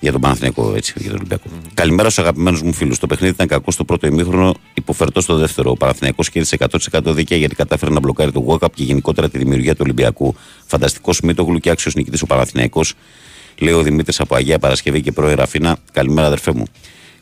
[0.00, 1.44] Για τον Παναθηναϊκό, έτσι, για τον Ολυμπιακό.
[1.74, 2.98] Καλημέρα στους αγαπημένους μου φίλους.
[2.98, 5.70] Το παιχνίδι ήταν κακό στο πρώτο ημίχρονο, υποφερτό στο δεύτερο.
[5.70, 9.72] Ο Παναθηναϊκός κέρδισε 100% δίκαια γιατί κατάφερε να μπλοκάρει το Walkup και γενικότερα τη δημιουργία
[9.72, 10.34] του Ολυμπιακού.
[10.66, 12.94] Φανταστικός Μίτογλου και άξιος νικητής ο Παναθηναϊκός.
[13.58, 15.76] Λέει ο Δημήτρης από Αγία Παρασκευή και πρώην Ραφίνα.
[15.92, 16.64] Καλημέρα, αδερφέ μου.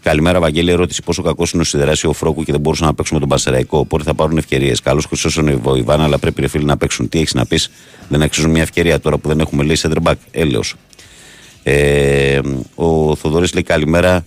[0.02, 0.70] Καλημέρα, Βαγγέλη.
[0.70, 3.28] Ερώτηση πόσο κακός είναι ο Σιδεράσιο ο Φρόκου και δεν μπορούσαν να παίξουν με τον
[3.28, 3.78] Πασεραϊκό.
[3.78, 4.80] Οπότε θα πάρουν ευκαιρίες.
[4.80, 7.08] Καλώς χρυσός είναι ο Ιβάν, αλλά πρέπει ρε φίλοι να παίξουν.
[7.08, 7.70] Τι έχεις να πεις,
[8.08, 10.14] δεν αξίζουν μια ευκαιρία τώρα που δεν έχουμε λέει center back.
[10.30, 10.74] Έλεος.
[11.62, 12.40] Ε,
[12.74, 14.24] ο Θοδωρής λέει καλημέρα.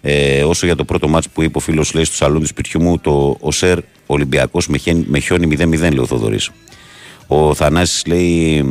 [0.00, 2.82] Ε, όσο για το πρώτο μάτς που είπε ο φίλος λέει στο σαλόν του σπιτιού
[2.82, 6.50] μου, το ο Σερ Ολυμπιακός με, χιόνι- με χιόνι 0-0, λέει ο Θοδωρής.
[7.26, 8.64] Ο Θανάσης λέει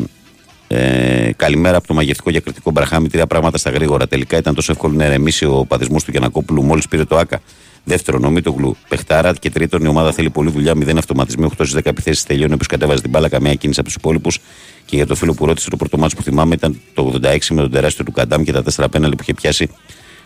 [0.68, 3.10] ε, καλημέρα από το μαγευτικό διακριτικό Μπραχάμι.
[3.10, 4.08] Τρία πράγματα στα γρήγορα.
[4.08, 7.42] Τελικά ήταν τόσο εύκολο να ερεμήσει ο παδισμό του Γιανακόπουλου μόλις πήρε το ΑΚΑ.
[7.84, 9.34] Δεύτερον, ο Μίτογλου παιχτάρα.
[9.34, 10.76] Και τρίτον, η ομάδα θέλει πολλή δουλειά.
[10.76, 12.54] Μηδέν αυτοματισμοί, 8 στις 10 επιθέσεις τελειώνει.
[12.54, 14.40] Όποιος κατέβαζε την μπάλα, καμία κίνηση από τους υπόλοιπους.
[14.86, 17.62] Και για το φίλο που ρώτησε το πρώτο μάτσο που θυμάμαι ήταν το 86 με
[17.62, 19.70] τον τεράστιο του Καντάμ και τα 4 πέναλι που είχε πιάσει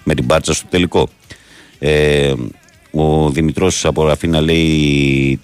[0.04, 1.10] με την μπάρτσα στο τελικό.
[1.80, 2.34] Ε,
[2.92, 5.40] ο Δημητρός από Ραφίνα λέει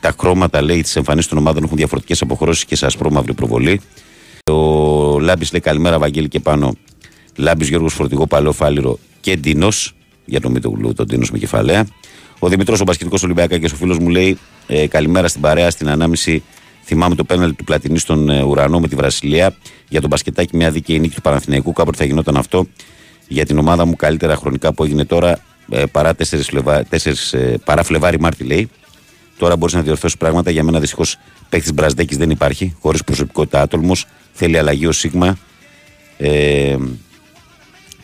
[0.00, 3.80] τα χρώματα λέει της εμφανίσει των ομάδων έχουν διαφορετικές αποχρώσεις και σε ασπρόμαυρη προβολή.
[4.50, 6.74] Ο Λάμπης λέει καλημέρα, Βαγγέλη και πάνω.
[7.36, 9.94] Λάμπης Γιώργος Φορτηγό, Παλαιό Φάληρο και Ντίνος.
[10.24, 11.86] Για τον Μητογλου, τον Ντίνος με κεφαλαία.
[12.38, 15.88] Ο Δημητρός, ο Μπασκετικός Ολυμπιακά και ο φίλος μου λέει ε, καλημέρα στην παρέα στην
[15.88, 16.42] ανάμιση.
[16.84, 19.54] Θυμάμαι το πέναλ του Πλατινί στον ε, ουρανό με τη Βρασιλία.
[19.88, 21.72] Για τον μπασκετάκι, μια δίκαιη νίκη του Παναθηναϊκού.
[21.72, 22.66] Κάποτε θα γινόταν αυτό.
[23.28, 25.38] Για την ομάδα μου, καλύτερα χρονικά που έγινε τώρα
[25.70, 26.84] ε, παρά 4 Φλεβα...
[26.84, 28.70] τέσσερις, ε, παρά Φλεβάρι Μάρτι λέει.
[29.40, 30.50] Τώρα μπορείς να διορθώσεις πράγματα.
[30.50, 31.16] Για μένα δυστυχώς
[31.48, 32.76] παίχτης Μπραζδέκης δεν υπάρχει.
[32.80, 34.06] Χωρίς προσωπικότητα άτολμος.
[34.32, 35.38] Θέλει αλλαγή ο Σίγμα.
[36.16, 36.76] Ε,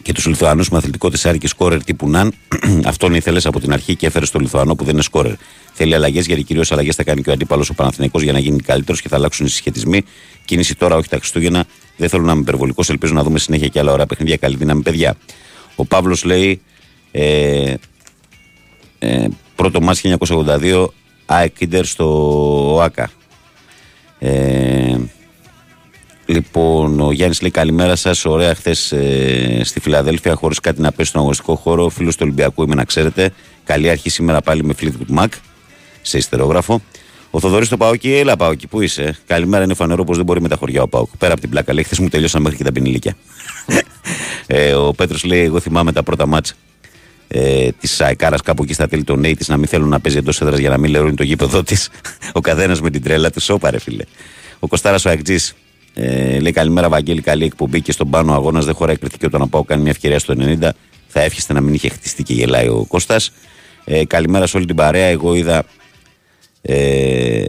[0.03, 2.33] και τους Λιθουανούς με αθλητικό τεσάρι και σκόρερ τύπου Ναν.
[2.85, 5.33] Αυτόν ήθελες από την αρχή και έφερες στο Λιθουανό που δεν είναι σκόρερ.
[5.73, 8.61] Θέλει αλλαγές γιατί κυρίως αλλαγές θα κάνει και ο αντίπαλος ο Παναθηναϊκός για να γίνει
[8.61, 10.03] καλύτερος και θα αλλάξουν οι συσχετισμοί.
[10.45, 11.65] Κίνηση τώρα, όχι τα Χριστούγεννα.
[11.97, 12.91] Δεν θέλω να είμαι υπερβολικός.
[12.91, 14.37] Ελπίζω να δούμε συνέχεια και άλλα ωραία παιχνίδια.
[14.37, 15.17] Καλή δύναμη, παιδιά.
[15.77, 16.61] Ο Παύλος λέει.
[17.11, 17.75] Ε,
[18.99, 20.87] ε, πρώτο μάτς 1982
[21.27, 23.11] ΑΕΚ Κίντερ στο ΟΑΚΑ.
[24.19, 24.97] Ε,
[26.27, 28.25] λοιπόν, ο Γιάννης λέει καλημέρα σας.
[28.25, 31.89] Ωραία, χθες ε, στη Φιλαδέλφια, χωρίς κάτι να πέσει στον αγωνιστικό χώρο.
[31.89, 33.33] Φίλος του Ολυμπιακού είμαι να ξέρετε.
[33.65, 35.29] Καλή αρχή σήμερα πάλι με Fleetwood Mac
[36.03, 36.81] σε ιστερόγραφο.
[37.31, 40.49] Ο Θοδωρής το Πάοκι, έλα Πάοκι, πού είσαι; Καλημέρα, είναι φανερό πως δεν μπορεί με
[40.49, 41.09] τα χωριά ο Πάοκ.
[41.19, 43.17] Πέρα από την πλάκα, λέει, χθες μου τελειώσαν μέχρι και τα πινηλίκια.
[44.47, 46.55] ε, ο Πέτρος λέει: Εγώ θυμάμαι τα πρώτα μάτσα
[47.29, 50.41] ε, της Σαϊκάρας κάπου εκεί στα τέλη των Νέη να μην θέλουν να παίζει εντός
[50.41, 51.89] έδρας για να μην λερώνει το γήπεδο της.
[52.33, 54.05] ο καθένας με την τρέλα του, σώπα ρε φίλε.
[54.59, 55.37] Ο Κοστάρα ο Αγτζή
[55.95, 59.47] ε, λέει καλημέρα, Βαγγέλη, καλή εκπομπή και στον πάνω αγώνας δεν χωράει κριτική όταν ο
[59.47, 60.69] Πάο κάνει μια ευκαιρία στο 90.
[61.07, 63.33] Θα εύχεστε να μην είχε χτιστεί και γελάει ο Κώστας.
[63.85, 65.07] Ε, καλημέρα σε όλη την παρέα.
[65.07, 65.65] Εγώ είδα.
[66.63, 67.45] Ε,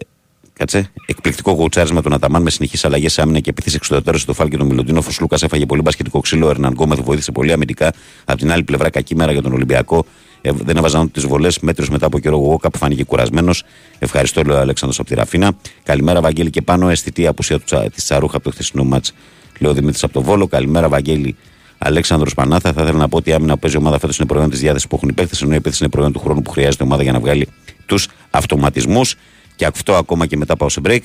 [0.58, 0.92] Κάτσε.
[1.06, 4.58] Εκπληκτικό γουτσάρισμα του Αταμάν με συνεχείς αλλαγές σε άμυνα και επίθεση εξουδετερώ στο φάλ και
[4.58, 5.00] τον Μιλοντίνο.
[5.00, 6.46] Ο Φουσλούκα έφαγε πολύ μπασκετικό ξύλο.
[6.48, 7.94] Ο Ερναν Γκόμεθ βοήθησε πολύ αμυντικά.
[8.26, 10.06] Απ' την άλλη πλευρά, κακή μέρα για τον Ολυμπιακό.
[10.42, 11.60] Ε, δεν έβαζαν τις βολές.
[11.60, 13.64] Μέτριο μετά από καιρό, ο Γόκα που φάνηκε κουρασμένος.
[14.00, 15.52] Ευχαριστώ, λέει ο Αλέξανδρος από τη Ραφίνα.
[15.84, 16.90] Καλημέρα, Βαγγέλη και πάνω.
[16.90, 17.60] Αισθητή απουσία
[17.94, 19.14] της Τσαρούχα από το χθεσινό μάτς.
[19.60, 20.48] Λέω Δημήτρης από το Βόλο.
[20.48, 21.36] Καλημέρα, Βαγγέλη.
[21.78, 24.28] Αλέξανδρος Πανάθα, θα ήθελα να πω ότι η άμυνα που παίζει η ομάδα φέτος είναι
[24.28, 26.52] προϊόν της διάθεσης που έχουν οι παίχτε, ενώ η επίθεση είναι προϊόν του χρόνου που
[26.52, 27.48] χρειάζεται η ομάδα για να βγάλει
[27.86, 29.16] τους αυτοματισμούς.
[29.58, 31.00] Και αυτό ακόμα και μετά πάω σε break.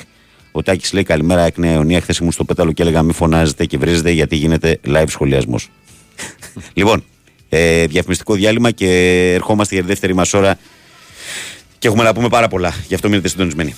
[0.52, 2.00] Ο Τάκης λέει καλημέρα, εκ Νέα Ιωνία.
[2.00, 5.70] Χθε ήμουν στο πέταλο και έλεγα μη φωνάζετε και βρίζετε γιατί γίνεται live σχολιασμός.
[6.74, 7.04] λοιπόν,
[7.48, 8.86] ε, διαφημιστικό διάλειμμα και
[9.34, 10.58] ερχόμαστε για τη δεύτερη μας ώρα
[11.78, 12.74] και έχουμε να πούμε πάρα πολλά.
[12.88, 13.74] Γι' αυτό μείνετε συντονισμένοι.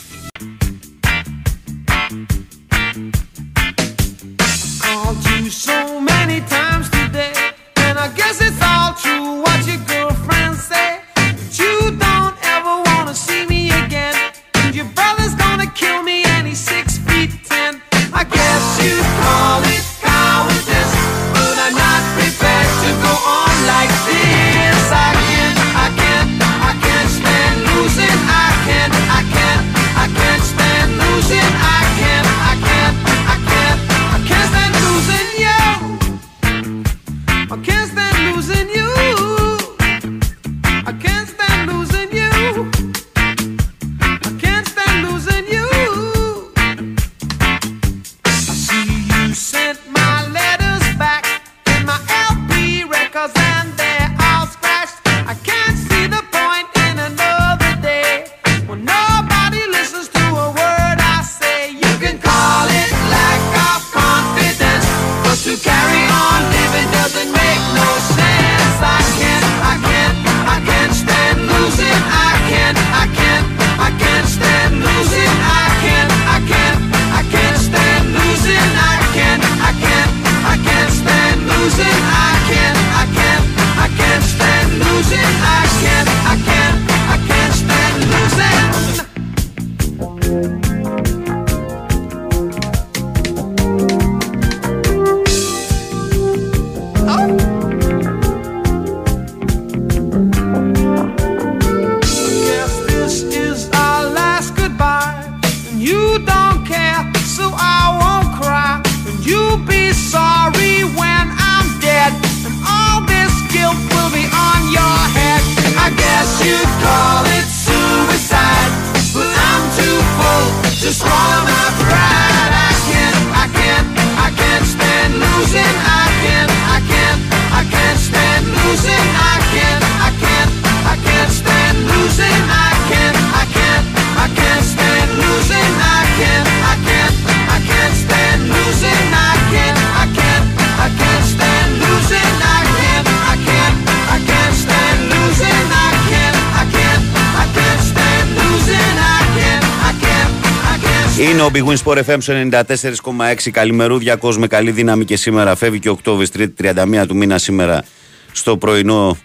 [151.85, 153.51] Sport FM στο 94,6.
[153.51, 155.55] Καλημερούδια κόσμο, καλή δύναμη και σήμερα.
[155.55, 157.85] Φεύγει και Οκτώβρη, Τρίτη 31 του μήνα σήμερα
[158.32, 159.16] στο πρωινό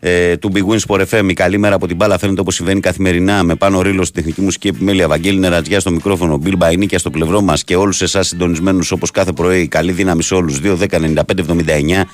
[0.00, 1.28] ε, του Big Win Sport FM.
[1.30, 4.40] Η καλή μέρα από την μπάλα φαίνεται όπως συμβαίνει καθημερινά με πάνω ρίλο στη τεχνική
[4.40, 5.08] μουσική επιμέλεια.
[5.08, 9.32] Βαγγέλη Νερατζιά στο μικρόφωνο, Μπιλ Μπαϊνίκια στο πλευρό μας και όλους εσάς συντονισμένους όπως κάθε
[9.32, 9.68] πρωί.
[9.68, 10.60] Καλή δύναμη σε όλους.
[10.62, 12.04] 2-10-95-79.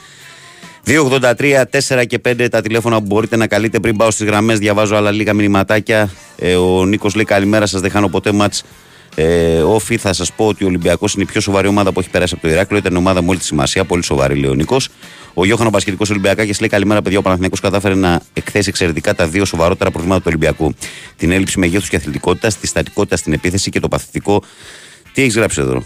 [0.85, 4.59] 283, 4 και 5 τα τηλέφωνα που μπορείτε να καλείτε πριν πάω στις γραμμές.
[4.59, 6.11] Διαβάζω άλλα λίγα μηνυματάκια.
[6.39, 8.65] Ε, ο Νίκος λέει καλημέρα σας, δεν χάνω ποτέ μάτς.
[9.15, 12.11] Ε, όφι, θα σας πω ότι ο Ολυμπιακός είναι η πιο σοβαρή ομάδα που έχει
[12.11, 12.79] περάσει από το Ηράκλειο.
[12.79, 14.89] Ήταν ομάδα με όλη τη σημασία, πολύ σοβαρή, λέει ο Νίκος.
[15.35, 17.19] Ο Γιώχανος Πασχετικός Ολυμπιακάκης λέει καλημέρα, παιδιά.
[17.19, 20.75] Ο Παναθηναϊκός κατάφερε να εκθέσει εξαιρετικά τα δύο σοβαρότερα προβλήματα του Ολυμπιακού.
[21.17, 24.43] Την έλλειψη μεγέθους και αθλητικότητας, τη στατικότητα στην επίθεση και το παθητικό.
[25.13, 25.83] Τι έχεις γράψει εδώ;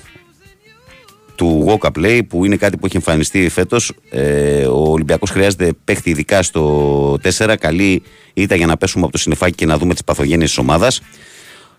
[1.35, 3.93] Του Walk Up Play που είναι κάτι που έχει εμφανιστεί φέτος.
[4.11, 7.55] Ε, ο Ολυμπιακός χρειάζεται παίχτη ειδικά στο 4.
[7.61, 8.03] Καλή
[8.35, 11.01] ήταν για να πέσουμε από το συνεφάκι και να δούμε τις παθογένειες της ομάδας.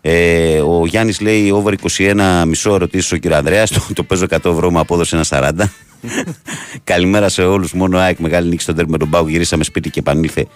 [0.01, 3.71] Ε, ο Γιάννης λέει over 21 μισό ερωτήσεις ο κύριο Ανδρέας.
[3.71, 5.65] Το, το παίζω 100 ευρώ με απόδοση ένα 40.
[6.83, 7.73] Καλημέρα σε όλους.
[7.73, 9.27] Μόνο ΑΕΚ μεγάλη νίκη στον τέρμι με τον Μπάου.
[9.27, 10.47] Γυρίσαμε σπίτι και επανήλθε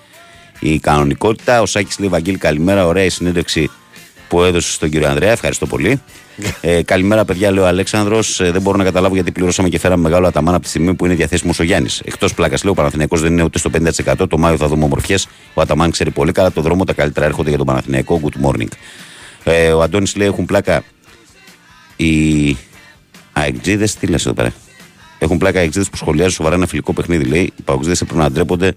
[0.60, 1.62] η κανονικότητα.
[1.62, 2.86] Ο Σάκης λέει Βαγγέλη, καλημέρα.
[2.88, 3.70] Ωραία η συνέντευξη
[4.28, 5.32] που έδωσε στον κύριο Ανδρέα.
[5.32, 6.02] Ευχαριστώ πολύ.
[6.62, 8.40] ε, καλημέρα, παιδιά, λέει ο Αλέξανδρος.
[8.40, 11.06] Ε, δεν μπορώ να καταλάβω γιατί πληρώσαμε και φέραμε μεγάλο αταμάν από τη στιγμή που
[11.06, 12.02] είναι διαθέσιμος ο Γιάννης.
[12.06, 14.30] Εκτός πλάκας, λέει ο Παναθηναϊκός δεν είναι ούτε στο 50%.
[14.30, 15.28] Το Μάιο θα δούμε ομορφιές.
[15.54, 16.84] Ο Αταμάν ξέρει πολύ καλά το δρόμο.
[16.84, 18.22] Τα καλύτερα έρχονται για τον Παναθηναϊκό.
[18.24, 18.68] Good morning.
[19.44, 20.84] Ε, ο Αντώνης λέει έχουν πλάκα
[21.96, 22.58] οι
[23.34, 23.96] αεκτζίδες.
[23.96, 24.54] Τι λες εδώ πέρα.
[25.20, 27.24] Έχουν πλάκα οι αεκτζίδες που σχολιάζουν σοβαρά ένα φιλικό παιχνίδι.
[27.24, 28.74] Λέει οι παοκτζίδες έπρεπε να ντρέπονται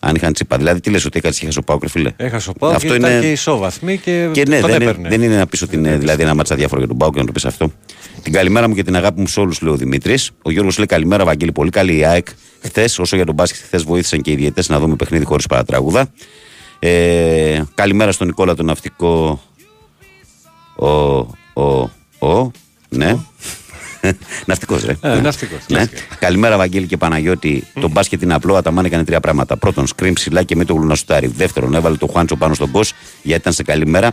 [0.00, 0.56] αν είχαν τσίπα.
[0.56, 2.12] Δηλαδή, τι λες, ότι έκανε είχε ο Πάοκ, ρε φίλε.
[2.16, 5.08] Έχασε ο Πάοκ και ήταν και ισόβαθμοι και, Και ναι, τον δεν, είναι, έπαιρνε.
[5.08, 7.26] δεν είναι να πεις ότι είναι δηλαδή ένα μάτσα διάφορο για τον Πάοκ και να
[7.26, 7.72] το πεις αυτό.
[8.22, 10.30] Την καλημέρα μου και την αγάπη μου σε όλους, λέει ο Δημήτρης.
[10.42, 11.52] Ο Γιώργος λέει καλημέρα, Βαγγέλη.
[11.52, 12.26] Πολύ καλή η ΑΕΚ.
[12.62, 16.10] Χθες, όσο για τον μπάσκετ, χθες βοήθησαν και οι διαιτέ να δούμε παιχνίδι χωρίς παρατράγουδα.
[16.78, 19.42] Ε, καλημέρα στον Νικόλα τον Ναυτικό.
[20.78, 20.88] Ο,
[21.62, 22.50] ο, ο,
[22.88, 23.16] ναι.
[24.46, 24.96] Ναυτικός, ρε.
[25.00, 25.84] Ε, ναυτικός, Ναι.
[26.18, 27.64] Καλημέρα, Βαγγέλη και Παναγιώτη.
[27.80, 28.56] Το μπάσκετ είναι απλό.
[28.56, 29.56] Αταμάν έκανε τρία πράγματα.
[29.56, 31.26] Πρώτον, σκριν ψηλά και με το γλουνασουτάρι.
[31.26, 34.12] Δεύτερον, έβαλε το Χουάντσο πάνω στον κος γιατί ήταν σε καλή μέρα.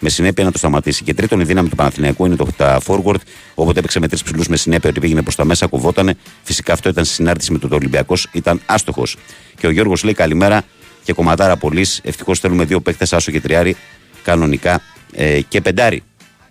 [0.00, 1.04] Με συνέπεια να το σταματήσει.
[1.04, 3.20] Και τρίτον, η δύναμη του Παναθηναϊκού είναι το, τα forward.
[3.54, 6.14] Όποτε έπαιξε με τρεις ψηλούς με συνέπεια ότι πήγαινε προς τα μέσα, κοβότανε.
[6.42, 8.28] Φυσικά αυτό ήταν στη συνάρτηση με τον Ολυμπιακός.
[8.32, 9.16] Ήταν άστοχος.
[9.58, 10.62] Και ο Γιώργος λέει καλημέρα
[11.04, 11.86] και κομματάρα πολύ.
[12.02, 13.76] Ευτυχώς θέλουμε δύο παίκτες, άσο και τριάρι.
[14.22, 14.80] Κανονικά
[15.12, 16.02] ε, και πεντάρι.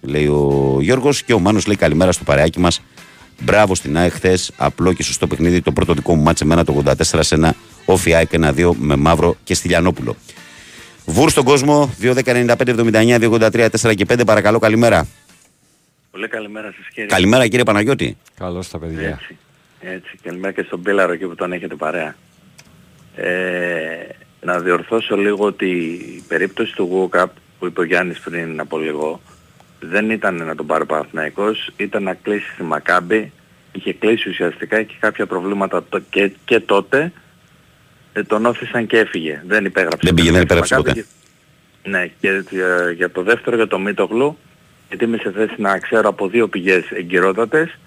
[0.01, 1.23] Λέει ο Γιώργος.
[1.23, 2.81] Και ο Μάνος λέει καλημέρα στο παρεάκι μας.
[3.39, 4.51] Μπράβο στην ΑΕΚ χθες.
[4.57, 5.61] Απλό και σωστό παιχνίδι.
[5.61, 7.55] Το πρώτο δικό μου μάτσε εμένα το 84 σε ένα
[7.85, 10.15] όφι ΑΕΚ 1-2 με μαύρο και Στυλιανόπουλο.
[11.05, 14.25] Βούρ στον κόσμο 2-10-95-79, 2-83, 4 και 5.
[14.25, 15.07] Παρακαλώ, καλημέρα.
[16.11, 17.09] Πολύ καλημέρα σας κύριε.
[17.09, 18.17] Καλημέρα κύριε Παναγιώτη.
[18.37, 19.07] Καλώς τα παιδιά.
[19.07, 19.37] Έτσι,
[19.79, 20.17] έτσι.
[20.23, 22.15] Καλημέρα και στον Πίλαρο εκεί που τον έχετε παρέα.
[23.15, 23.27] Ε,
[24.41, 25.69] να διορθώσω λίγο ότι
[26.15, 27.25] η περίπτωση του Walkup
[27.59, 29.21] που είπε ο Γιάννης πριν από λίγο
[29.79, 33.31] δεν ήταν να τον πάρει ο Παναθηναϊκός, ήταν να κλείσει στη Μακάμπη.
[33.71, 37.11] Είχε κλείσει ουσιαστικά και κάποια προβλήματα το, και, και τότε
[38.13, 39.43] ε, τον όθησαν και έφυγε.
[39.47, 39.99] Δεν υπέγραψε.
[40.01, 40.99] Δεν πήγε, δεν υπέγραψε Μακάμπη.
[40.99, 41.07] ποτέ.
[41.83, 44.37] Ναι, και για, για το δεύτερο, για το Μίτογλου,
[44.87, 47.77] γιατί είμαι σε θέση να ξέρω από δύο πηγές εγκυρότατες,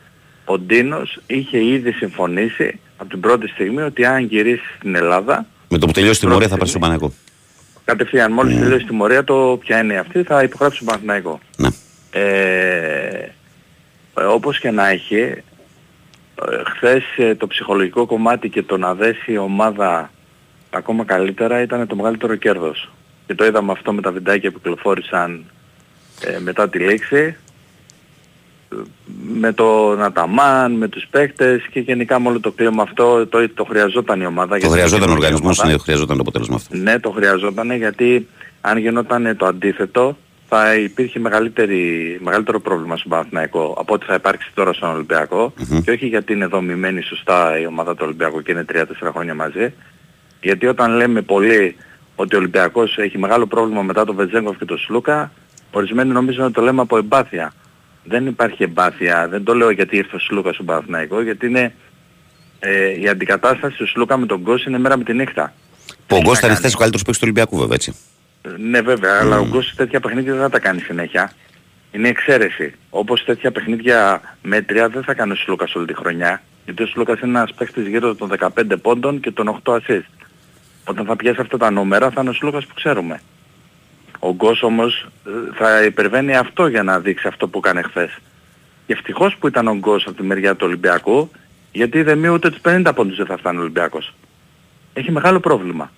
[0.45, 5.79] ο Ντίνος είχε ήδη συμφωνήσει από την πρώτη στιγμή ότι αν γυρίσει στην Ελλάδα, Με
[5.79, 7.13] το που τελειώσει τη μορία θα πάρει στο Παναγικό.
[7.91, 8.61] Κατευθείαν μόλις Ναι.
[8.63, 11.39] τελειώσει τη μορία, το ποια είναι αυτή, θα υπογράψει τον Παναθηναϊκός.
[11.57, 11.69] Ναι.
[12.11, 13.33] Ε,
[14.19, 15.43] ε, όπως και να έχει, ε,
[16.75, 20.11] χθες ε, το ψυχολογικό κομμάτι και το να δέσει η ομάδα
[20.71, 22.91] ακόμα καλύτερα ήταν το μεγαλύτερο κέρδος.
[23.27, 25.45] Και το είδαμε αυτό με τα βιντεάκια που κυκλοφόρησαν
[26.21, 27.37] ε, μετά τη λήξη.
[28.73, 28.77] Ε,
[29.35, 33.65] Με τον Αταμάν, με τους παίκτες και γενικά με όλο το κλίμα αυτό το, το
[33.65, 34.49] χρειαζόταν η ομάδα.
[34.49, 35.73] Το γιατί χρειαζόταν ο είναι οργανισμός, ομάδα.
[35.73, 36.77] ναι, χρειαζόταν το αποτέλεσμα αυτό.
[36.77, 38.29] Ναι, το χρειαζόταν γιατί
[38.61, 40.17] αν γινόταν το αντίθετο
[40.49, 45.53] θα υπήρχε μεγαλύτερη, μεγαλύτερο πρόβλημα στον Παναθηναϊκό από ό,τι θα υπάρξει τώρα στον ολυμπιακο
[45.85, 49.73] και όχι γιατί είναι δομημένη σωστά η ομάδα του Ολυμπιακού και είναι 3-4 χρόνια μαζί
[50.41, 51.77] γιατί όταν λέμε πολύ
[52.17, 55.33] ότι ο Ολυμπιακός έχει μεγάλο πρόβλημα μετά τον Βεζέγκοφ και τον Σλούκα
[55.71, 57.53] ορισμένοι νομίζουν ότι το λέμε από εμπάθεια.
[58.11, 61.75] Δεν υπάρχει εμπάθεια, δεν το λέω γιατί ήρθε ο Σλούκας στον Παναθηναϊκό γιατί είναι
[62.59, 65.53] ε, η αντικατάσταση του Σλούκα με τον Γκος είναι μέρα με τη νύχτα.
[66.07, 67.97] Που ο Γκος ήταν χθες ο καλύτερος παίκτης του Ολυμπιακού βέβαια έτσι.
[68.59, 71.33] Ναι βέβαια, αλλά ο Γκος τέτοια παιχνίδια δεν θα τα κάνει συνέχεια.
[71.93, 72.75] Είναι εξαίρεση.
[72.91, 76.43] Όπως τέτοια παιχνίδια μέτρια δεν θα κάνει ο Σλούκας όλη τη χρονιά.
[76.65, 78.49] Γιατί ο Σλούκας είναι ένας παίκτης γύρω των 15
[78.83, 80.27] πόντων και των 8 assist.
[80.85, 83.21] Όταν θα πιάσει αυτά τα νούμερα θα είναι ο Σλούκας που ξέρουμε.
[84.21, 88.19] Ο Γκος όμως ε, θα υπερβαίνει αυτό για να δείξει αυτό που έκανε χθες.
[88.87, 91.31] Και ευτυχώς που ήταν ο Γκος από τη μεριά του Ολυμπιακού,
[91.73, 94.15] γιατί δεν μη ούτε τους 50 πόντους δεν θα φτάνει ο Ολυμπιακός.
[94.93, 95.91] Έχει μεγάλο πρόβλημα.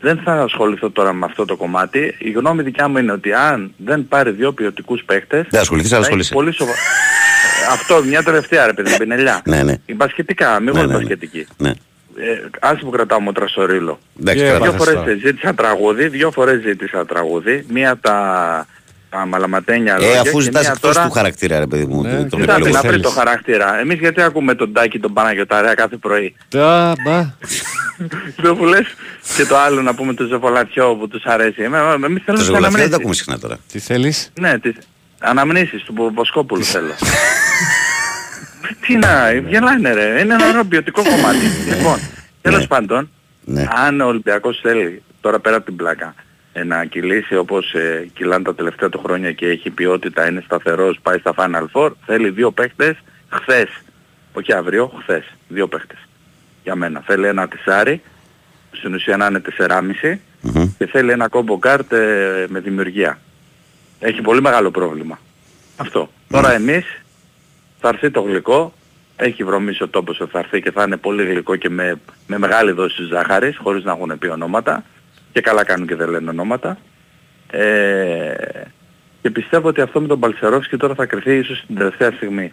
[0.00, 2.14] Δεν θα ασχοληθώ τώρα με αυτό το κομμάτι.
[2.18, 5.46] Η γνώμη δικιά μου είναι ότι αν δεν πάρει δύο ποιοτικούς παίχτες...
[5.50, 6.34] Δεν ασχοληθείς, αλλά θα έχει ασχολείσαι.
[6.34, 6.70] Πολύ σοβα...
[6.70, 9.42] Ε, αυτό, μια τελευταία ρε παιδί, πινελιά.
[9.44, 9.74] Ναι, ναι.
[9.86, 10.98] Η μπασκετικά, μην Ναι, ναι, ναι, ναι.
[10.98, 11.46] μπασκετική.
[11.56, 11.72] Ναι.
[12.18, 13.98] Ε, άσε που κρατάω μότρα στο ρίλο.
[14.20, 15.14] Εντάξει, δύο κρατάς φορές τώρα.
[15.24, 17.64] ζήτησα τραγούδι, δύο φορές ζήτησα τραγούδι.
[17.68, 18.66] Μία από τα,
[19.10, 21.06] τα μαλαματένια Ε, λόγια αφού και ζητάς μία εκτός τώρα...
[21.06, 22.02] του χαρακτήρα ρε παιδί μου.
[22.02, 22.88] Ναι, το- το Κοιτάξτε, βλέπω να εγώ.
[22.88, 23.78] βρει το χαρακτήρα.
[23.78, 27.20] Εμείς γιατί ακούμε τον Τάκη τον Παναγιωταρέα κάθε πρωί; Τα, μπα.
[28.42, 28.86] Το που λες
[29.36, 31.62] και το άλλο να πούμε το Ζεφολατιό που τους αρέσει.
[31.62, 32.94] Εμέ- Εμείς θέλουμε Το τις ζωγραφιά δεν τα αναμνήσεις.
[32.94, 33.56] ακούμε συχνά τώρα.
[33.72, 34.74] Τι θέλεις; Ναι, τις
[35.18, 36.92] αναμνήσεις του Βο- Βοσκόπουλου θέλω.
[38.86, 40.20] Τι να, γελάνε ρε.
[40.20, 41.46] Είναι ένα ωραίο ποιοτικό κομμάτι.
[41.76, 41.98] Λοιπόν,
[42.42, 43.10] τέλος πάντων,
[43.44, 43.66] Ναι.
[43.86, 46.14] αν ο Ολυμπιακός θέλει τώρα πέρα από την πλάκα
[46.52, 50.98] ε, να κυλήσει όπως ε, κυλάνε τα τελευταία του χρόνια και έχει ποιότητα, είναι σταθερός,
[51.02, 52.96] πάει στα Final Four, θέλει δύο παίχτες
[53.28, 53.68] χθες.
[54.32, 55.24] Όχι αύριο, χθες.
[55.48, 55.98] Δύο παίχτες.
[56.62, 57.02] Για μένα.
[57.06, 58.02] Θέλει ένα τεσάρι,
[58.72, 60.70] στην ουσία να είναι 4,5 Μμμ.
[60.78, 63.18] και θέλει ένα κόμπο κάρτ ε, με δημιουργία.
[63.98, 65.18] Έχει πολύ μεγάλο πρόβλημα.
[65.76, 66.10] Αυτό.
[66.28, 66.84] Τώρα εμείς
[67.86, 68.72] θα έρθει το γλυκό,
[69.16, 72.38] έχει βρωμίσει ο τόπος ότι θα έρθει και θα είναι πολύ γλυκό και με, με
[72.38, 74.84] μεγάλη δόση ζάχαρης, χωρίς να έχουν πει ονόματα
[75.32, 76.78] και καλά κάνουν και δεν λένε ονόματα.
[77.50, 78.32] Ε,
[79.22, 82.52] και πιστεύω ότι αυτό με τον Παλσερόφσκι τώρα θα κρυθεί ίσως την τελευταία στιγμή.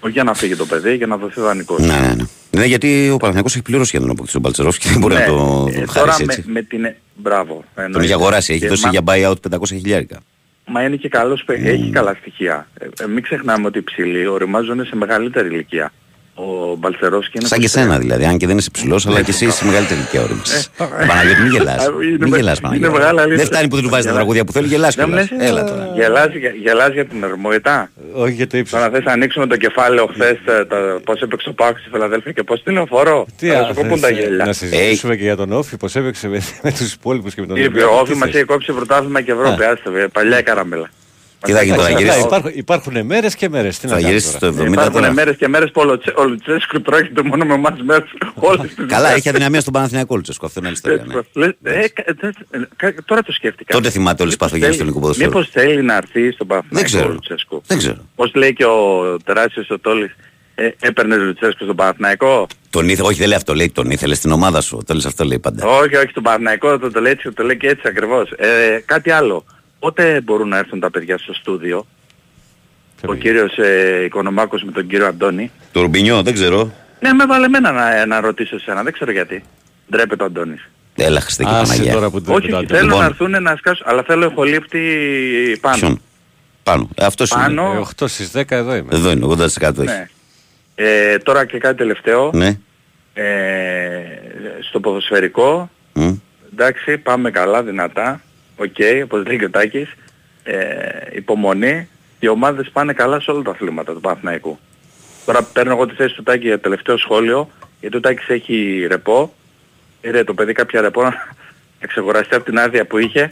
[0.00, 1.80] Όχι για να φύγει το παιδί, για να δοθεί δανεικός.
[1.80, 2.24] Ναι, ναι, ναι.
[2.50, 5.20] Ναι, γιατί ο Παναθηναϊκός έχει πληρώσει για τον αποκτήσει τον Παλτσερόφ και δεν μπορεί Ναι,
[5.20, 6.50] να το ε, τον τώρα χαρίσει με, έτσι.
[6.50, 6.94] με την...
[7.14, 7.64] Μπράβο.
[7.74, 8.04] Τον εννοείται.
[8.04, 10.20] έχει αγοράσει, έχει Και δώσει μα- για buyout 500 χιλιάρικα.
[10.68, 12.68] Μα είναι και καλός, παί- έχει καλά στοιχεία.
[12.78, 15.92] Ε, ε, μην ξεχνάμε ότι οι ψηλοί οριμάζουν σε μεγαλύτερη ηλικία.
[16.40, 17.48] Ο Μπαλσερόφσκι είναι...
[17.48, 17.70] Σαν και 23.
[17.70, 20.70] σένα δηλαδή, αν και δεν είσαι ψηλός, αλλά και εσύ είσαι μεγαλύτερη ηλικία όριμης.
[21.08, 21.86] Παναγιώτη, μην γελάς.
[21.86, 22.92] Ε, είναι Μην με- γελάς, είναι Παναγιώτη.
[22.98, 23.36] μεγάλα αλήθεια.
[23.36, 24.24] Δεν φτάνει που δεν του βάζεις τα Γελάς.
[24.24, 25.30] τραγούδια που θέλει, γελάς Δεν μου κιόλας.
[25.30, 25.90] λες, Έλα τώρα.
[25.94, 27.90] Γελάς, για- γελάς για την ερμοϊτά.
[28.12, 28.78] Όχι για το ύψος.
[28.78, 32.32] Τώρα θες να ανοίξουμε το κεφάλαιο χθες ε, τα- πώς έπαιξε ο Πάκος στη Φιλαδέλφια
[32.32, 33.26] και πώς τηλεοφορώ.
[33.38, 34.44] Τι Θα άλλο σου κοπούν τα θες, ε, γέλια.
[34.44, 37.56] Να συζητήσουμε και για τον Όφη, πως έπαιξε με, με τους υπόλοιπους και με τον
[37.56, 37.94] Η Ολυμπιακό.
[37.94, 39.64] Όφη Τι μας θες; έχει κόψει πρωτάθλημα και Ευρώπη.
[39.64, 40.90] Άστε, ε, παλιά η καραμέλα.
[41.46, 43.78] Τι θα γίνει τώρα, Εντάξει, γυρίσεις- αυτά Υπάρχουν, υπάρχουν μέρες και μέρες.
[43.78, 45.12] Τι να Θα κάνουμε γυρίσεις τώρα; στο 70 Υπάρχουν τώρα.
[45.12, 48.86] μέρες και μέρες που ο Λουτσε- ο Λουτσέσκου τρώγεται μόνο με εμάς μέρες όλες τις
[48.88, 51.04] Καλά, έχει αδυναμία στον Παναθηναϊκό Λουτσέσκο, αυτό είναι άλλη ιστορία.
[51.06, 51.42] ναι.
[51.44, 53.74] Λες, ε, κα- ε, ε, κα- Τώρα το σκέφτηκα.
[53.74, 55.28] Τότε θυμάται όλες τις παθογένειες του ελληνικού ποδοσφαίρου.
[55.30, 57.08] Μήπως θέλει να έρθει στον Δεν Παναθηναϊκό ξέρω.
[57.08, 57.62] ο Λουτσέσκου.
[57.66, 57.96] Δεν ξέρω.
[58.14, 60.16] Πώς λέει και ο τεράστιος ο Τόλης,
[60.54, 62.46] ε, έπαιρνες Λουτσέσκου στον Παναθηναϊκό.
[62.70, 64.82] Τον ήθελε, όχι δεν λέει αυτό, λέει τον ήθελε στην ομάδα σου.
[64.86, 65.66] Τον αυτό λέει πάντα.
[65.66, 68.30] Όχι, όχι, στον Παναθηναϊκό το, το λέει έτσι, το λέει και έτσι ακριβώς.
[68.30, 69.44] Ε, κάτι άλλο.
[69.78, 71.86] Πότε μπορούν να έρθουν τα παιδιά στο στούδιο,
[73.06, 75.50] ο κύριος ε, Οικονομάκος με τον κύριο Αντώνη.
[75.72, 76.72] Το Ρουμπινιό, δεν ξέρω.
[77.00, 79.42] Ναι, με βάλε εμένα να, να ρωτήσω εσένα, δεν ξέρω γιατί.
[79.90, 80.68] Ντρέπεται ο Αντώνης.
[80.94, 81.92] Έλα, Χριστέ και Άσε Παναγία.
[81.92, 83.00] τώρα που Όχι, τρέπεται θέλω Λοιπόν.
[83.00, 85.76] να έρθουν να σκάσουν, αλλά θέλω εχολήπτη πάνω.
[85.76, 86.00] Ποιον;
[86.62, 86.88] Πάνω.
[86.94, 87.42] Ε, αυτός είναι.
[87.42, 87.72] Πάνω.
[87.72, 88.88] Ε, 8 στις 10 εδώ είμαι.
[88.92, 89.84] Εδώ είναι, 80% έχει.
[89.84, 90.08] Ναι.
[90.74, 92.30] Ε, τώρα και κάτι τελευταίο.
[92.34, 92.58] Ναι.
[93.14, 93.24] Ε,
[94.68, 96.10] στο ποδοσφαιρικό, Μμ.
[96.52, 98.20] εντάξει, πάμε καλά, δυνατά.
[98.58, 99.94] Οκ, όπως λέει και ο Τάκης.
[100.42, 100.56] Ε,
[101.12, 101.88] υπομονή.
[102.20, 104.58] Οι ομάδες πάνε καλά σε όλα τα αθλήματα του Παναθηναϊκού.
[105.26, 107.50] Τώρα παίρνω εγώ τη θέση του Τάκη για τελευταίο σχόλιο,
[107.80, 109.34] γιατί ο Τάκης έχει ρεπό.
[110.00, 111.14] Πήρε το παιδί κάποια ρεπό να
[111.88, 113.30] ξεκουραστεί από την άδεια που είχε.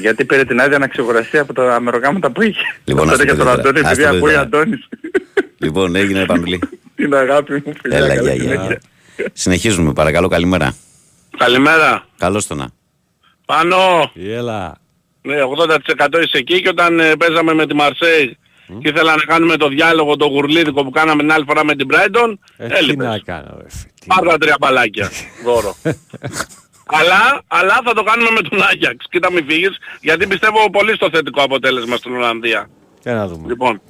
[0.00, 2.64] γιατί πήρε την άδεια να ξεγοραστεί από τα αμερογάμματα που είχε.
[2.84, 3.68] Λοιπόν, Αυτό άστε για τον παιδί τώρα.
[3.68, 4.40] Αντώνη, επειδή Άστε παιδί ακούει τώρα.
[4.40, 4.88] Αντώνης.
[5.58, 6.60] Λοιπόν, έγινε Πανουλή.
[6.94, 7.98] Την αγάπη μου, φιλιά.
[7.98, 8.42] Έλα, καλή γεια, γεια.
[8.52, 8.80] συνέχεια.
[9.32, 10.74] Συνεχίζουμε, παρακαλώ, καλημέρα.
[11.38, 12.06] Καλημέρα.
[12.18, 12.68] Καλώς το να.
[13.46, 14.10] Πάνω.
[14.14, 14.76] Έλα.
[15.22, 15.36] Ναι,
[15.66, 15.76] 80%
[16.22, 18.36] είσαι εκεί και όταν ε, παίζαμε με τη Μαρσέη
[18.80, 21.88] και ήθελα να κάνουμε το διάλογο το γουρλίδικο που κάναμε την άλλη φορά με την
[21.92, 23.06] Brighton, Ε, τι έλειπες.
[23.06, 23.68] να κάνω, ρε.
[23.70, 25.10] φι- τι- Πάρ' τα τρία μπαλάκια.
[25.44, 25.76] Δώρο.
[26.86, 29.06] αλλά, αλλά θα το κάνουμε με τον Άγιαξ.
[29.10, 32.70] Κοίτα μη φύγεις, γιατί πιστεύω πολύ στο θετικό αποτέλεσμα στην Ολλανδία.
[33.02, 33.48] Για να δούμε.
[33.48, 33.80] Λοιπόν,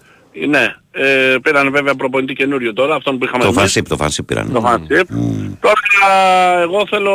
[0.49, 3.59] Ναι, ε, πήραν βέβαια προπονητή καινούριο τώρα, αυτόν που είχαμε Το εμείς.
[3.61, 4.53] φανσίπ, το φανσίπ πήραν.
[4.53, 5.09] Το Φανσίπ.
[5.61, 7.15] Τώρα εγώ θέλω,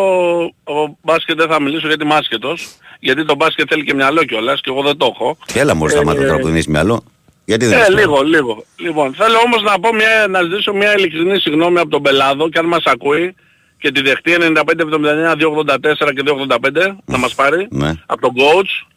[0.64, 2.68] ο μπάσκετ δεν θα μιλήσω γιατί είμαι άσχετος,
[3.00, 5.38] γιατί το μπάσκετ θέλει και μυαλό κιόλας και εγώ δεν το έχω.
[5.46, 7.04] Και έλα μόλις σταμάτα Ε, τώρα που δεν έχεις μυαλό.
[7.46, 8.02] Γιατί δεν Ε, έχεις μυαλό.
[8.22, 8.64] λίγο, λίγο.
[8.76, 12.60] Λοιπόν, θέλω όμως να πω μια, να ζητήσω μια ειλικρινή συγγνώμη από τον Πελάδο και
[12.60, 13.36] αν μας ακούει
[13.78, 17.94] και τη δεχτεί 95-79, 284 και 285 να μας πάρει Ναι.
[18.06, 18.88] από τον coach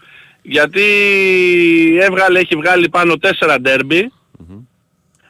[0.42, 0.82] γιατί
[2.00, 4.12] έβγαλε, έχει βγάλει πάνω 4 ντέρμπι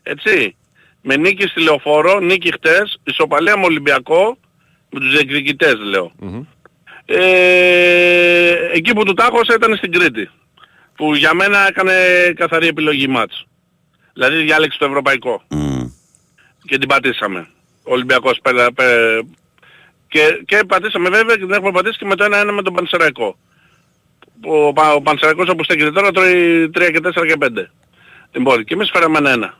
[0.03, 0.57] έτσι
[1.03, 4.39] με νίκη στη Λεωφόρο, νίκη χτες, ισοπαλία με Ολυμπιακό
[4.91, 6.13] με τους διεκδικητές λέω.
[7.05, 10.31] Ε, εκεί που του τάχωσε ήταν στην Κρήτη
[10.97, 11.93] που για μένα έκανε
[12.37, 13.47] καθαρή επιλογή μάτς.
[14.13, 15.43] Δηλαδή διάλεξε το ευρωπαϊκό
[16.65, 17.49] και την πατήσαμε.
[17.85, 19.23] Ο Ολυμπιακός πέρα, πέρα,
[20.09, 23.37] και, και πατήσαμε βέβαια και την έχουμε πατήσει και με το 1-1 με τον Πανσεραϊκό.
[24.45, 27.70] Ο, Πα- ο Πανσεραϊκός όπως στέκεται τώρα τρώει 3 και 4 και 5.
[28.32, 29.55] Λοιπόν, και εμείς φέραμε ένα 1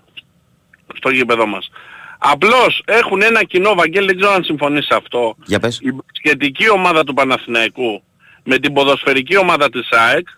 [0.97, 1.71] στο γήπεδο μας.
[2.19, 5.37] Απλώς έχουν ένα κοινό, Βαγγέλη, δεν ξέρω αν συμφωνείς σε αυτό.
[5.45, 5.81] Για πες.
[5.83, 8.03] Η σχετική ομάδα του Παναθηναϊκού
[8.45, 10.29] με την ποδοσφαιρική ομάδα της ΑΕΚ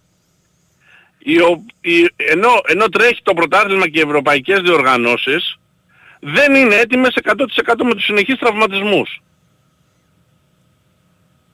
[1.19, 5.59] η, ο- η- ενώ, ενώ τρέχει το πρωτάθλημα και οι ευρωπαϊκές διοργανώσεις
[6.21, 9.23] δεν είναι έτοιμες 100% με τους συνεχείς τραυματισμούς.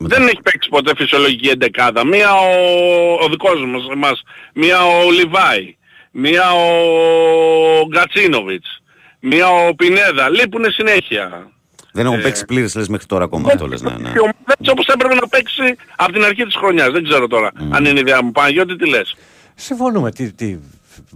[0.02, 2.06] Δεν έχει παίξει ποτέ φυσιολογική εντεκάδα.
[2.06, 4.22] Μία ο, ο δικός μας, εμάς,
[4.54, 5.76] μία ο Λιβάη,
[6.10, 8.82] μία ο Γκατσίνοβιτς,
[9.20, 10.28] μία ο Πινέδα.
[10.28, 11.50] Λείπουνε συνέχεια.
[11.92, 13.82] Δεν έχουν Ε, παίξει πλήρες λες μέχρι τώρα ακόμα αυτό λες.
[13.82, 14.10] Ναι, ναι.
[14.12, 16.90] Και ο Μουδέτης όπως έπρεπε να παίξει από την αρχή της χρονιάς.
[16.90, 18.32] Δεν ξέρω τώρα αν είναι η ιδέα μου.
[18.32, 19.16] Παναγιώτη τι λες;
[19.54, 20.10] Συμφωνούμε.
[20.12, 20.44] Τι, τι,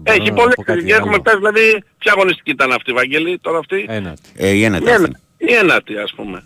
[0.02, 1.22] Έχει μπορώ να πολλές πω κάτι και έχουμε άλλο.
[1.22, 4.30] πέσει δηλαδή ποια αγωνιστική ήταν αυτή Βαγγέλη τώρα αυτή; Ένατη.
[4.36, 5.02] Ε, η ένατη Η αυτή.
[5.04, 6.42] ένα- Η ένατη ας πούμε.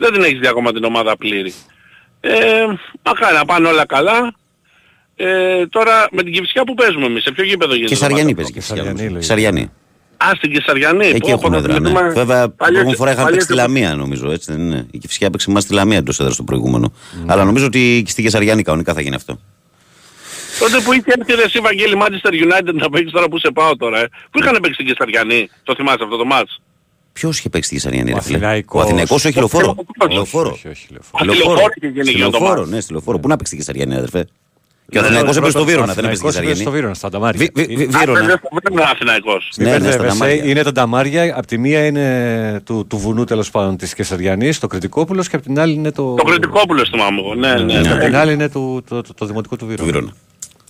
[0.00, 1.52] Δεν την έχεις δει ακόμα την ομάδα πλήρη.
[2.20, 2.30] Ε,
[3.02, 4.34] μακάρι να πάνε όλα καλά.
[5.16, 7.94] Ε, τώρα με την Κηφισιά που παίζουμε εμείς, σε ποιο γήπεδο γίνεται.
[7.94, 9.22] Και το Σαριανή μάτς; παίζει και αυτό; φυσικά.
[9.22, 9.70] Σαριανή.
[10.16, 11.06] Α, στην Κεσαριανή.
[11.06, 11.78] Εκεί Πω, πω, έχουν θα έδρα, ναι.
[11.88, 14.30] βλέπουμε- Βέβαια, την Παλιές- προηγούμενη φορά είχαν παλιές παίξει στη Λαμία, νομίζω.
[14.30, 14.86] Έτσι δεν είναι.
[14.90, 16.92] Η Κυφσιά έπαιξε μας στη Λαμία εντός έδρας στο προηγούμενο.
[17.26, 19.40] Αλλά νομίζω ότι και στη Κεσαριανή κανονικά θα γίνει αυτό.
[20.58, 23.76] Τότε που είχε έρθει ρε εσύ Βαγγέλη Manchester United να παίξεις τώρα που σε πάω
[23.76, 23.98] τώρα.
[24.00, 24.08] Ε.
[24.30, 25.48] Που είχαν παίξει στην Κεσαριανή.
[25.62, 26.60] Το θυμάσαι αυτό το μάτς;
[27.12, 28.80] Ποιος είχε παίξει στη Κεσαριανή, Ο ρε φίλε; Αθηναϊκός.
[28.82, 29.74] Ο Αθηναϊκός, όχι λεωφόρο.
[29.98, 30.50] Όχι, Λεωφόρο.
[30.50, 31.30] Όχι, όχι, λεωφόρο.
[31.30, 31.54] Α, στη Λεωφόρο.
[31.54, 32.70] Λεωφόρο είχε γίνει Στη για το Λεωφόρο, μάτς.
[32.70, 33.18] ναι, στη Λεωφόρο.
[33.18, 34.26] Πού να παίξει στη Κεσαριανή, αδερφέ;
[34.90, 36.62] Και ο Ναι, Αθηναϊκός ναι, έπαιζε στο Πρώτος, Βύρονα, ο δεν έπαιζε στη Αθηναϊκός έπαιζε
[36.62, 36.76] στο Κεσαριανή.
[36.76, 37.38] Βύρονα, στα Ταμάρια.
[37.40, 38.18] Βι- βι- βι- Ε, Α, Βύρονα.
[38.20, 38.38] δεν
[38.72, 39.50] είναι ο Αθηναϊκός.
[39.58, 40.44] Μην Ναι, ναι, στα μπερδεύεσαι, Ταμάρια.
[40.50, 41.34] είναι τα Ταμάρια.
[41.38, 45.42] Απ' τη μία είναι του, του βουνού τέλος πάντων της Κεσαριανής, το Κρητικόπουλος και απ'
[45.42, 46.14] την άλλη είναι το.
[46.14, 47.34] Το Κρητικόπουλος θυμάμαι εγώ.
[47.34, 47.72] Ναι, ναι.
[47.72, 47.92] Και ναι.
[47.92, 50.12] απ' την άλλη είναι το, το, το, το δημοτικό του Του Βύρονα.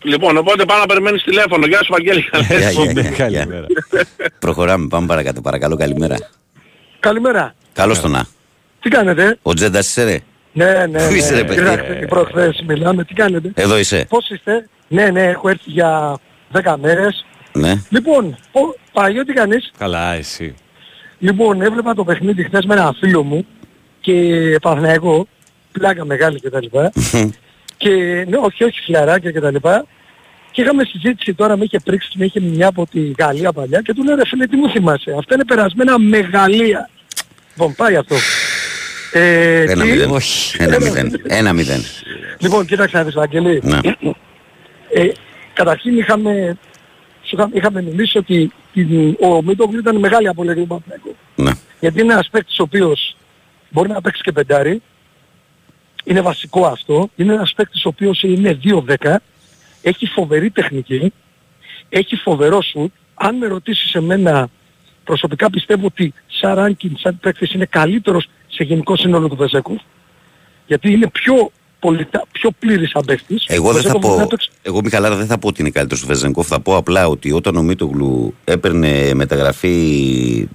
[0.02, 0.16] Βύρονα.
[0.16, 1.66] Λοιπόν, οπότε πάω να περιμένεις τηλέφωνο.
[1.66, 2.24] Γεια σου Βαγγέλη.
[2.48, 3.44] Γεια, γεια, γεια, γεια.
[3.44, 3.66] Καλημέρα.
[4.38, 5.40] Προχωράμε, πάμε παρακάτω.
[5.40, 6.16] Παρακαλώ, καλημέρα.
[7.00, 7.54] Καλημέρα.
[7.72, 8.26] Καλώς τον να.
[8.80, 10.18] Τι κάνετε; Ο Τζέντας είσαι ρε;
[10.52, 11.46] Ναι, ναι, Πού είσαι, ρε, ναι.
[11.46, 13.04] παιδί; Ήρθατε προχθές μιλάμε.
[13.04, 14.06] Τι κάνετε; Εδώ είσαι.
[14.08, 16.18] Πώς είστε; Ναι, ναι, έχω έρθει για
[16.52, 17.26] 10 μέρες.
[17.52, 17.82] Ναι.
[17.88, 18.60] Λοιπόν, ο,
[18.92, 20.54] Παγιώ τι κάνεις; Καλά, εσύ.
[21.18, 23.46] Λοιπόν, έβλεπα το παιχνίδι χθες με ένα φίλο μου
[24.00, 24.12] και
[24.62, 25.26] Παναθηναϊκό,
[25.72, 26.66] πλάκα μεγάλη κτλ.
[27.80, 27.90] Και
[28.28, 29.56] ναι, όχι, όχι φιλαράκια κτλ.
[30.50, 33.94] Και είχαμε συζήτηση τώρα, με είχε πρίξει, με είχε μια από τη Γαλλία παλιά και
[33.94, 36.90] του λέω ρε φίλε τι μου θυμάσαι; Αυτά είναι περασμένα μεγαλεία.
[37.50, 38.16] Λοιπόν, πάει αυτό.
[39.12, 40.10] Ε, Ένα τι- μηδέν.
[40.10, 40.56] Όχι.
[40.62, 41.20] Ένα μηδέν.
[41.28, 41.80] Ένα μηδέν.
[42.38, 43.60] Λοιπόν, κοίταξε να δεις Βαγγελή.
[43.64, 43.78] Ναι.
[44.94, 45.08] Ε,
[45.52, 46.56] καταρχήν είχαμε,
[47.22, 51.16] σου είχα- είχαμε μιλήσει ότι την, ο Μίτογλου ήταν μεγάλη απολέγη του Παναθηναϊκού.
[51.34, 51.50] Ναι.
[51.80, 53.16] Γιατί είναι ένας παίκτης ο οποίος
[53.70, 54.82] μπορεί να παίξει και πεντάρι.
[56.10, 57.10] Είναι βασικό αυτό.
[57.16, 59.16] Είναι ένας παίκτης ο οποίος είναι 2-10.
[59.82, 61.12] Έχει φοβερή τεχνική.
[61.88, 62.92] Έχει φοβερό σουτ.
[63.14, 64.48] Αν με ρωτήσεις εμένα
[65.04, 69.78] προσωπικά πιστεύω ότι σαν ranking, σαν παίκτης είναι καλύτερος σε γενικό σύνολο του Βεζέκου.
[70.66, 73.44] Γιατί είναι πιο, πολιτα, πιο πλήρης σαν παίκτης.
[73.48, 75.60] Εγώ Ο δεν θα Βεζέκοφ μπορεί πω, να παίξει- εγώ Μιχαλάρα δεν θα πω ότι
[75.60, 76.46] είναι καλύτερος του Βεζενκόφ.
[76.46, 79.76] Θα πω απλά ότι όταν ο Μίτογλου έπαιρνε μεταγραφή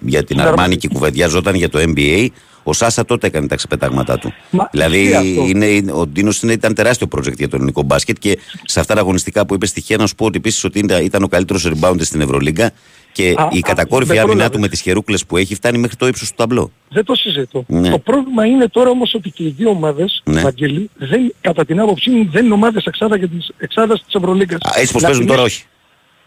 [0.02, 2.28] για την Στην Αρμάνη και κουβεντιάζονταν για το NBA,
[2.68, 4.34] ο Σάσα τότε έκανε τα ξεπετάγματά του.
[4.50, 8.18] Μα δηλαδή ισχύει αυτό; είναι, είναι- ο Ντίνος ήταν τεράστιο project για το ελληνικό μπάσκετ
[8.20, 11.04] και σε αυτά τα αγωνιστικά που είπε στοιχεία να σου πω ότι επίσης ότι ήταν,
[11.04, 12.72] ήταν ο καλύτερος rebounder στην Ευρωλίγκα
[13.12, 14.60] και Α, η α, κατακόρυφη δεν άμυνά του πρόλαβες.
[14.62, 16.72] με τις χερούκλες που έχει φτάνει μέχρι το ύψος του ταμπλό.
[16.90, 17.64] Δεν το συζητώ.
[17.68, 17.90] Ναι.
[17.90, 20.42] Το πρόβλημα είναι τώρα όμως ότι και οι δύο ομάδες, Ναι.
[20.42, 24.60] Βαγγέλη, δεν, κατά την άποψή μου δεν είναι ομάδες εξάδα για τις εξάδας της Ευρωλίγκας.
[24.62, 25.68] Α, Έτσι όπως Να παίζουν τώρα, θυμίσω- όχι.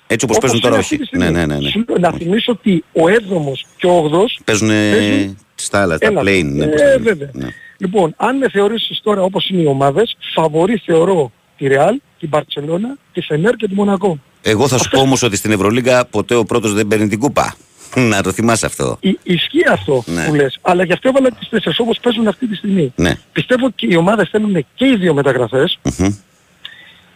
[0.06, 1.02] Έτσι όπως όπως παίζουν τώρα, είναι αυτή όχι.
[1.02, 1.31] τη στιγμή.
[1.32, 1.60] Ναι, ναι, ναι.
[1.60, 1.69] ναι.
[1.69, 6.07] Σου λέω, Να θυμίσω ότι ο 7ος και ο 8ος Παίζουν παίζουν στα άλλα, τα
[6.07, 6.21] ένα.
[6.21, 6.45] plane.
[6.45, 7.03] Ναι, πώς Ε, τα λένε.
[7.03, 7.31] βέβαια.
[7.33, 7.49] Ναι.
[7.79, 12.97] Λοιπόν, αν με θεωρήσεις τώρα όπως είναι οι ομάδες, φαβορεί θεωρώ τη Ρεάλ, την Μπαρτσελώνα,
[13.13, 14.19] τη Φενέρ και τη Μονακό.
[14.43, 17.55] Εγώ θα σου πω όμως ότι στην Ευρωλίγα ποτέ ο πρώτος δεν παίρνει την κούπα.
[18.11, 18.97] Να το θυμάσαι αυτό.
[19.01, 20.27] Ι- ισχύει αυτό Ναι.
[20.27, 22.93] που λες, αλλά γι' αυτό έβαλα τις τέσσερις όπως παίζουν αυτή τη στιγμή.
[22.97, 23.15] Ναι.
[23.33, 25.79] Πιστεύω ότι οι ομάδες θέλουν και οι δύο μεταγραφές.
[25.99, 26.15] Μμμ.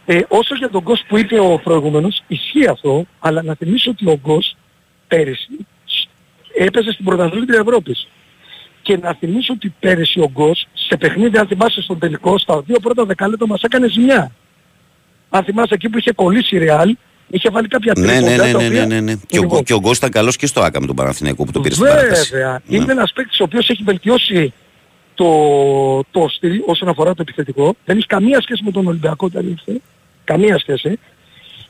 [0.06, 4.06] Ε, όσο για τον Γκος που είπε ο προηγούμενος, ισχύει αυτό, αλλά να θυμίσω ότι
[4.09, 4.56] ο Γκος
[5.09, 5.66] πέρυσι
[6.59, 8.09] έπαιζε στην πρωταθλήτρια Ευρώπης.
[8.82, 12.80] Και να θυμίσω ότι πέρυσι ο Γκος σε παιχνίδι, αν θυμάσαι στον τελικό, στα δύο
[12.80, 14.32] πρώτα δεκάλεπτα μας έκανε ζημιά.
[15.30, 16.96] Αν θυμάσαι εκεί που είχε κολλήσει η Ρεάλ,
[17.28, 19.14] είχε βάλει κάποια Ναι, ναι, τρίποτα, ναι, τα ναι, οποία- ναι, ναι, ναι.
[19.26, 21.52] Και, ο, Λοιπόν, και ο Γκος ήταν καλός και στο Άκα με τον Παναθηναϊκό που
[21.52, 22.30] το πήρε στην παράταση.
[22.30, 22.60] Βέβαια.
[22.66, 22.76] Ναι.
[22.76, 24.52] Είναι ένας παίκτης ο οποίος έχει βελτιώσει
[25.14, 25.28] το,
[26.10, 27.74] το στυλ όσον αφορά το επιθετικό.
[27.84, 29.80] Δεν έχει καμία σχέση με τον Ολυμπιακό όταν ήρθε.
[30.24, 30.98] Καμία σχέση.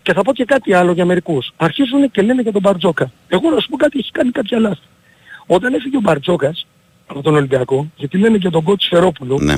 [0.03, 1.53] Και θα πω και κάτι άλλο για μερικούς.
[1.57, 3.13] Αρχίζουν και λένε για τον Μπαρτζόκα.
[3.29, 4.81] Εγώ να σου πω κάτι, έχει κάνει κάποια λάθη.
[5.47, 6.67] Όταν έφυγε ο Μπαρτζόκας
[7.15, 9.55] από τον Ολυμπιακό, γιατί λένε για τον κότσο Σφερόπουλο, Ναι.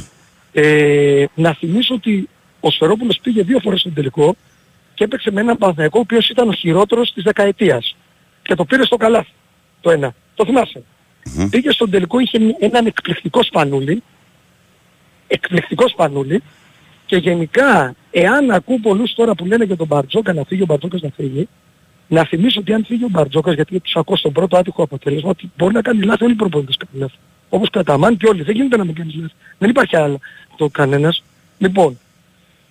[0.52, 2.28] ε, να θυμίσω ότι
[2.60, 4.36] ο Σφερόπουλος πήγε δύο φορές στον τελικό
[4.94, 7.96] και έπαιξε με έναν Παναθηναϊκό ο οποίος ήταν ο χειρότερος της δεκαετίας.
[8.42, 9.30] Και το πήρε στο καλάθι.
[9.80, 10.14] Το ένα.
[10.34, 10.82] Το θυμάσαι.
[11.50, 14.02] Πήγε στον τελικό, είχε έναν εκπληκτικό σπανούλι.
[15.26, 16.42] Εκπληκτικό σπανούλι.
[17.06, 21.00] Και γενικά, εάν ακούω πολλούς τώρα που λένε για τον Μπαρτζόκα να φύγει, ο Μπαρτζόκας
[21.00, 21.48] να φύγει,
[22.08, 25.50] να θυμίσω ότι αν φύγει ο Μπαρτζόκας, γιατί τους ακούω στον πρώτο άτυχο αποτέλεσμα, ότι
[25.56, 27.16] μπορεί να κάνει λάθη όλοι οι προπονητές κάνουν λάθη.
[27.48, 28.42] Όπως καταμάν και όλοι.
[28.42, 29.34] Δεν γίνεται να μην κάνεις λάθη.
[29.58, 30.18] Δεν υπάρχει άλλο
[30.56, 31.22] το κανένας.
[31.58, 31.98] Λοιπόν,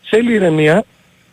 [0.02, 0.84] θέλει ηρεμία.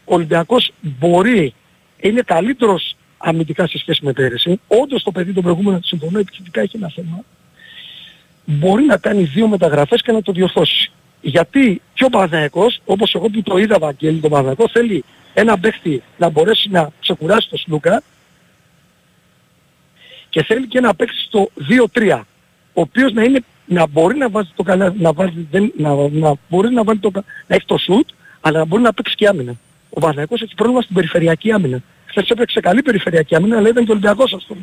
[0.04, 1.54] Ο Ολυμπιακός μπορεί,
[2.00, 4.60] είναι καλύτερος αμυντικά σε σχέση με πέρυσι.
[4.66, 7.24] Όντως το παιδί τον προηγούμενο συμφωνώ επιθετικά έχει ένα θέμα.
[8.44, 10.90] Μπορεί να κάνει δύο μεταγραφές και να το διορθώσει.
[11.20, 15.04] Γιατί και ο Παναθηναϊκός, όπως εγώ που το είδα Βαγγέλη τον Παναθηναϊκό, θέλει
[15.34, 18.02] ένα παίχτη να μπορέσει να ξεκουράσει τον Σλούκα
[20.28, 21.50] και θέλει και ένα παίχτη στο
[21.92, 22.20] 2-3
[22.80, 26.34] ο οποίος να, είναι, να μπορεί να βάζει το καλά, να, βάζει, δεν, να, να
[26.48, 28.08] μπορεί να, βάλει το, κα- να έχει το σουτ,
[28.40, 29.54] αλλά να μπορεί να παίξει και άμυνα.
[29.90, 31.82] Ο Παναθηναϊκός έχει πρόβλημα στην περιφερειακή άμυνα.
[32.06, 34.60] Χθες έπαιξε καλή περιφερειακή άμυνα, αλλά ήταν και ο Ολυμπιακός ας πούμε.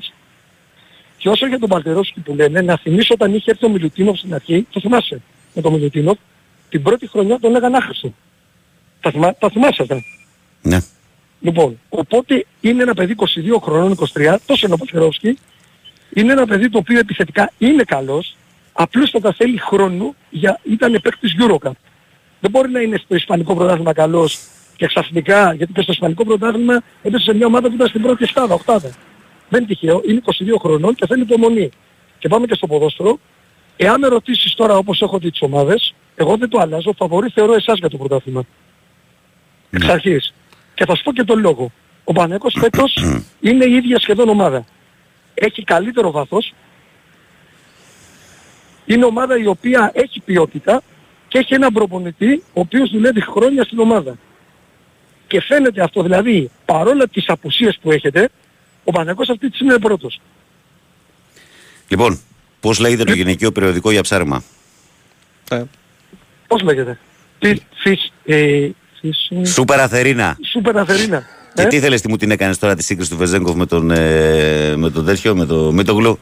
[1.17, 4.33] Και όσο για τον Παλτερόσκι που λένε, να θυμίσω όταν είχε έρθει ο Μιλουτίνοφ στην
[4.33, 5.21] αρχή, το θυμάσαι
[5.53, 6.17] με τον Μιλουτίνοφ,
[6.69, 8.13] την πρώτη χρονιά τον λέγανε άχρηστο.
[9.01, 10.03] Τα, θυμά, τα θυμάσαι αυτά.
[10.61, 10.77] Ναι.
[11.41, 13.25] Λοιπόν, οπότε είναι ένα παιδί 22
[13.61, 15.37] χρονών, 23, τόσο είναι ο Παλτερόσκι,
[16.19, 18.35] είναι ένα παιδί το οποίο επιθετικά είναι καλός,
[18.73, 21.71] απλούστατα θέλει χρόνο για ήταν παίκτης Eurocup.
[22.39, 24.39] Δεν μπορεί να είναι στο Ισπανικό πρωτάθλημα καλός
[24.75, 28.27] και ξαφνικά, γιατί και στο Ισπανικό πρωτάθλημα έπεσε σε μια ομάδα που ήταν στην πρώτη
[28.27, 28.89] στάδα, οκτάδα.
[29.49, 31.69] Δεν είναι τυχαίο, είναι 22 χρονών και θέλει υπομονή.
[32.19, 33.19] Και πάμε και στο ποδόσφαιρο.
[33.77, 37.53] Εάν με ρωτήσεις τώρα όπως έχω δει τις ομάδες, εγώ δεν το αλλάζω, φαβορή θεωρώ
[37.53, 38.43] εσάς για το πρωτάθλημα.
[39.69, 40.33] Εξ αρχής.
[40.73, 41.71] Και θα σου πω και τον λόγο.
[42.03, 42.93] Ο Πανέκος φέτος
[43.47, 44.65] είναι η ίδια σχεδόν ομάδα.
[45.39, 46.53] Έχει καλύτερο βάθος.
[48.85, 50.81] Είναι ομάδα η οποία έχει ποιότητα
[51.27, 54.17] και έχει έναν προπονητή ο οποίος δουλεύει χρόνια στην ομάδα.
[55.27, 58.29] Και φαίνεται αυτό, δηλαδή παρόλα τις απουσίες που έχετε,
[58.83, 60.21] ο Παναγός αυτή τη στιγμή είναι πρώτος.
[61.87, 62.19] Λοιπόν,
[62.59, 64.43] πώς λέγεται το γυναικείο περιοδικό για ψάρεμα;
[66.47, 66.99] Πώς λέγεται;
[67.39, 68.69] Τι, φυσ, ε,
[68.99, 70.37] φυσ, ε, Σούπερ Αθερίνα.
[70.51, 71.36] Σούπερ Αθερίνα.
[71.63, 74.75] Και τι θέλεις τι μου την έκανες τώρα τη σύγκριση του Βεζέγκοφ με τον, ε,
[74.75, 76.19] με τον τέτοιο, με το, με το γλου;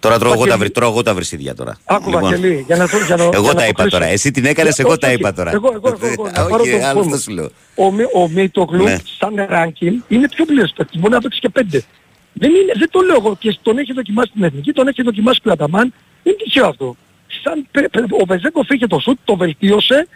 [0.00, 1.76] Τώρα τρώω εγώ, τα, βρυ- τρώω εγώ τα βρυσίδια τώρα.
[1.84, 3.98] Άκου Λοιπόν, Βαγγελή, για να το για να, εγώ για να τα το είπα κλείσω.
[3.98, 4.06] τώρα.
[4.10, 5.16] Εσύ την έκανες, Και- εγώ όχι, τα όχι.
[5.16, 5.50] είπα τώρα.
[5.52, 7.14] Εγώ, εγώ, εγώ, εγώ, να πάρω Όχι, το άλλο φόνο.
[7.14, 7.50] αυτό σου λέω.
[7.74, 8.96] Ο, Μι- ο Μίτογλου Ναι.
[9.18, 11.00] σαν ranking είναι πιο πλήρες παίκτης.
[11.00, 11.84] Μπορεί να παίξει και πέντε.
[12.32, 15.40] Δεν, είναι, δεν το λέω εγώ και τον έχει δοκιμάσει την Εθνική, τον έχει δοκιμάσει
[15.40, 15.94] και ο Αταμάν.
[16.22, 16.96] Είναι τυχαίο αυτό.
[17.44, 20.08] Σαν, πε- πε- ο Βεζέκοφ είχε το σουτ, το βελτίωσε,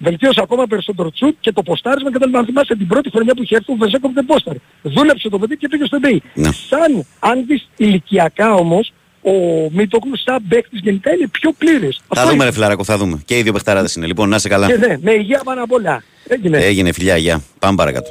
[0.00, 2.36] βελτίωσε ακόμα περισσότερο το σουτ και το ποστάρισμα κτλ.
[2.36, 4.58] Αν θυμάσαι την πρώτη χρονιά που είχε έρθει ο Βεζέκοφ δεν πόσταρε.
[4.82, 6.16] Δούλεψε το παιδί και πήγε στο NBA.
[6.34, 6.50] Ναι.
[6.52, 9.30] Σαν, αν δεις ηλικιακά όμως, ο
[9.70, 11.96] Μίτογλου σαν παίκτης γενικά είναι πιο πλήρης.
[11.96, 12.52] Θα Αυτό δούμε ρε είναι.
[12.52, 13.22] φιλαράκο, θα δούμε.
[13.24, 14.06] Και οι δύο παιχταράδες είναι.
[14.06, 14.66] Λοιπόν, να είσαι καλά.
[14.66, 16.02] Και ναι, με υγεία πάνω απ' όλα.
[16.26, 16.58] Έγινε.
[16.58, 17.42] Έγινε φιλιά, γεια.
[17.58, 18.10] Πάμε παρακάτω.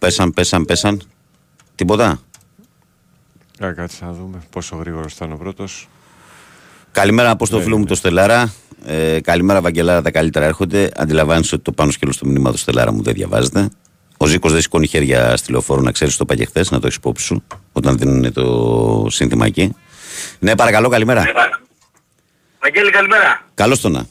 [0.00, 1.02] Πέσαν, πέσαν, πέσαν.
[1.74, 2.20] Τίποτα;
[3.58, 5.88] Για κάτσε να δούμε πόσο γρήγορος ήταν ο πρώτος.
[6.92, 8.52] Καλημέρα από στο Ναι, φίλο μου το Στελάρα.
[8.86, 10.90] Ε, καλημέρα, Βαγγελάρα, τα καλύτερα έρχονται.
[10.96, 13.68] Αντιλαμβάνεσαι ότι το πάνω σκέλος του μηνύματος Στελάρα μου δεν διαβάζεται.
[14.16, 16.86] Ο Ζήκος δεν σηκώνει χέρια στη λεωφόρο, να ξέρεις το είπα και χθες, να το
[16.86, 19.76] έχεις υπόψη σου, όταν δίνουν το σύνθημα εκεί.
[20.38, 21.24] Ναι, παρακαλώ, καλημέρα.
[22.60, 23.42] Βαγγέλη καλημέρα.
[23.54, 24.06] Καλώς τονα.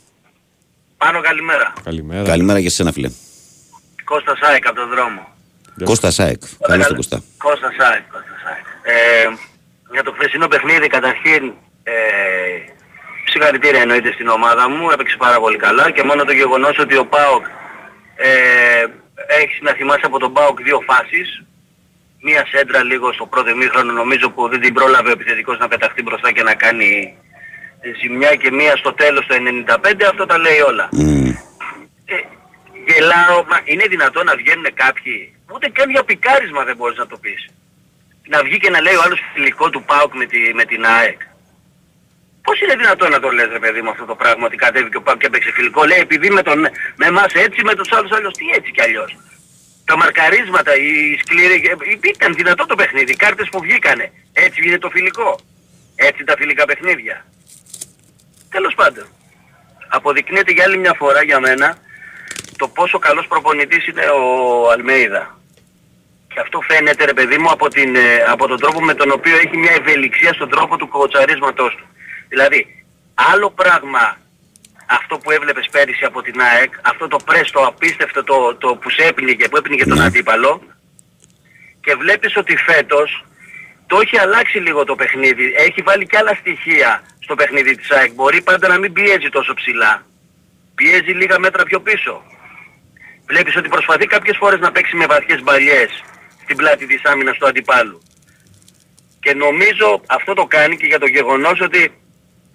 [0.98, 1.74] Πάνω καλημέρα.
[1.84, 2.24] Καλημέρα.
[2.24, 3.10] Καλημέρα και σε ένα φίλε.
[4.04, 5.28] Κώστας ΑΕΚ από τον δρόμο.
[5.84, 6.41] Κώστας ΑΕΚ.
[6.68, 7.24] Καλώς το Κώστα.
[7.38, 8.66] Κώστας ΑΕΚ, Κώστας ΑΕΚ.
[8.84, 8.94] Ε,
[9.94, 11.54] για το χθεσινό παιχνίδι καταρχήν
[11.90, 12.72] ε,
[13.30, 17.06] συγχαρητήρια εννοείται στην ομάδα μου, έπαιξε πάρα πολύ καλά και μόνο το γεγονός ότι ο
[17.06, 17.45] ΠΑΟΚ
[18.16, 18.30] ε,
[19.41, 21.44] έχεις να θυμάσαι από τον ΠΑΟΚ δύο φάσεις.
[22.22, 26.02] Μία σέντρα λίγο στο πρώτο ημίχρονο νομίζω που δεν την πρόλαβε ο επιθετικός να πεταχτεί
[26.02, 27.18] μπροστά και να κάνει
[27.82, 29.36] ε, ζημιά και μία στο τέλος το
[29.68, 30.90] 95, αυτό τα λέει όλα.
[32.06, 32.16] Ε,
[32.88, 37.18] γελάω, μα είναι δυνατόν να βγαίνουν κάποιοι, ούτε καν για πικάρισμα δεν μπορείς να το
[37.18, 37.49] πεις.
[38.28, 41.22] Να βγει και να λέει ο άλλος φιλικό του ΠΑΟΚ με, τη, με την ΑΕΚ.
[42.50, 44.98] Πώς Πώς είναι δυνατόν να το λες ρε παιδί μου αυτό το πράγμα ότι κατέβηκε
[44.98, 46.60] ο Πάκ και έπαιξε φιλικό; Λέει επειδή με, τον,
[46.96, 49.18] με εμάς έτσι, με τους άλλους άλλους τι έτσι κι αλλιώς;
[49.86, 54.12] Τα μαρκαρίσματα, οι σκληροί, ε, ήταν δυνατό το παιχνίδι, οι κάρτες που βγήκανε.
[54.34, 55.40] Έτσι είναι το φιλικό;
[55.96, 57.26] Έτσι τα φιλικά παιχνίδια;
[58.50, 59.06] Τέλος πάντων.
[59.88, 61.78] Αποδεικνύεται για άλλη μια φορά για μένα
[62.58, 64.24] το πόσο καλός προπονητής είναι ο
[64.72, 65.40] Αλμέιδα.
[66.34, 69.36] Και αυτό φαίνεται ρε παιδί μου από, την, ε, από τον τρόπο με τον οποίο
[69.36, 71.84] έχει μια ευελιξία στον τρόπο του κοτσαρίσματός του.
[72.30, 72.84] Δηλαδή,
[73.14, 74.18] άλλο πράγμα
[74.86, 78.90] αυτό που έβλεπες πέρυσι από την ΑΕΚ, αυτό το πρες, το απίστευτο το, το που
[78.90, 80.62] σε έπνιγε, που έπνιγε τον αντίπαλο
[81.82, 83.24] και βλέπεις ότι φέτος
[83.88, 85.54] το έχει αλλάξει λίγο το παιχνίδι.
[85.58, 88.14] Έχει βάλει και άλλα στοιχεία στο παιχνίδι της ΑΕΚ.
[88.14, 90.06] Μπορεί πάντα να μην πιέζει τόσο ψηλά.
[90.76, 92.24] Πιέζει λίγα μέτρα πιο πίσω.
[93.26, 96.04] Βλέπεις ότι προσπαθεί κάποιες φορές να παίξει με βαθιές μπαλιές
[96.44, 98.02] στην πλάτη της άμυνας του αντιπάλου.
[99.20, 101.99] Και νομίζω αυτό το κάνει και για το γεγονός ότι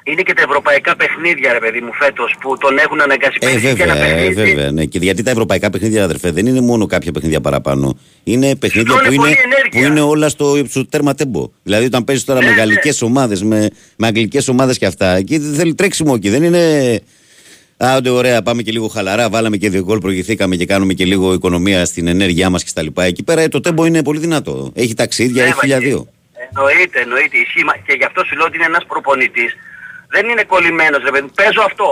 [0.06, 3.74] είναι και τα ευρωπαϊκά παιχνίδια ρε παιδί μου φέτος που τον έχουν αναγκάσει Ε, πέρυσι
[3.74, 4.34] και ένα βέβαια, ε, παιχνίδι.
[4.54, 4.70] βέβαια.
[4.70, 4.84] Ναι.
[4.84, 7.98] Και γιατί τα ευρωπαϊκά παιχνίδια, αδερφέ, δεν είναι μόνο κάποια παιχνίδια παραπάνω.
[8.24, 9.80] Είναι παιχνίδια Τρώνε που πολλή είναι, ενέργεια.
[9.80, 11.50] που είναι όλα στο, στο τέρμα τέμπο.
[11.62, 12.58] Δηλαδή, όταν παίζεις τώρα Ναι, με ναι.
[12.58, 16.28] γαλλικέ ομάδες, με, με αγγλικές ομάδες και αυτά, εκεί δεν θέλει τρέξιμο εκεί.
[16.28, 17.00] Δεν είναι.
[17.84, 19.28] Α, άντε, ωραία, πάμε και λίγο χαλαρά.
[19.28, 22.86] Βάλαμε και δύο γκολ, προηγηθήκαμε και κάνουμε και λίγο οικονομία στην ενέργειά μας κτλ.
[22.94, 24.72] Εκεί πέρα ε, το τέμπο είναι πολύ δυνατό.
[24.74, 26.06] Έχει ταξίδια, Ναι, έχει χίλια δύο.
[26.54, 27.36] Εννοείται, εννοείται.
[27.44, 27.64] Ισχύει.
[27.64, 29.52] Μα- Και γι' αυτό σου λέω ότι είναι ένας προπονητής.
[30.14, 31.32] Δεν είναι κολλημένος ρε παιδί μου.
[31.40, 31.88] Παίζω αυτό.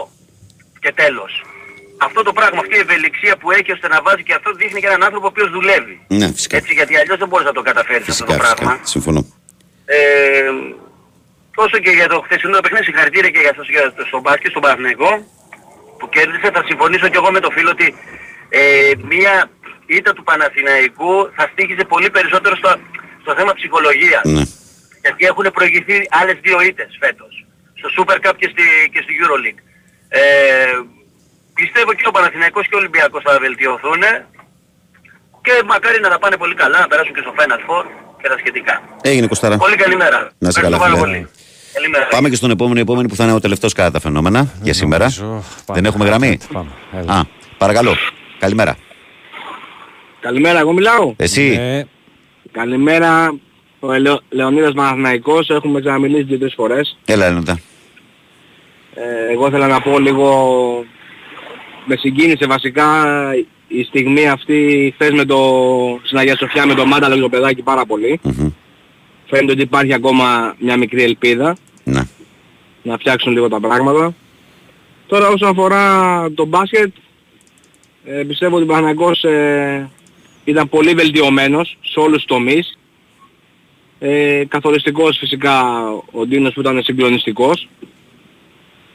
[0.82, 1.32] Και τέλος.
[2.06, 4.86] Αυτό το πράγμα, αυτή η ευελιξία που έχει ώστε να βάζει και αυτό δείχνει και
[4.92, 5.96] έναν άνθρωπο ο οποίος δουλεύει.
[6.18, 6.56] Ναι, φυσικά.
[6.56, 8.70] Έτσι, γιατί αλλιώς δεν μπορείς να το καταφέρεις αυτό το Φυσικά, πράγμα.
[8.70, 8.86] φυσικά.
[8.94, 9.20] Συμφωνώ.
[9.84, 9.98] Ε,
[11.64, 14.62] όσο και για το χθεσινό παιχνίδι, συγχαρητήρια και για αυτός για το, στο μπάσκετ, στον
[14.64, 15.10] Παναθηναϊκό
[15.98, 16.48] που κέρδισε.
[16.56, 17.86] Θα συμφωνήσω και εγώ με το φίλο ότι
[18.48, 18.60] ε,
[19.12, 19.34] μία
[19.98, 22.70] ήττα του Παναθηναϊκού θα στήχιζε πολύ περισσότερο στο,
[23.22, 24.24] στο θέμα ψυχολογίας.
[24.36, 24.44] Ναι.
[25.04, 27.31] Γιατί έχουν προηγηθεί άλλες δύο ήττες φέτος.
[27.82, 29.60] Στο Super Cup και στη, και στη Euroleague.
[30.08, 30.20] Ε,
[31.54, 34.02] πιστεύω και ο Παναθηναϊκός και ο Ολυμπιακός θα βελτιωθούν
[35.44, 37.84] και μακάρι να τα πάνε πολύ καλά, να περάσουν και στο Final Four
[38.22, 38.74] και τα σχετικά.
[39.02, 39.56] Έγινε Κωστάρα.
[39.56, 40.30] Πολύ καλημέρα.
[40.38, 41.04] Να σε καλά, Ευχαριστώ πάρα φίλε.
[41.06, 41.28] πολύ.
[41.72, 42.06] Καλημέρα.
[42.06, 45.06] Πάμε και στον επόμενο, επόμενο που θα είναι ο τελευταίος κατά τα φαινόμενα για σήμερα.
[45.66, 46.38] Δεν έχουμε γραμμή.
[47.06, 47.20] Α,
[47.58, 47.96] παρακαλώ.
[48.38, 48.76] Καλημέρα.
[50.20, 51.14] Καλημέρα, εγώ μιλάω.
[51.16, 51.60] Εσύ.
[52.52, 53.34] Καλημέρα,
[53.80, 54.20] ο Ελεο...
[54.28, 56.98] Λεωνίδας Παναθηναϊκός, έχουμε ξαναμιλήσει δύο-τρεις φορές.
[57.04, 57.58] Έλα, Ελέντα.
[58.94, 60.84] Ε, εγώ ήθελα να πω λίγο,
[61.84, 62.86] με συγκίνησε βασικά
[63.68, 65.38] η στιγμή αυτή χθες με το,
[66.02, 68.20] στην Αγία Σοφιά με το Μάνταλο και το παιδάκι πάρα πολύ.
[69.26, 72.00] Φαίνεται ότι υπάρχει ακόμα μια μικρή ελπίδα Ναι.
[72.82, 74.14] να φτιάξουν λίγο τα πράγματα.
[75.06, 76.92] Τώρα όσον αφορά το μπάσκετ,
[78.04, 79.90] ε, πιστεύω ότι ο Παναγικός ε,
[80.44, 82.78] ήταν πολύ βελτιωμένος σε όλους τους τομείς.
[83.98, 85.62] Ε, καθοριστικός φυσικά
[86.10, 87.68] ο Ντίνος που ήταν συγκλονιστικός.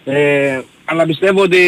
[0.09, 1.61] Ε, αλλά πιστεύω ότι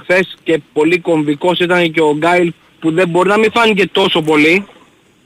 [0.00, 4.22] χθες και πολύ κομβικός ήταν και ο Γκάιλ που δεν μπορεί να μην φάνηκε τόσο
[4.22, 4.66] πολύ.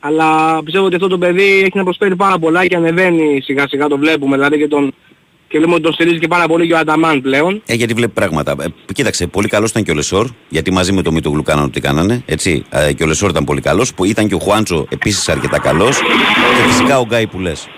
[0.01, 3.87] Αλλά πιστεύω ότι αυτό το παιδί έχει να προσφέρει πάρα πολλά και ανεβαίνει σιγά σιγά
[3.87, 4.37] το βλέπουμε.
[4.37, 4.95] Δηλαδή και, τον,
[5.49, 7.63] και βλέπουμε ότι τον στηρίζει και πάρα πολύ και ο Αταμάν πλέον.
[7.67, 8.57] Ε, γιατί βλέπει πράγματα.
[8.61, 11.81] Ε, κοίταξε, πολύ καλός ήταν και ο Λεσόρ, γιατί μαζί με το Μήτογλου κάνανε ό,τι
[11.81, 12.23] κάνανε.
[12.27, 12.65] Έτσι.
[12.71, 13.95] Ε, και ο Λεσόρ ήταν πολύ καλός.
[13.95, 15.99] Που ήταν και ο Χουάντσο επίσης αρκετά καλός.
[15.99, 17.69] Και φυσικά ο Γκάι που λες.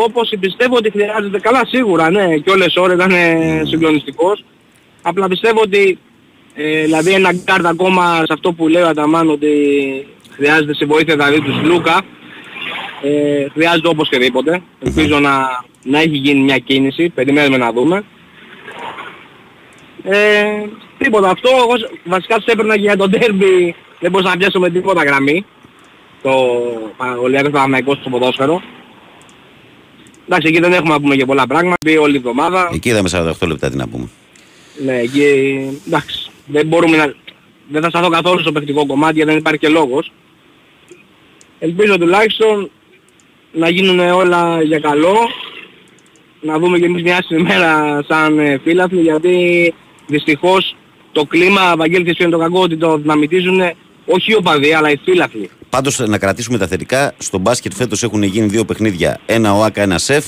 [0.00, 4.44] Όπως πιστεύω ότι χρειάζεται, καλά σίγουρα ναι, και ο Λεσόρ ήταν ε, συγκλονιστικός.
[5.02, 5.98] Απλά πιστεύω ότι
[6.54, 9.50] ε, δηλαδή ένα γκαρντ ακόμα σε αυτό που λέει ο Αταμάν ότι
[10.30, 12.00] χρειάζεται σε βοήθεια δηλαδή του Σλούκα
[13.02, 14.62] ε, χρειάζεται οπωσδήποτε.
[14.84, 18.04] Ελπίζω να, να έχει γίνει μια κίνηση, περιμένουμε να δούμε.
[20.02, 20.44] Ε,
[20.98, 24.58] τίποτα αυτό, εγώ σ- βασικά τους έπαιρνα και για το ντέρμπι, δεν μπορούσα να πιάσω
[24.60, 25.44] με τίποτα γραμμή.
[26.22, 26.30] Το
[27.22, 28.62] Ολυμπιακός Παναθηναϊκός στο ποδόσφαιρο.
[30.30, 32.70] Εντάξει, εκεί δεν έχουμε να πούμε και πολλά πράγματα, πει όλη η εβδομάδα.
[32.72, 34.08] Εκεί είδαμε 48 λεπτά τι να πούμε.
[34.84, 35.22] Ναι, εκεί
[35.86, 37.14] εντάξει, δεν μπορούμε να...
[37.68, 40.12] Δεν θα σταθώ καθόλου στο παιχτικό κομμάτι γιατί δεν υπάρχει και λόγος.
[41.58, 42.70] Ελπίζω τουλάχιστον
[43.52, 45.16] να γίνουν όλα για καλό.
[46.40, 49.74] Να δούμε και εμείς μια μέρα σαν ε, φίλαθλοι γιατί
[50.06, 50.76] δυστυχώς
[51.12, 53.60] το κλίμα, Βαγγέλη θες είναι το κακό ότι το δυναμητίζουν
[54.06, 55.50] όχι οι οπαδοί αλλά οι φίλαθλοι.
[55.70, 57.12] Πάντως να κρατήσουμε τα θετικά.
[57.18, 59.20] Στο μπάσκετ φέτος έχουν γίνει δύο παιχνίδια.
[59.26, 60.24] Ένα ΟΑΚΑ, ένα ΣΕΦ.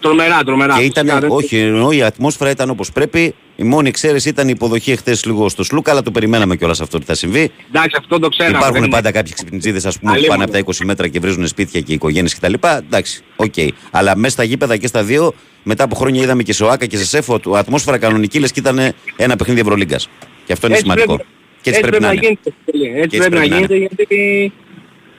[0.00, 0.74] Τρομερά, τρομερά.
[0.78, 3.34] Και ήταν, Φυσικά, δεν- όχι, εννοώ η ατμόσφαιρα ήταν όπως πρέπει.
[3.56, 6.96] Η μόνη εξαίρεση ήταν η υποδοχή εχθές λίγο στο Σλούκα, αλλά το περιμέναμε κιόλας αυτό
[6.96, 7.50] ότι θα συμβεί.
[7.68, 8.56] Εντάξει, αυτό το ξέραμε.
[8.58, 10.32] Υπάρχουν δεν- πάντα κάποιοι ξυπνητζίδες, ας πούμε, που Αλίμονο.
[10.38, 12.52] πάνε από τα 20 μέτρα και βρίζουν σπίτια και οικογένειες κτλ.
[12.86, 13.54] Εντάξει, οκ.
[13.90, 15.32] Αλλά μέσα στα γήπεδα και στα δύο,
[15.62, 18.52] μετά από χρόνια είδαμε και σε ΟΑΚΑ και σε ΣΕΦ, ότι η ατμόσφαιρα κανονική λες
[18.52, 20.08] και ήταν ένα παιχνίδι Ευρωλίγκας.
[20.46, 21.14] Και αυτό είναι Έτσι σημαντικό.
[21.14, 21.30] πρέπει-
[21.62, 22.20] και έτσι πρέπει να είναι.
[22.22, 22.52] γίνεται.
[22.64, 22.86] φίλε.
[22.86, 24.52] Έτσι, έτσι πρέπει, πρέπει να να γίνεται γιατί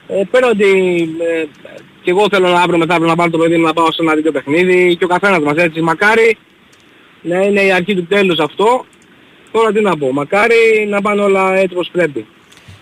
[0.08, 0.64] ε, πέρα ότι
[1.20, 1.44] ε,
[2.02, 4.14] και εγώ θέλω να αύριο μεθαύριο να πάρω το παιδί μου να πάω σε ένα
[4.14, 5.80] τέτοιο παιχνίδι και ο καθένας μας έτσι.
[5.80, 6.36] Μακάρι
[7.22, 8.84] να είναι η αρχή του τέλους αυτό.
[9.52, 12.26] Τώρα τι να πω, μακάρι να πάνε όλα έτσι όπως πρέπει.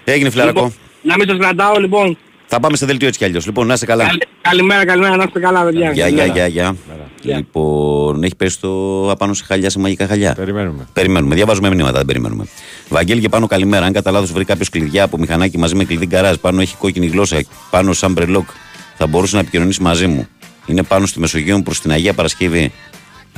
[0.04, 0.60] Έγινε φιλαρακό.
[0.60, 2.18] Λοιπόν, να μην σας κρατάω λοιπόν.
[2.46, 3.46] Θα πάμε σε δελτίο έτσι κι αλλιώς.
[3.46, 4.04] Λοιπόν, να είσαι καλά.
[4.06, 5.92] Καλη- καλημέρα, καλημέρα, να είστε καλά παιδιά.
[5.92, 6.46] Γεια, γεια, Καλημέρα.
[6.46, 6.76] γεια,
[7.20, 7.36] γεια.
[7.36, 10.34] Λοιπόν, έχει πέσει το απάνω σε χαλιά σε μαγικά χαλιά.
[10.34, 10.86] Περιμένουμε.
[10.92, 11.34] Περιμένουμε.
[11.34, 12.46] Διαβάζουμε μηνύματα, δεν περιμένουμε.
[12.88, 13.86] Βαγγέλη και πάνω καλημέρα.
[13.86, 17.06] Αν κατά λάθο βρει κάποιος κλειδιά από μηχανάκι μαζί με κλειδί γκαράζ, πάνω έχει κόκκινη
[17.06, 17.40] γλώσσα,
[17.70, 18.48] πάνω σαν μπρελόκ,
[18.96, 20.26] θα μπορούσε να επικοινωνήσεις μαζί μου.
[20.66, 22.72] Είναι πάνω στη Μεσογείο προς την Αγία Παρασκευή.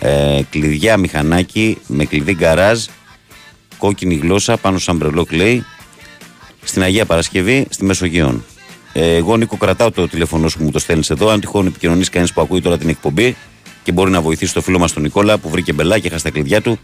[0.00, 2.84] Ε, κλειδιά μηχανάκι με κλειδί γκαράζ,
[3.78, 5.64] κόκκινη γλώσσα, πάνω σαν μπρελόκ λέει,
[6.64, 8.42] στην Αγία Παρασκευή στη Μεσογείο.
[9.00, 11.28] Ε, εγώ Νίκο κρατάω το τηλέφωνο σου που μου το στέλνεις εδώ.
[11.30, 13.36] Αν τυχόν επικοινωνήσει κανείς που ακούει τώρα την εκπομπή
[13.84, 16.30] και μπορεί να βοηθήσει το φίλο μας τον Νικόλα που βρήκε μπελά και έχασε τα
[16.30, 16.78] κλειδιά του.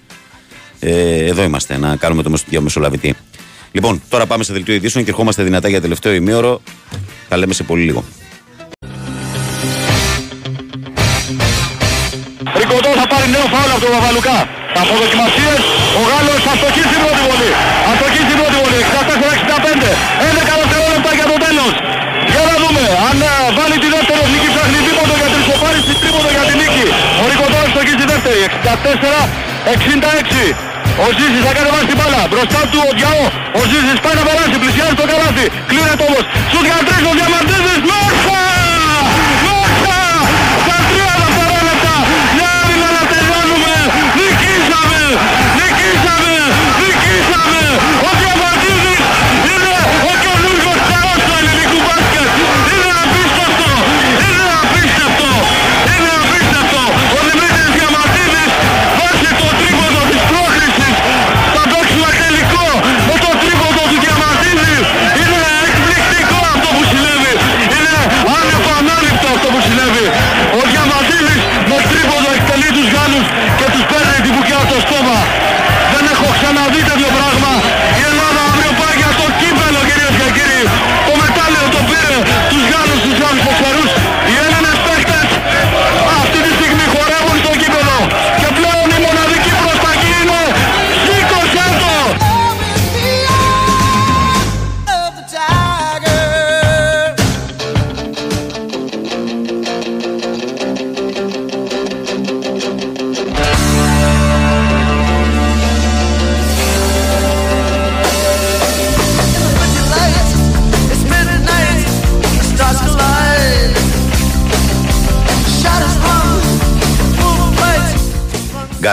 [0.80, 3.14] Ε, εδώ είμαστε να κάνουμε το μεσο- διαμεσολαβητή.
[3.72, 6.60] Λοιπόν, τώρα πάμε σε δελτίο ειδήσεων και ερχόμαστε δυνατά για τελευταίο ημίωρο.
[7.28, 8.04] Τα λέμε σε πολύ λίγο.
[12.60, 14.38] Ρικοντός θα πάρει νέο φάουλ από τον Παπαλουκά.
[14.82, 15.60] Από δοκιμασίες
[15.98, 17.50] ο Γάλλος αστοχή στην πρώτη βολή.
[17.90, 18.80] Αστοχή στην πρώτη βολή.
[18.90, 19.90] 64-65.
[28.35, 28.97] Αστοχή στη δεύτερη.
[30.44, 30.55] 64-66.
[31.05, 32.23] Ο Ζήσης θα κάνει βάση την μπάλα.
[32.31, 33.24] Μπροστά του ο Διαό.
[33.59, 34.56] Ο Ζήσης πάει να περάσει.
[34.62, 35.47] Πλησιάζει το καλάθι.
[35.70, 36.24] Κλείνεται όμως.
[36.51, 37.81] Σουτ για τρεις ο Διαμαντίδης.
[37.90, 38.53] Μέσα!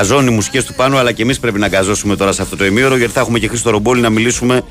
[0.01, 2.65] Γκαζώνει οι μουσικές του πάνω, αλλά και εμείς πρέπει να γκαζώσουμε τώρα σε αυτό το
[2.65, 4.61] ημίωρο, γιατί θα έχουμε και Χρήστο Ρομπόλη να μιλήσουμε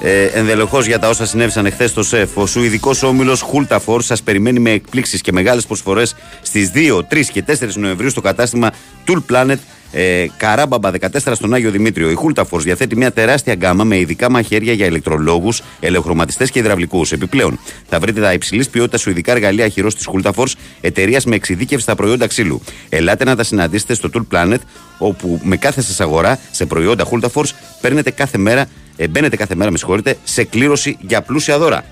[0.00, 2.36] ε, ενδελεχώς για τα όσα συνέβησαν εχθές στο ΣΕΦ.
[2.36, 7.44] Ο Σουηδικός όμιλος Χούλταφορ σας περιμένει με εκπλήξεις και μεγάλες προσφορές στις 2, 3 και
[7.46, 8.70] 4 Νοεμβρίου στο κατάστημα
[9.06, 9.56] Tool Planet
[9.92, 12.10] ε, Καράμπαμπα 14 στον Άγιο Δημήτριο.
[12.10, 17.12] Η Χούλταφορ διαθέτει μια τεράστια γκάμα με ειδικά μαχαίρια για ηλεκτρολόγους, ελεοχρωματιστέ και υδραυλικούς.
[17.12, 17.58] Επιπλέον,
[17.88, 20.48] θα βρείτε τα υψηλής ποιότητας σουηδικά εργαλεία χειρό της Χούλταφορ,
[20.80, 22.62] εταιρείας με εξειδίκευση στα προϊόντα ξύλου.
[22.88, 24.58] Ελάτε να τα συναντήσετε στο Tool Planet,
[24.98, 27.46] όπου με κάθε σας αγορά σε προϊόντα Χούλταφορ
[27.80, 28.66] παίρνετε κάθε μέρα,
[28.96, 31.84] ε, μπαίνετε κάθε μέρα, με συγχωρείτε, σε κλήρωση για πλούσια δώρα.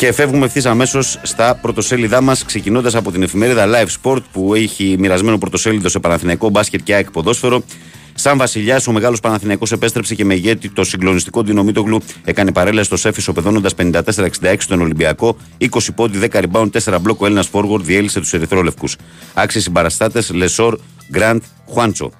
[0.00, 4.96] Και φεύγουμε ευθύς αμέσως στα πρωτοσέλιδά μας, ξεκινώντας από την εφημερίδα Live Sport που έχει
[4.98, 7.62] μοιρασμένο πρωτοσέλιδο σε Παναθηναϊκό μπάσκετ και ΑΕΚ ποδόσφαιρο.
[8.14, 12.00] Σαν βασιλιάς, ο μεγάλος Παναθηναϊκός επέστρεψε και με ηγέτη το συγκλονιστικό Ντινομήτογλου.
[12.24, 15.36] Έκανε παρέλαση στο σεφ ισοπεδώνοντα 54-66 στον Ολυμπιακό.
[15.58, 17.20] 20 πόντι, 10 rebound, 4 μπλοκ.
[17.20, 18.96] Ο Έλληνας φόργουορντ διέλυσε τους Ερυθρόλευκους.
[19.34, 20.78] Άξιοι συμπαραστάτες Λεσόρ,
[21.10, 22.10] Γκραντ, Χουάντσο.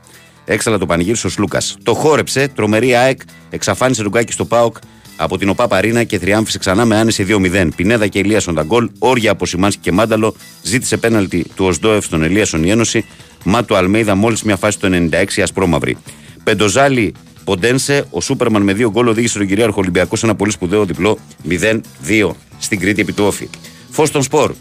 [0.45, 1.77] Έξαλλα το πανηγύρισε ο Σλούκας.
[1.83, 3.21] Το χόρεψε, τρομερή ΑΕΚ,
[3.51, 4.77] εξαφάνισε τον κάκιστο ΠΑΟΚ
[5.23, 7.69] από την OPAP Arena και θριάμβευσε ξανά με άνεση 2-0.
[7.77, 12.23] Πινέδα και Ελίασον τα γκολ, όρια από Σιμάνσκι και Μάνταλο, ζήτησε πέναλτι του Οζντόεφ στον
[12.23, 13.05] Ελίασον η Ένωση,
[13.45, 15.97] Μάτο Αλμέιδα μόλις μια φάση το 96 ασπρόμαυρη.
[16.45, 17.15] Πεντοζάλι
[17.45, 21.19] Ποντένσε, ο Σούπερμαν με δύο γκολ οδήγησε τον κυρίαρχο Ολυμπιακό σε ένα πολύ σπουδαίο διπλό
[21.49, 23.49] 0-2 στην Κρήτη επί του Όφη.
[23.91, 24.55] Φως των Σπορ.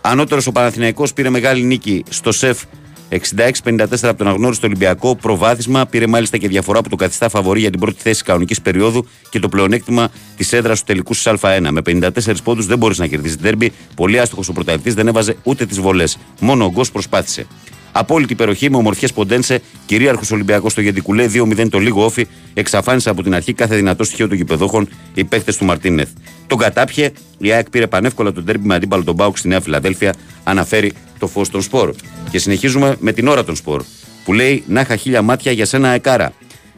[0.00, 2.62] Ανώτερος ο Παναθηναϊκός πήρε μεγάλη νίκη στο ΣΕΦ
[3.10, 5.16] 66-54 από τον αγνώριστο Ολυμπιακό.
[5.16, 9.06] Προβάδισμα πήρε μάλιστα και διαφορά που το καθιστά φαβορή για την πρώτη θέση κανονικής περίοδου
[9.30, 11.68] και το πλεονέκτημα της έδρας του τελικού στους Α1.
[11.70, 12.08] Με 54
[12.44, 13.72] πόντους δεν μπορείς να κερδίσεις την τέρμπι.
[13.94, 16.18] Πολύ άστοχος ο πρωταθλητής δεν έβαζε ούτε τις βολές.
[16.40, 17.46] Μόνο ο Γκος προσπάθησε.
[17.92, 23.22] Απόλυτη υπεροχή με ομορφιές ποντένσε, κυρίαρχος Ολυμπιακός στο Γεντικουλέ 2-0 το λίγο όφι, εξαφάνισε από
[23.22, 26.08] την αρχή κάθε δυνατό στοιχείο των γηπεδόχων οι παίχτε του Μαρτίνεθ.
[26.46, 30.14] Τον κατάπιε, η ΑΕΚ πήρε πανεύκολα τον τέρμπι με αντίπαλο τον Μπάουκ στη Νέα Φιλαδέλφια,
[30.44, 31.94] αναφέρει το φως των σπορ.
[32.30, 33.82] Και συνεχίζουμε με την ώρα των σπορ,
[34.24, 36.32] που λέει να είχα χίλια μάτια για σένα αεκάρα.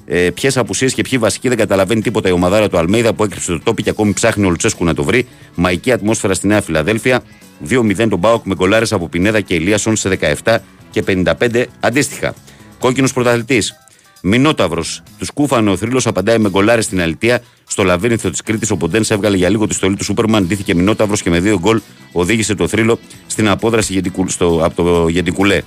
[0.06, 3.52] Ε, Ποιες απουσίες και ποιοι βασικοί δεν καταλαβαίνει τίποτα η ομαδάρα του Αλμέιδα που έκρυψε
[3.52, 5.26] το τόπι και ακόμη ψάχνει ο Λουτσέσκου να το βρει.
[5.54, 7.22] Μαϊκή ατμόσφαιρα στη Νέα Φιλαδέλφια.
[7.68, 10.56] 2-0 τον Μπάουκ με κολάρες από Πινέδα και Ηλίασον σε 17
[10.90, 12.34] και 55 αντίστοιχα.
[12.78, 13.74] Κόκκινος πρωταθλητής.
[14.22, 15.02] Μινόταυρος.
[15.18, 17.42] Τους κούφανε ο θρύλος απαντάει με γκολάρες στην αλητία.
[17.66, 20.47] Στο λαβύρινθο της Κρήτης ο Ποντένς έβγαλε για λίγο τη στολή του Σούπερμαν.
[20.47, 21.80] Ντύθηκε Μινόταυρος και με δύο γκολ
[22.12, 25.62] οδήγησε το θρύλο στην απόδραση Γεντικου- στο, από το Γεντικουλέ.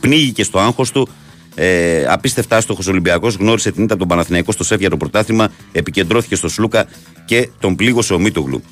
[0.00, 1.08] Πνίγηκε στο άγχος του.
[1.54, 3.34] Ε, απίστευτα άστοχος Ολυμπιακός.
[3.34, 5.52] Γνώρισε την ήττα από τον Παναθηναϊκό στο Σέφια το πρωτάθλημα.
[5.72, 6.86] Επικεντρώθηκε στο Σλούκα
[7.24, 8.62] και τον πλήγωσε ο Μίτογλου.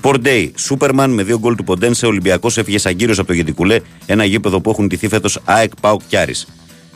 [0.00, 0.50] Sport Day.
[0.54, 2.06] Σούπερμαν με δύο γκολ του Ποντένσε.
[2.06, 3.80] Ο Ολυμπιακός έφυγε σαν κύριος από το Γεντικουλέ.
[4.06, 6.34] Ένα γήπεδο που έχουν τηθεί φέτος ΑΕΚ Πάουκ Κιάρη.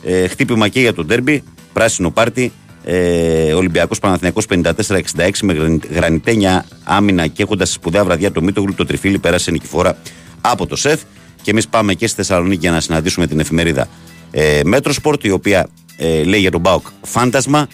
[0.03, 1.43] Ε, χτύπημα και για τον Ντέρμπι.
[1.73, 2.51] Πράσινο πάρτι.
[2.83, 8.73] Ε, Ολυμπιακός Παναθηναϊκός 54-66 με γραν- γρανιτένια άμυνα και έχοντας σπουδαία βραδιά το Μίτογλου.
[8.73, 9.97] Το τριφύλι πέρασε νικηφόρα
[10.41, 11.01] από το ΣΕΦ.
[11.41, 13.87] Και εμείς πάμε και στη Θεσσαλονίκη για να συναντήσουμε την εφημερίδα
[14.31, 15.67] ε, Μέτρο Σπορτ, η οποία
[15.97, 17.67] ε, λέει για τον Μπάουκ φάντασμα.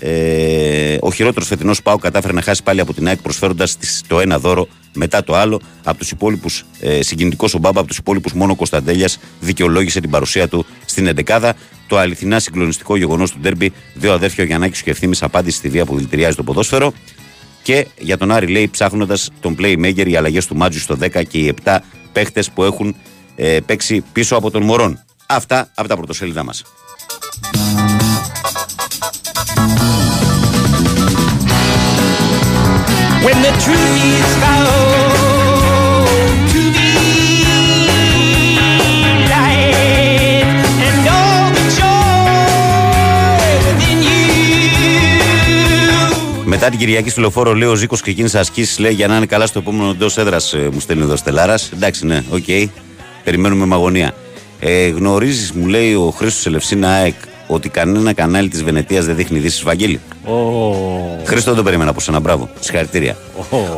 [0.00, 3.76] Ε, ο χειρότερος φετινός Πάουκ κατάφερε να χάσει πάλι από την ΑΕΚ προσφέροντας
[4.06, 5.60] το ένα δώρο μετά το άλλο.
[5.84, 10.10] Από τους υπόλοιπους, ε, συγκινητικός ο Μπάμπα, από τους υπόλοιπους μόνο ο Κωνσταντέλιας δικαιολόγησε την
[10.10, 10.66] παρουσία του
[10.98, 11.54] στην Εντεκάδα.
[11.86, 15.68] Το αληθινά συγκλονιστικό γεγονός του Ντέρμπι, δύο αδέρφια ο Γιαννάκης και ο Ευθύνη απάντηση στη
[15.68, 16.92] βία που δηλητηριάζει το ποδόσφαιρο.
[17.62, 21.38] Και για τον Άρη λέει ψάχνοντας τον playmaker οι αλλαγές του Μάτζου στο 10 και
[21.38, 21.78] οι 7
[22.12, 22.96] παίχτες που έχουν
[23.36, 25.04] ε, παίξει πίσω από τον Μωρόν.
[25.26, 26.62] Αυτά από τα πρωτοσέλιδα μας.
[33.24, 34.97] When the truth is found
[46.50, 48.78] Μετά την Κυριακή στη λεωφόρο, λέει ο Ζήκος ξεκίνησε ασκήσεις.
[48.78, 51.70] Λέει για να είναι καλά στο επόμενο εντός έδρας, μου στέλνει εδώ Στελάρας.
[51.74, 52.70] Εντάξει, ναι, οκ.
[53.24, 54.14] Περιμένουμε με αγωνία.
[54.60, 57.14] Ε, Γνωρίζεις, μου λέει ο Χρήστος Ελευσίνα ΑΕΚ,
[57.46, 60.00] ότι κανένα κανάλι της Βενετίας δεν δείχνει ειδήσεις Βαγγέλη.
[61.24, 62.20] Χρήστο, δεν το περίμενα από σένα.
[62.20, 62.48] Μπράβο.
[62.60, 63.16] Συγχαρητήρια.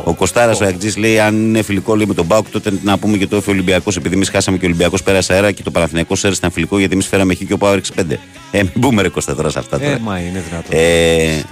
[0.03, 3.17] Ο Κοστάρα, ο Αγτζή, λέει: Αν είναι φιλικό λέει, με τον Μπάουκ, τότε να πούμε
[3.17, 3.95] και το έφε Ολυμπιακός.
[3.97, 6.93] Επειδή εμείς χάσαμε και ο Ολυμπιακός πέρασε αέρα και το Παναθηναϊκός Σέρ ήταν φιλικό, γιατί
[6.93, 8.19] εμείς φέραμε χ και ο Πάουκ 5.
[8.51, 9.79] Ε, μην πούμε ρε Κώστα τώρα σε αυτά.
[9.79, 9.91] Τώρα.
[9.91, 10.79] Ε, μα είναι δυνατόν.
[10.79, 11.43] Ε,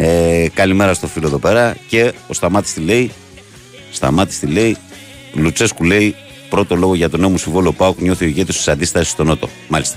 [0.00, 1.76] ε, καλημέρα στο φίλο εδώ πέρα.
[1.88, 3.10] Και ο Σταμάτης τι λέει.
[3.90, 4.76] Σταμάτης τι λέει.
[5.34, 6.14] Λουτσέσκου λέει.
[6.48, 9.48] Πρώτο λόγο για τον νέο μου συμβόλο Πάουκ νιώθει ο ηγέτης της αντίστασης στο Νότο.
[9.68, 9.96] Μάλιστα.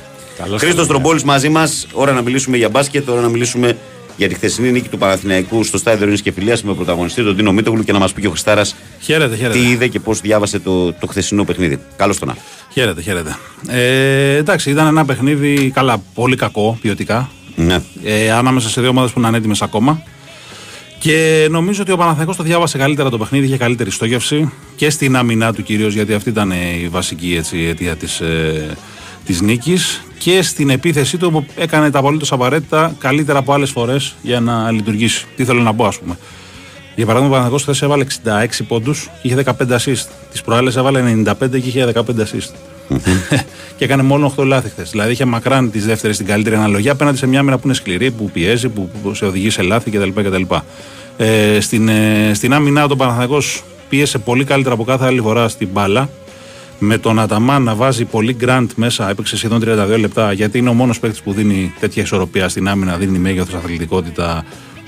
[0.58, 1.88] Χρήστος Τρομπόλη μαζί μας.
[1.94, 3.10] Ώρα να μιλήσουμε για μπάσκετ.
[3.10, 3.78] Ώρα να μιλήσουμε
[4.18, 7.52] για τη χθεσινή νίκη του Παναθηναϊκού στο στάδιο Ειρήνης και Φιλίας με πρωταγωνιστή τον Τίνο
[7.52, 9.60] Μίτογλου και να μας πει και ο Χριστάρας Χαίρετε, χαίρετε.
[9.60, 11.80] τι είδε και πώς διάβασε το, το χθεσινό παιχνίδι.
[11.96, 12.36] Καλώς τον να.
[12.74, 13.38] Χαίρετε, χαίρετε.
[13.68, 17.30] Ε, εντάξει, ήταν ένα παιχνίδι καλά, πολύ κακό ποιοτικά.
[17.56, 17.82] Ναι.
[18.04, 20.04] Ε, ανάμεσα σε δύο ομάδες που είναι ανέτοιμες ακόμα.
[21.00, 25.16] Και νομίζω ότι ο Παναθηναϊκός το διάβασε καλύτερα το παιχνίδι, είχε καλύτερη στόχευση και στην
[25.16, 28.78] άμυνά του κυρίως, γιατί αυτή ήταν ε, η βασική έτσι, αιτία της ε,
[29.26, 34.16] της νίκης και στην επίθεσή του που έκανε τα απολύτως απαραίτητα καλύτερα από άλλες φορές
[34.22, 35.26] για να λειτουργήσει.
[35.36, 36.18] Τι θέλω να πω, ας πούμε.
[36.96, 40.08] Για παράδειγμα, ο Παναθηναϊκός χθες έβαλε 66 πόντους και είχε 15 assist.
[40.32, 42.54] Τις προάλλες έβαλε 95 και είχε 15 assist.
[43.78, 44.90] και έκανε μόνο 8 λάθη χθες.
[44.90, 48.12] Δηλαδή είχε μακράν τη δεύτερη στην καλύτερη αναλογία απέναντι σε μια άμυνα που είναι σκληρή,
[48.12, 50.10] που πιέζει, που, που σε οδηγεί σε λάθη κτλ.
[50.22, 50.44] κτλ.
[51.18, 55.68] Ε, στην, ε, στην άμυνά του Παναθηναϊκός πίεσε πολύ καλύτερα από κάθε άλλη φορά στην
[55.72, 56.10] μπάλα.
[56.84, 60.74] Με τον Αταμάν να βάζει πολύ γκραντ μέσα, έπαιξε σχεδόν 32 λεπτά, γιατί είναι ο
[60.74, 64.46] μόνος παίκτης που δίνει τέτοια ισορροπία στην άμυνα, δίνει μέγεθος, αθλητικότητα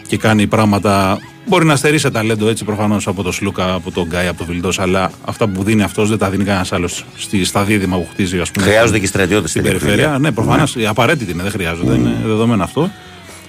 [0.07, 1.17] και κάνει πράγματα.
[1.47, 4.47] Μπορεί να στερεί σε ταλέντο έτσι προφανώς από τον Σλούκα, από τον Γκάι, από τον
[4.47, 7.05] Βιλντός, αλλά αυτά που δίνει αυτός δεν τα δίνει κανένας άλλος
[7.43, 8.65] στα δίδυμα που χτίζει, ας πούμε.
[8.65, 10.17] Χρειάζονται και στρατιώτες στην περιφέρεια.
[10.19, 10.75] Ναι, προφανώς.
[10.87, 11.93] Απαραίτητη είναι, δεν χρειάζονται.
[11.93, 12.91] Είναι δεδομένο αυτό.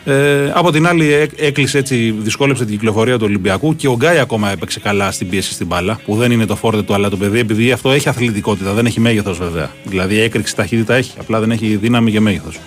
[0.06, 4.18] Ε, από την άλλη, έ- έκλεισε έτσι, δυσκόλεψε την κυκλοφορία του Ολυμπιακού και ο Γκάι
[4.18, 7.16] ακόμα έπαιξε καλά στην πίεση στην μπάλα, που δεν είναι το φόρτε του, αλλά το
[7.16, 9.70] παιδί, επειδή αυτό έχει αθλητικότητα, δεν έχει μέγεθος βέβαια.
[9.84, 12.58] Δηλαδή, έκρηξη ταχύτητα έχει, απλά δεν έχει δύναμη και μέγεθος.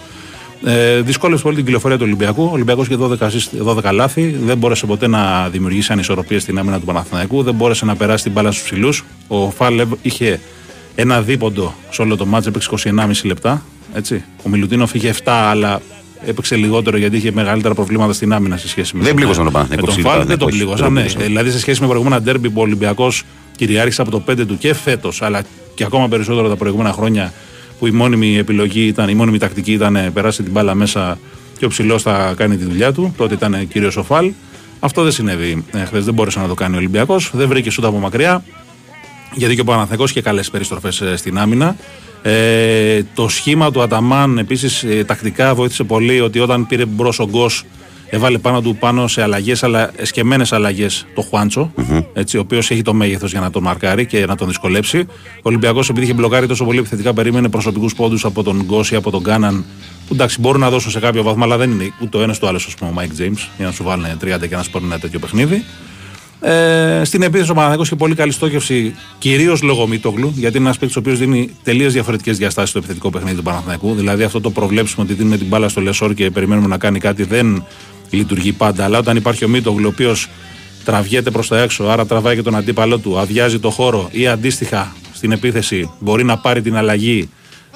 [0.66, 2.44] Ε, δυσκόλεψε πολύ την κυκλοφορία του Ολυμπιακού.
[2.44, 4.36] Ο Ολυμπιακός είχε 12, assist, 12 λάθη.
[4.46, 7.44] Δεν μπόρεσε ποτέ να δημιουργήσει ανισορροπίες στην άμυνα του Παναθηναϊκού.
[7.44, 9.04] Δεν μπόρεσε να περάσει την μπάλα στους ψηλούς.
[9.28, 10.40] Ο Φάλεβ είχε
[10.96, 13.64] ένα δίποντο σε όλο το μάτς, έπαιξε 21,5 λεπτά.
[13.94, 14.24] Έτσι.
[14.46, 15.82] Ο Μιλουτίνοφ είχε 7, αλλά
[16.26, 19.54] έπαιξε λιγότερο γιατί είχε μεγαλύτερα προβλήματα στην άμυνα σε σχέση με Δεν τον- πλήγωσαν τον
[19.54, 20.18] με Παναθηναϊκό, τον ψηλό Φάλ.
[20.26, 20.94] Δεν τον Παναθηναϊκός, πλήγωσαν.
[20.94, 21.10] δεν Ναι.
[21.10, 21.34] τον πλήγωσαν.
[21.34, 23.24] Δηλαδή σε σχέση με προηγούμενα ντέρμπι που ο Ολυμπιακός
[23.56, 25.42] κυριάρχησε από το 5 του και φέτος, αλλά
[25.74, 27.34] και ακόμα περισσότερο τα προηγούμενα χρόνια
[27.80, 31.20] που η μόνιμη επιλογή ήταν, η μόνιμη τακτική ήταν ε, περάσει την μπάλα μέσα
[31.58, 33.14] και ο ψηλός θα κάνει τη δουλειά του.
[33.18, 34.32] Τότε ήταν κύριος ο Φάλ.
[34.80, 37.32] Αυτό δεν συνέβη ε, χθες, δεν μπόρεσε να το κάνει ο Ολυμπιακός.
[37.34, 38.44] Δεν βρήκε σούτα από μακριά
[39.34, 41.76] γιατί και ο Παναθηναϊκός είχε καλές περιστροφές στην άμυνα.
[42.22, 47.64] Ε, το σχήμα του Αταμάν επίσης τακτικά βοήθησε πολύ ότι όταν πήρε μπρος ο Γκος
[48.10, 51.72] Έβαλε πάνω του πάνω σε αλλαγές, αλλά εσκεμμένες αλλαγές το χουαντσο
[52.14, 55.06] έτσι, ο οποίος έχει το μέγεθος για να τον μαρκάρει και να τον δυσκολέψει.
[55.38, 59.12] Ο Ολυμπιακός, επειδή είχε μπλοκάρει τόσο πολύ επιθετικά, περίμενε προσωπικούς πόντους από τον Γκώση, από
[59.12, 59.66] τον Κάναν,
[60.08, 62.46] που εντάξει μπορούν να δώσουν σε κάποιο βαθμό, αλλά δεν είναι ούτε ο ένας ούτε
[62.46, 64.72] ο άλλος, ας πούμε, ο Μάικ Τζέιμς, για να σου βάλουν 30 και να σου
[64.72, 65.64] πάρουν ένα τέτοιο παιχνίδι.
[66.42, 70.78] Ε, στην επίθεση ο Παναθηναϊκός είχε πολύ καλή στόχευση, κυρίως λόγω Μίτογλου, γιατί είναι ένας
[70.78, 73.94] παίκτης ο οποίος δίνει τελείως διαφορετικές διαστάσεις στο επιθετικό παιχνίδι του Παναθηναϊκού.
[73.94, 77.24] Δηλαδή αυτό το προβλέψιμο ότι δίνουμε την μπάλα στο Λεσόρ και περιμένουμε να κάνει κάτι
[77.24, 77.66] δεν
[78.10, 78.84] λειτουργεί πάντα.
[78.84, 80.30] Αλλά όταν υπάρχει ο Μίτογλου, ο οποίος
[80.84, 84.94] τραβιέται προς τα έξω, άρα τραβάει και τον αντίπαλό του, αδειάζει το χώρο ή αντίστοιχα
[85.14, 87.30] στην επίθεση μπορεί να πάρει την αλλαγή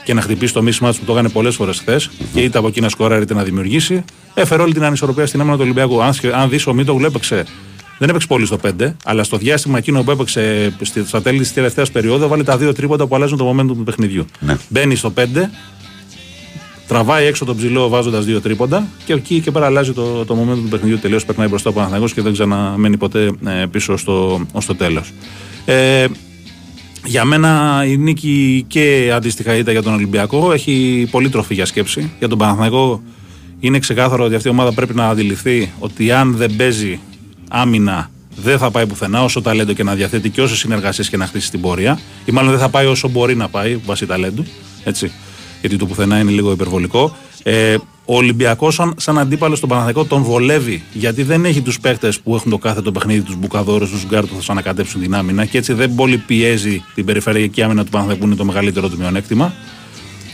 [0.04, 2.68] και να χτυπήσει το μίσημά του που το έκανε πολλές φορές χθες και είτε από
[2.68, 4.04] εκεί να σκοράρει είτε να δημιουργήσει.
[4.34, 6.02] Έφερε όλη την ανισορροπία στην άμυνα του Ολυμπιακού.
[6.04, 7.46] Αν, αν δεις ο Μίτογλου έπαιξε
[7.98, 11.54] δεν έπαιξε πολύ στο 5, αλλά στο διάστημα εκείνο που έπαιξε στη- στα τέλη της
[11.54, 14.26] τελευταίας περίοδου βάλει τα δύο τρίποτα που αλλάζουν το momentum του παιχνιδιού.
[14.40, 14.58] Ναι.
[14.70, 15.50] Μπαίνει στο 5,
[16.92, 20.62] τραβάει έξω τον ψηλό βάζοντας δύο τρίποντα και εκεί και πέρα αλλάζει το, το momentum
[20.62, 21.00] του παιχνιδιού.
[21.00, 25.12] Τελείω περνάει μπροστά ο Παναθηναϊκός και δεν ξαναμένει ποτέ ε, πίσω στο, ως το τέλος.
[25.66, 26.06] Ε,
[27.06, 32.12] για μένα η νίκη και αντίστοιχα ήττα για τον Ολυμπιακό έχει πολύ τροφή για σκέψη.
[32.20, 33.02] Για τον Παναθηναϊκό
[33.60, 37.00] είναι ξεκάθαρο ότι αυτή η ομάδα πρέπει να αντιληφθεί ότι αν δεν παίζει
[37.50, 41.26] άμυνα δεν θα πάει πουθενά όσο ταλέντο και να διαθέτει και όσες συνεργασίες και να
[41.26, 42.00] χτίσει την πορεία.
[42.26, 44.46] Ή μάλλον δεν θα πάει όσο μπορεί να πάει βάσει ταλέντου.
[44.84, 45.12] Έτσι.
[45.62, 47.16] Γιατί το πουθενά είναι λίγο υπερβολικό.
[47.44, 47.76] Ε,
[48.06, 52.36] ο Ολυμπιακός, σαν, σαν αντίπαλος στον Παναθηναϊκό, τον βολεύει γιατί δεν έχει τους παίχτες που
[52.36, 55.46] έχουν το κάθε το παιχνίδι, τους μπουκαδόρους, τους γκαρντ που θα σου ανακατέψουν την άμυνα
[55.46, 58.98] και έτσι δεν πολύ πιέζει την περιφερειακή άμυνα του Παναθηναϊκού, που είναι το μεγαλύτερο του
[58.98, 59.54] μειονέκτημα.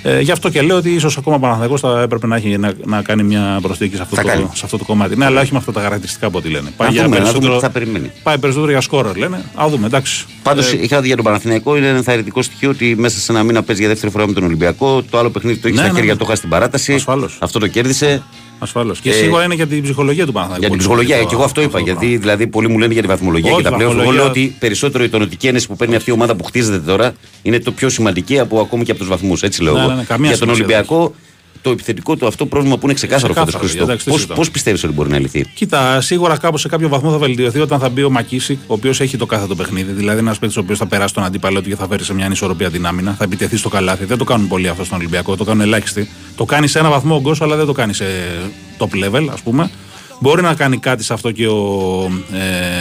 [0.03, 2.74] Ε, γι' αυτό και λέω ότι ίσως ακόμα ο Παναθηναϊκός θα έπρεπε να, έχει, να,
[2.86, 4.49] να κάνει μια προσθήκη σε αυτό, Θα το, κάνει.
[4.53, 5.15] σε αυτό το κομμάτι.
[5.18, 6.69] Ναι, αλλά όχι με αυτά τα χαρακτηριστικά από ό,τι λένε.
[6.78, 8.11] Να για δούμε, να δούμε περισσότερο- τι θα περιμένει.
[8.24, 9.44] Πάει περισσότερο για σκόρερ, λένε.
[9.56, 10.26] Ας δούμε, εντάξει.
[10.44, 13.44] Πάντως Ε, είχα δει για τον Παναθηναϊκό είναι ένα ενθαρρυντικό στοιχείο ότι μέσα σε ένα
[13.44, 15.03] μήνα παίζει για δεύτερη φορά με τον Ολυμπιακό.
[15.10, 16.19] Το άλλο παιχνίδι το έχει Ναι, στα ναι, χέρια ναι.
[16.19, 17.03] του, είχα στην παράταση.
[17.40, 18.24] Αυτό το κέρδισε.
[18.60, 19.00] Ασφαλώς.
[19.00, 20.66] Και Ε, σίγουρα είναι για την ψυχολογία του Παναθηναϊκού.
[20.66, 21.80] Για την πολύ ψυχολογία, σημαντικό και εγώ αυτό είπα.
[21.80, 23.92] Γιατί δηλαδή πολλοί μου λένε για τη βαθμολογία Όχι, και τα πλέον.
[23.92, 26.78] Εγώ βαθμολογία- λέω ότι περισσότερο η τονωτική ένεση που παίρνει αυτή η ομάδα που χτίζεται
[26.80, 29.44] τώρα είναι το πιο σημαντική από ακόμη και από τους βαθμούς.
[29.44, 29.74] Έτσι λέω.
[29.74, 29.90] Ναι, εγώ.
[29.90, 31.14] ναι, ναι, καμία για τον σημασία Ολυμπιακό
[31.68, 33.84] το επιθετικό του αυτό πρόβλημα που είναι ξεκάθαρο φέτο Ξεκάθαρο, Χριστό.
[33.84, 34.45] εντάξει, τι Πώς συζητάμε.
[34.52, 37.89] πιστεύεις ότι μπορεί να λυθεί; Κοίτα, σίγουρα κάπου σε κάποιο βαθμό θα βελτιωθεί όταν θα
[37.89, 39.91] μπει ο Μακίσικ, ο οποίος έχει το κάθε το παιχνίδι.
[39.91, 42.26] Δηλαδή, ένας παίκτης ο οποίος θα περάσει τον αντίπαλο του και θα φέρει σε μια
[42.26, 44.06] ανισορροπία την άμυνα, θα επιτεθεί στο καλάθι.
[44.06, 46.10] Δεν το κάνουν πολλοί αυτό στον Ολυμπιακό, το κάνουν ελάχιστοι.
[46.35, 48.06] Το κάνει σε ένα βαθμό ο Γκος, αλλά δεν το κάνει σε
[48.77, 49.69] top level, ας πούμε.
[50.19, 52.11] Μπορεί να κάνει κάτι σε αυτό και ο,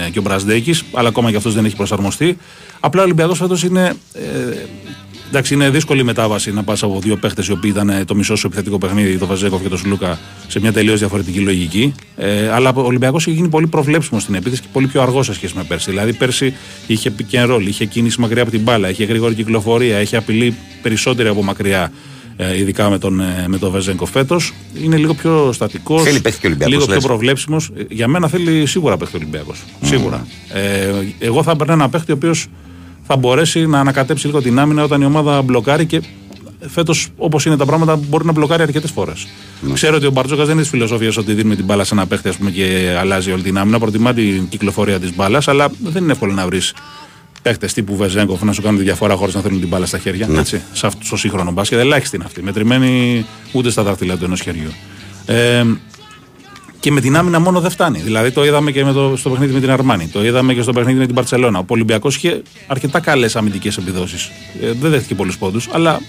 [0.07, 2.37] ε, και ο Μπρασδέκη, αλλά ακόμα και αυτός δεν έχει προσαρμοστεί.
[2.81, 4.21] Απλά ο Ολυμπιακός φέτος είναι ε,
[5.29, 8.37] Εντάξει, είναι δύσκολη η μετάβαση να πας από δύο παίχτες οι οποίοι ήταν το μισό
[8.37, 11.95] σου επιθετικό παιχνίδι, το Βαζέκοφ και το Σλούκα, σε μια τελείως διαφορετική λογική.
[12.17, 15.35] Ε, αλλά ο Ολυμπιακός έχει γίνει πολύ προβλέψιμος στην επίθεση και πολύ πιο αργό σε
[15.35, 15.91] σχέση με πέρσι.
[15.91, 16.55] Δηλαδή, πέρσι
[16.87, 20.55] είχε pick and roll, είχε κίνηση μακριά από την μπάλα, είχε γρήγορη κυκλοφορία, είχε απειλή
[20.83, 21.93] περισσότερη από μακριά.
[22.39, 24.53] Ε, ειδικά με τον, ε, με τον Βεζέγκο φέτος.
[24.83, 26.03] Είναι λίγο πιο στατικός.
[26.03, 27.05] Θέλει παίχτη και ο Ολυμπιακός, Λίγο πιο λες.
[27.05, 27.71] προβλέψιμος.
[27.89, 29.63] Για μένα θέλει σίγουρα παίχτη ο Ολυμπιακός.
[29.83, 30.27] Σίγουρα.
[30.53, 32.47] Ε, εγώ θα έπαιρνα ένα παίχτη ο οποίος
[33.07, 36.03] θα μπορέσει να ανακατέψει λίγο την άμυνα όταν η ομάδα μπλοκάρει και
[36.69, 39.27] φέτος, όπως είναι τα πράγματα, μπορεί να μπλοκάρει αρκετές φορές.
[39.73, 42.29] Ξέρω ότι ο Μπαρτζόκας δεν είναι της φιλοσοφίας ότι δίνουμε την μπάλα σε ένα παίχτη
[42.29, 43.79] ας πούμε, και αλλάζει όλη την άμυνα.
[43.79, 46.75] Προτιμά την κυκλοφορία της μπάλας, αλλά δεν είναι εύκολο να βρεις
[47.43, 50.27] παίχτες τύπου Βεζέγκοφ να σου κάνουν τη διαφορά χωρίς να θέλουν την μπάλα στα χέρια.
[50.27, 50.39] Ναι.
[50.39, 51.79] Έτσι, σε αυτό το σύγχρονο μπάσκετ.
[51.79, 52.43] Ελάχιστη είναι αυτή.
[52.43, 54.71] Μετρημένη ούτε στα δάχτυλα του ενός χεριού.
[55.27, 55.65] Ε,
[56.87, 58.01] και με την άμυνα μόνο δεν φτάνει.
[58.01, 60.09] Δηλαδή το είδαμε και με το, στο παιχνίδι με την Αρμάνη.
[60.09, 61.59] Το είδαμε και στο παιχνίδι με την Παρσελώνα.
[61.59, 64.31] Ο Ολυμπιακός είχε αρκετά καλές αμυντικές επιδόσεις.
[64.63, 66.01] Ε, δεν δέχτηκε πολλούς πόντους, αλλά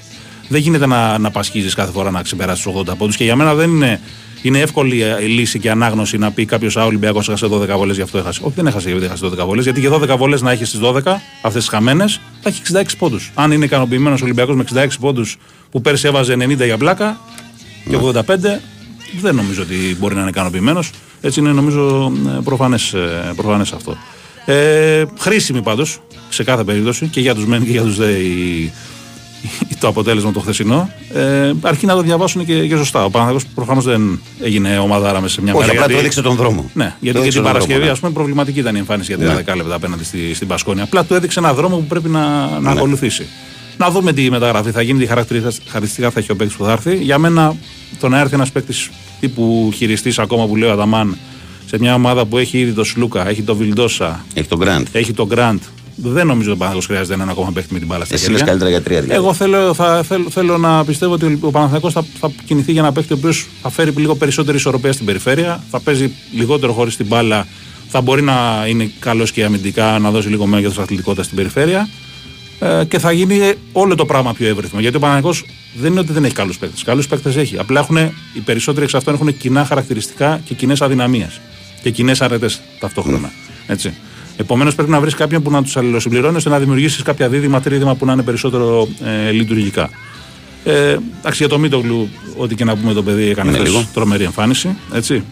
[0.47, 3.15] δεν γίνεται να, να πασχίζεις κάθε φορά να ξεπεράσεις τους 80 πόντους.
[3.15, 3.99] Και για μένα δεν είναι,
[4.41, 7.67] είναι εύκολη ε, η λύση και ανάγνωση να πει κάποιος Α, ο Ολυμπιακός έχασε 12
[7.77, 8.41] βολέ, γι' αυτό έχασε.
[8.43, 9.61] Όχι, δεν έχασε γιατί έχασε 12 βολέ.
[9.61, 11.01] Γιατί και 12 βολέ να έχεις στι 12,
[11.41, 13.31] αυτές τις χαμένες, θα έχεις 66 πόντους.
[13.35, 15.37] Αν είναι ικανοποιημένος ο Ολυμπιακός με 66 πόντους
[15.71, 17.19] που πέρσι έβαζε 90 για πλάκα
[17.89, 18.59] και 85,
[19.21, 20.89] δεν νομίζω ότι μπορεί να είναι ικανοποιημένος.
[21.21, 22.11] Έτσι είναι νομίζω
[22.43, 22.95] προφανές
[23.35, 23.97] προφανές αυτό.
[24.45, 28.61] Ε, χρήσιμη πάντως σε κάθε περίπτωση και για τους μεν και για τους δε η-
[29.69, 30.89] η- το αποτέλεσμα το χθεσινό.
[31.13, 33.03] Ε, αρκεί να το διαβάσουν και, και σωστά.
[33.05, 35.71] Ο Παναθηναϊκός προφανώς δεν έγινε ομαδάρα μέσα σε μια Όχι, μέρα.
[35.71, 36.69] απλά γιατί- το έδειξε τον δρόμο.
[36.73, 39.13] Ναι, Το γιατί και έδειξε την τον Παρασκευή, δρόμο, ας πούμε, προβληματική ήταν η εμφάνιση
[39.15, 39.35] για 30 Ναι.
[39.35, 40.83] δεκάλεπτα απέναντι στη, στην Πασκόνια.
[40.83, 42.69] Απλά του έδειξε ένα δρόμο που πρέπει να, να Ναι.
[42.69, 43.27] ακολουθήσει.
[43.77, 46.71] Να δούμε τι μεταγραφή θα γίνει, τι χαρακτηριστικά χαρακτηριστικά θα έχει ο παίκτης που θα
[46.71, 46.95] έρθει.
[46.95, 47.55] Για μένα,
[47.99, 48.89] το να έρθει ένας παίκτης
[49.19, 51.17] τύπου χειριστής, ακόμα που λέει ο Αδαμάν,
[51.65, 54.87] σε μια ομάδα που έχει ήδη το Σλούκα, έχει το Βιλντόσα, Έχει τον Γκραντ.
[54.91, 55.59] έχει το Γκραντ.
[55.95, 58.37] Δεν νομίζω ότι ο Παναθηναϊκός χρειάζεται έναν ακόμα παίκτη με την μπάλα στα Εσύ χέρια.
[58.37, 59.19] λες καλύτερα για τρία δηλαδή.
[59.19, 62.91] Εγώ θέλω, θα, θέλω, θέλω να πιστεύω ότι ο Παναθηναϊκός θα, θα κινηθεί για ένα
[62.91, 67.05] παίκτη ο οποίος θα φέρει λίγο περισσότερη ισορροπία στην περιφέρεια, θα παίζει λιγότερο χωρίς την
[67.05, 67.47] μπάλα,
[67.89, 71.89] θα μπορεί να είναι καλός και αμυντικά, να δώσει λίγο μέγεθος αθλητικότητας στην περιφέρεια.
[72.59, 74.79] Ε, και θα γίνει όλο το πράγμα πιο εύρυθμο.
[74.79, 75.33] Γιατί ο Παναγενικό
[75.79, 76.83] δεν είναι ότι δεν έχει καλούς παίκτες.
[76.83, 77.57] Καλούς παίκτες έχει.
[77.59, 77.97] Απλά έχουν,
[78.33, 81.39] οι περισσότεροι εξ αυτών έχουν κοινά χαρακτηριστικά και κοινές αδυναμίες.
[81.81, 83.31] Και κοινές αρετές ταυτόχρονα.
[83.67, 83.93] Έτσι.
[84.37, 87.95] Επομένως πρέπει να βρεις κάποιον που να τους αλληλοσυμπληρώνει ώστε να δημιουργήσεις κάποια δίδυμα, τρίδυμα
[87.95, 88.87] που να είναι περισσότερο
[89.27, 89.89] ε, λειτουργικά.
[90.63, 93.87] Ε, εντάξει, για το Μίτογλου, ό,τι και να πούμε το παιδί έκανε Ναι, χθες λίγο.
[93.93, 94.75] τρομερή εμφάνιση.
[94.93, 95.23] Έτσι.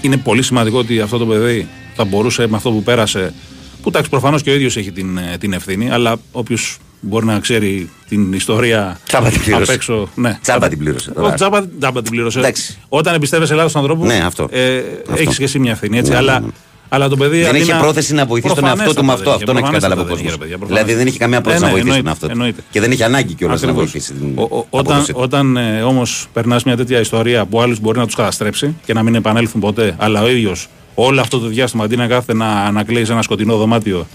[0.00, 3.34] Είναι πολύ σημαντικό ότι αυτό το παιδί θα μπορούσε με αυτό που πέρασε.
[3.82, 7.38] Που εντάξει, προφανώς και ο ίδιος έχει την, ε, την ευθύνη, αλλά όποιος μπορεί να
[7.38, 9.62] ξέρει την ιστορία Τσάμπα την πλήρωσε.
[9.62, 10.08] απ' έξω.
[10.14, 10.38] Ναι.
[10.42, 11.10] Τσάμπα την πλήρωσε.
[11.10, 11.26] τώρα.
[11.26, 12.38] Όχι, τσάμπα, τσάμπα την πλήρωσε.
[12.38, 12.78] Εντάξει.
[12.88, 14.48] Όταν εμπιστεύεσαι Ελλάδα στον ανθρώπους, Ναι, αυτό.
[14.50, 15.22] ε, Αυτό.
[15.22, 15.98] έχεις και εσύ μια ευθύνη.
[15.98, 16.52] Έτσι, Ναι, αλλά, ναι, ναι.
[16.88, 17.38] αλλά το παιδί.
[17.40, 19.30] Δεν αντί είχε πρόθεση να βοηθήσει τον εαυτό του με αυτό.
[19.30, 20.36] Αυτό να έχει καταλάβει ο κόσμος.
[20.66, 22.54] Δηλαδή δεν είχε καμία πρόθεση να βοηθήσει τον εαυτό του.
[22.70, 23.90] Και δεν είχε ανάγκη κιόλας να Ακριβώς.
[23.90, 24.12] βοηθήσει.
[24.12, 25.18] την Ο- ο- όταν απόδοση του.
[25.22, 29.02] όταν ε, όμως περνάς μια τέτοια ιστορία που άλλους μπορεί να τους καταστρέψει και να
[29.02, 30.68] μην επανέλθουν ποτέ, αλλά ο ίδιος
[31.04, 34.06] όλο αυτό το διάστημα αντί να κάθεται να, να κλαίει σε ένα σκοτεινό δωμάτιο,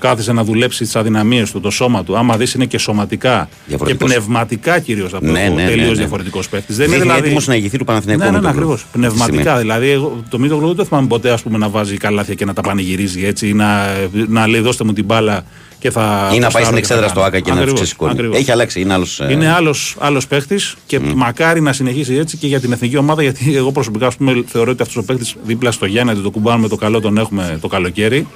[0.00, 2.16] κάθισε να δουλέψει τις αδυναμίες του, το σώμα του.
[2.16, 4.10] Άμα δεις είναι και σωματικά και Διαφορετικός.
[4.10, 5.94] πνευματικά κυρίως από Ναι, ναι, ναι, τελείως ναι.
[5.94, 6.76] διαφορετικός παίκτης.
[6.76, 8.22] Δεν είναι έτοιμος να ηγηθεί του Παναθηναϊκού.
[8.22, 8.58] Ναι, ναι, ναι, Μητρογλου.
[8.66, 8.82] ακριβώς.
[8.82, 9.40] Αυτή τη Πνευματικά.
[9.42, 9.60] στιγμή.
[9.60, 12.52] Δηλαδή, εγώ, το Μήτρογλου δεν το θυμάμαι ποτέ ας πούμε, να βάζει καλάθια και να
[12.52, 13.86] τα πανηγυρίζει έτσι ή να,
[14.28, 15.44] να λέει δώστε μου την μπάλα
[15.82, 16.30] και θα.
[16.34, 17.26] Ή να θα πάει στην στάρω και εξέδρα θα στο κάνω».
[17.26, 18.12] ΑΚΑ και να του Ακριβώς, ξεσηκώνει.
[18.12, 18.38] ακριβώς.
[18.38, 19.20] Έχει αλλάξει, είναι άλλος.
[19.30, 23.22] Είναι άλλος άλλος παίχτης και μακάρι να συνεχίσει έτσι και για την εθνική ομάδα.
[23.22, 26.30] Γιατί εγώ προσωπικά ας πούμε, θεωρώ ότι αυτός ο παίχτης δίπλα στο Γιάννη, ότι το
[26.30, 28.26] κουμπάνουμε το καλό, τον έχουμε το καλοκαίρι.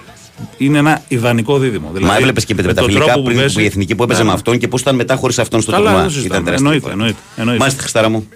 [0.56, 1.90] Είναι ένα ιδανικό δίδυμο.
[1.92, 3.94] Δηλαδή, Μα έβλεπες και με τον τα φιλικά τρόπο που πριν παίζει- που η εθνική
[3.94, 4.36] που έπαιζε Ναι, με ναι.
[4.36, 6.02] αυτόν και πώ ήταν μετά χωρίς αυτόν στο Καλά, τουρνουά.
[6.02, 6.32] δεν συζητάμε.
[6.40, 6.68] Ήταν τεράστια.
[6.70, 7.02] Εννοείται, διαφορά.
[7.02, 7.60] εννοείται, εννοείται.
[7.60, 8.28] Μάλιστα, Χριστάρα μου.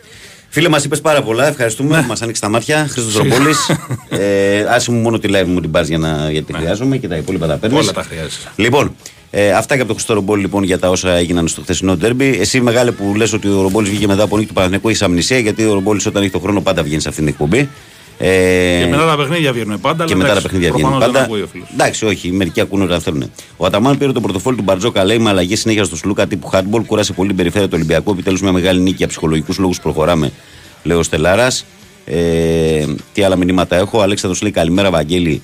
[0.53, 1.47] Φίλε, μας είπες πάρα πολλά.
[1.47, 2.01] Ευχαριστούμε.
[2.01, 2.07] Ναι.
[2.07, 2.87] Μας άνοιξε τα μάτια.
[2.91, 3.71] Χρήστος Ροπόλης.
[4.09, 7.09] ε, άσε μου μόνο τη live μου την πας για να, γιατί τη χρειάζομαι και
[7.09, 7.79] τα υπόλοιπα τα παίρνεις.
[7.79, 7.85] Ναι.
[7.85, 8.51] Όλα τα χρειάζεσαι.
[8.57, 8.95] Λοιπόν,
[9.31, 12.39] ε, αυτά και από το Χριστό Ρομπόλη λοιπόν για τα όσα έγιναν στο χθεσινό ντέρμπι.
[12.41, 15.39] Εσύ μεγάλε που λες ότι ο Ρομπόλη βγήκε μετά από νίκη του Παναθηναϊκού έχεις αμνησία
[15.39, 17.69] γιατί ο Ρομπόλη όταν έχει το χρόνο πάντα βγαίνει σε αυτήν την εκπομπή.
[18.23, 20.05] Ε, Και μετά τα παιχνίδια βγαίνουν πάντα.
[20.05, 21.19] και αλλά μετά τα εντάξει, παιχνίδια βγαίνουν προφανώς πάντα.
[21.19, 21.69] δεν ακούει ο φίλος.
[21.73, 23.31] Εντάξει, όχι, μερικοί ακούνε όταν θέλουν.
[23.57, 26.83] Ο Αταμάν πήρε το πορτοφόλι του Μπαρτζόκα, λέει με αλλαγή συνέχεια στο Σλούκα τύπου hardball.
[26.87, 28.11] Κούρασε πολύ την περιφέρεια του Ολυμπιακού.
[28.11, 30.33] Επιτέλους μια μεγάλη νίκη για ψυχολογικούς λόγους προχωράμε,
[30.83, 31.65] λέει ο Στελάρας.
[32.05, 33.99] Ε, τι άλλα μηνύματα έχω.
[33.99, 35.43] Ο Αλέξανδρος λέει καλημέρα, Βαγγέλη.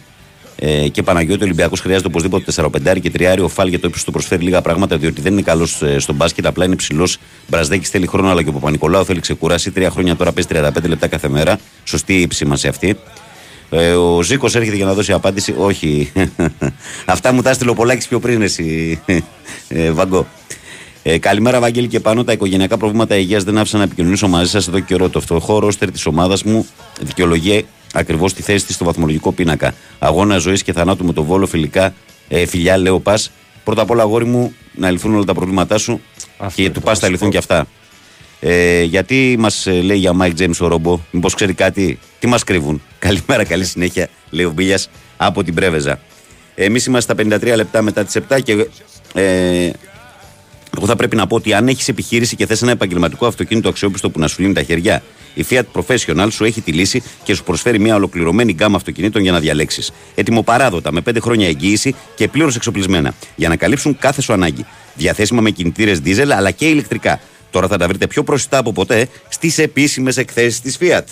[0.59, 3.41] Ε, και Παναγιώτη Ολυμπιακός χρειάζεται οπωσδήποτε 4-5 και τριάρι.
[3.41, 6.47] Ο Φάλ για το ύψο του προσφέρει λίγα πράγματα διότι δεν είναι καλός στο μπάσκετ.
[6.47, 7.19] Απλά είναι ψηλός.
[7.49, 9.71] Μπραζδέκης θέλει χρόνο, αλλά και ο Παπα-Νικολάου θέλει ξεκουράσει.
[9.71, 11.59] Τρία χρόνια τώρα παίζει 35 λεπτά κάθε μέρα.
[11.85, 12.97] Σωστή η σήμανση αυτή.
[13.71, 15.55] Ε, ο Ζήκος έρχεται για να δώσει απάντηση.
[15.59, 16.13] Όχι.
[17.05, 19.01] Αυτά μου τα έστειλε ο Πολάκης πιο πριν, εσύ,
[19.69, 20.27] ε, Βαγκό.
[21.03, 22.25] Ε, καλημέρα, Βαγγέλη και πάνω.
[22.25, 25.09] Τα οικογενειακά προβλήματα υγείας δεν άφησαν να επικοινωνήσω μαζί σας εδώ και καιρό.
[25.09, 26.67] Το φτωχό ρόστερ της ομάδας μου
[27.01, 29.75] δικαιολογεί ακριβώς τη θέση της στο βαθμολογικό πίνακα.
[29.99, 31.95] Αγώνα ζωής και θανάτου με το βόλο φιλικά,
[32.29, 33.31] ε, φιλιά, λέω πας.
[33.65, 36.01] Πρώτα απ' όλα, αγόρι μου, να λυθούν όλα τα προβλήματά σου
[36.55, 37.67] και του πας θα λυθούν και αυτά.
[38.41, 42.83] Ε, γιατί μας λέει για Mike James ο Ρομπό, Μήπως ξέρει κάτι, τι μας κρύβουν.
[42.99, 46.01] Καλημέρα, καλή συνέχεια, λέει ο Μπίλιας από την Πρέβεζα.
[46.55, 48.69] Εμείς είμαστε στα 53 λεπτά μετά τις 7 και
[49.15, 49.71] ε,
[50.77, 54.11] εγώ θα πρέπει να πω ότι αν έχεις επιχείρηση και θες ένα επαγγελματικό αυτοκίνητο αξιόπιστο
[54.11, 55.03] που να σου λύνει τα χέρια,
[55.35, 59.33] η Fiat Professional σου έχει τη λύση και σου προσφέρει μια ολοκληρωμένη γκάμα αυτοκινήτων για
[59.33, 59.93] να διαλέξεις.
[60.15, 63.15] Έτοιμοπαράδοτα, με 5 χρόνια εγγύηση και πλήρως εξοπλισμένα.
[63.37, 64.67] Για να καλύψουν κάθε σου ανάγκη.
[64.95, 67.21] Διαθέσιμα με κινητήρες δίζελ αλλά και ηλεκτρικά.
[67.51, 71.05] Τώρα θα τα βρείτε πιο προσιτά από ποτέ στις επίσημες εκθέσεις της Fiat.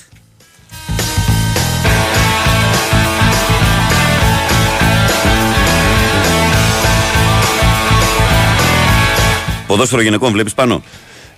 [9.66, 10.82] Ποδόσφαιρο γυναικών, βλέπεις πάνω;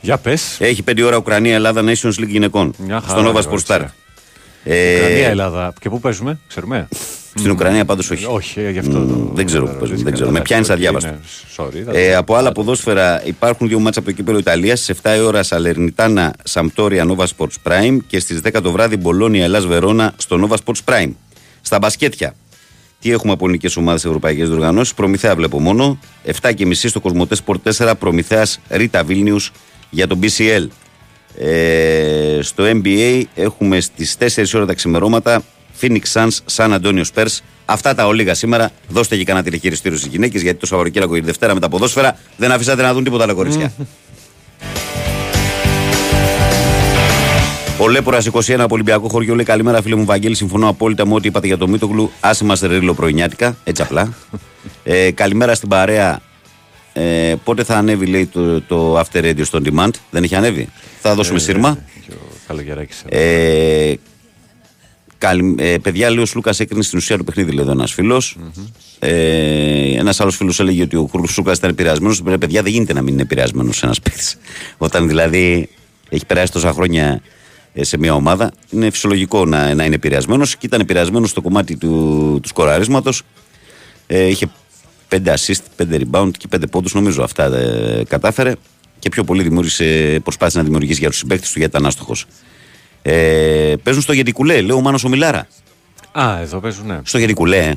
[0.00, 0.56] Για πες.
[0.60, 2.74] Έχει 5 ώρα Ουκρανία-Ελλάδα Nations League γυναικών.
[2.78, 3.84] Μια στο χαρά, Nova ρε, Sport Star.
[4.64, 4.94] Ε...
[4.96, 5.72] Ουκρανία, Ελλάδα.
[5.80, 6.88] Και πού παίζουμε, ξέρουμε;
[7.34, 8.24] Στην Ουκρανία πάντως όχι.
[8.28, 8.98] Όχι, ε, γι' αυτό.
[8.98, 10.02] Μ, δεν ξέρω πού παίζουμε.
[10.02, 10.30] Δεν ξέρω.
[10.30, 11.08] Με πιάνεις αδιάβαστο.
[11.08, 11.20] Είναι-
[11.56, 11.84] Sorry.
[11.84, 14.80] δεν- Ε, από άλλα ποδόσφαιρα υπάρχουν δύο μάτσα από το κύπελο Ιταλίας.
[14.80, 19.44] Στι 7 η ώρα Σαλερνιτάνα Σαμπτόρια Nova Sports Prime και στις 10 το βράδυ Μπολόνια
[19.44, 21.10] Ελλάς Βερόνα στο Nova Sports Prime.
[21.60, 22.34] Στα μπασκέτια.
[23.00, 24.94] Τι έχουμε από ελληνικές ομάδες ευρωπαϊκές διοργανώσεις.
[24.94, 25.98] Προμηθέα βλέπω μόνο.
[26.42, 29.52] 7.30 στο Κοσμοτές Sport 4 Προμηθέας Ρίτα Βίλνιους
[29.90, 30.66] για το BCL.
[31.38, 35.42] Ε, στο NBA έχουμε στις 4 ώρα τα ξημερώματα
[35.80, 37.38] Phoenix Suns San Antonio Spurs.
[37.64, 38.70] Αυτά τα ολίγα σήμερα.
[38.88, 42.52] Δώστε και κανένα τηλεχειριστήριο στις γυναίκες γιατί το Σαββατοκύριακο η Δευτέρα με τα ποδόσφαιρα δεν
[42.52, 43.72] αφήσατε να δουν τίποτα άλλα κορίτσια.
[47.78, 50.34] Ο Λέπορα 21 από Ολυμπιακό χωριό λέει καλημέρα φίλε μου Βαγγέλη.
[50.34, 52.10] Συμφωνώ απόλυτα με ό,τι είπατε για το Μίτογλου.
[52.20, 54.12] Άσε μας ρίλο πρωινιάτικα, έτσι απλά.
[54.84, 56.20] ε, καλημέρα στην παρέα.
[56.92, 60.68] Ε, πότε θα ανέβει λέει το, το After Radio στο Demand; Δεν έχει ανέβει;
[61.00, 61.78] Θα δώσουμε Ε, σύρμα.
[62.06, 63.04] και ο Καλογεράκης.
[63.08, 63.92] Ε,
[65.18, 68.36] καλη, ε, παιδιά, λέει ο Σλούκας έκρινε στην ουσία του παιχνίδι, λέει εδώ ένας φίλος.
[68.98, 72.22] Ε, ένας άλλος φίλος έλεγε ότι ο Σλούκας ήταν επηρεασμένος.
[72.26, 74.36] Ρε, παιδιά, δεν γίνεται να μην είναι επηρεασμένος ένας παίκτης.
[74.76, 75.68] Όταν δηλαδή
[76.08, 77.20] έχει περάσει τόσα χρόνια ε,
[77.84, 80.56] σε μια ομάδα, είναι φυσιολογικό να, να είναι επηρεασμένος.
[80.56, 81.88] Και ήταν επηρεασμένος στο κομμάτι του,
[82.42, 83.22] του σκοραρίσματος.
[84.06, 84.50] Ε, είχε
[85.08, 86.94] 5 assist, 5 rebound και 5 πόντους.
[86.94, 88.52] Νομίζω αυτά ε, κατάφερε.
[88.98, 92.26] Και πιο πολύ δημιούργησε, προσπάθησε να δημιουργήσει για τους συμπαίκτες του γιατί ήταν άστοχος.
[93.02, 95.46] Ε, παίζουν στο Γεντικουλέ, λέει ο Μάνος ο Μιλάρα.
[96.12, 97.00] Α, εδώ παίζουν, ναι.
[97.04, 97.56] Στο Γεντικουλέ.
[97.58, 97.74] ε.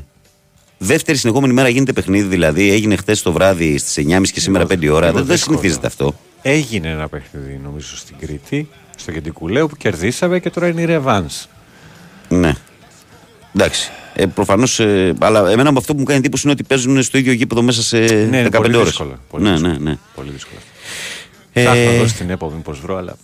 [0.78, 4.68] Δεύτερη συνεχόμενη μέρα γίνεται παιχνίδι, δηλαδή έγινε χθες το βράδυ στις 9.30 και σήμερα 5
[4.68, 4.78] ώρα.
[4.78, 5.38] λίγο Δεν, δεν δύσκολο.
[5.58, 6.14] συνηθίζεται αυτό.
[6.42, 8.68] Έγινε ένα παιχνίδι, νομίζω, στην Κρήτη,
[9.00, 11.46] στο Κεντικουλέο που κερδίσαμε και τώρα είναι η Ρεβάνς.
[12.28, 12.52] Ναι.
[13.54, 13.90] Εντάξει.
[14.14, 14.80] Ε, Προφανώς.
[14.80, 17.62] Ε, αλλά εμένα με αυτό που μου κάνει εντύπωση είναι ότι παίζουν στο ίδιο γήπεδο
[17.62, 18.88] μέσα σε Ναι, είναι 15 πολύ ώρες.
[18.88, 19.18] δύσκολο.
[19.30, 19.72] Πολύ ναι, δύσκολο.
[19.72, 19.96] ναι, ναι.
[20.14, 20.58] Πολύ δύσκολο.
[21.52, 23.16] Ε, Θα έρθω εδώ στην ΕΠΟ, μήπως βρω, αλλά...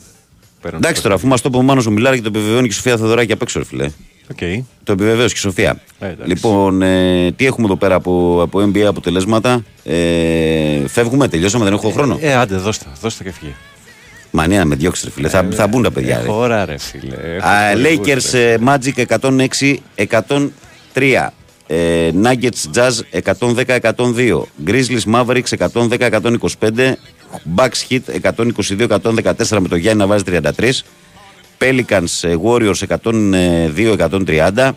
[0.60, 2.62] παίρνω Εντάξει το τώρα, αφού μας το είπε ο Μάνος ο Μιλάρα και το επιβεβαιώνει
[2.66, 3.90] και η Σοφία Θεοδωράκη απ' έξω, ρε φιλέ.
[4.30, 4.38] Οκ.
[4.84, 5.80] Το επιβεβαίωσε και η Σοφία.
[5.98, 6.28] Ε, εντάξει.
[6.28, 11.90] λοιπόν, ε, τι έχουμε εδώ πέρα από, από NBA αποτελέσματα; Ε, φεύγουμε, τελειώσαμε, δεν έχω
[11.90, 12.18] χρόνο.
[12.20, 13.52] Ε, άντε, δώστε, δώστε και φύγε.
[14.36, 15.28] Μανία να με διώξεις, ρε φίλε.
[15.28, 16.16] θα, θα μπουν τα παιδιά.
[16.18, 16.22] ρε.
[16.24, 17.14] Έχω ώρα, ρε φίλε.
[17.36, 18.38] Έχω Α, πολύ Lakers γούστο.
[18.38, 19.04] ε, Magic
[20.94, 21.28] 106-103.
[21.66, 22.92] Ε, Nuggets Jazz
[23.80, 24.42] 110-102.
[24.66, 26.92] Grizzlies Mavericks 110-125.
[27.56, 30.70] Bucks Heat 122-114 με το Γιάννη να βάζει 33.
[31.58, 34.70] Pelicans ε, Warriors 102-130.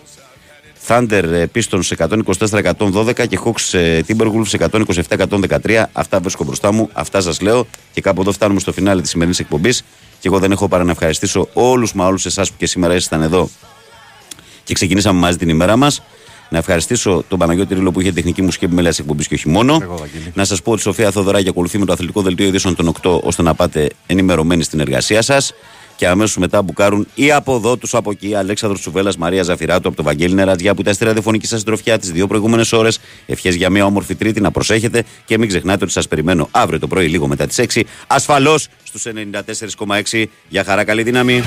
[0.87, 2.07] Thunder ε, Pistons
[2.89, 4.69] 124-112 και Hawks ε, Timberwolves
[5.63, 5.83] 127-113.
[5.91, 9.39] Αυτά βρίσκω μπροστά μου, αυτά σας λέω και κάπου εδώ φτάνουμε στο φινάλε της σημερινής
[9.39, 9.83] εκπομπής
[10.19, 13.21] και εγώ δεν έχω παρά να ευχαριστήσω όλους μα όλους εσάς που και σήμερα ήσασταν
[13.21, 13.49] εδώ
[14.63, 16.01] και ξεκινήσαμε μαζί την ημέρα μας.
[16.49, 19.99] Να ευχαριστήσω τον Παναγιώτη Ρίλο που είχε τεχνική μουσική επιμέλεια τη εκπομπής και όχι μόνο.
[20.33, 23.19] Να σας πω ότι η Σοφία Θοδωράκη ακολουθεί με το αθλητικό δελτίο ειδήσεων των 8
[23.21, 25.53] ώστε να πάτε ενημερωμένοι στην εργασία σας.
[25.99, 29.97] Και αμέσως μετά μπουκάρουν ή από εδώ του από εκεί Αλέξανδρος Τσουβέλλα, Μαρία Ζαφυράτου από
[29.97, 32.99] το Βαγγέλη Νερατζιά που ήταν στη ραδιοφωνική σας συντροφιά τις δύο προηγούμενες ώρες.
[33.25, 36.87] Ευχές για μια όμορφη Τρίτη να προσέχετε και μην ξεχνάτε ότι σας περιμένω αύριο το
[36.87, 40.25] πρωί λίγο μετά τις 6 ασφαλώς στους 94,6.
[40.49, 41.43] Για χαρά, καλή δύναμη.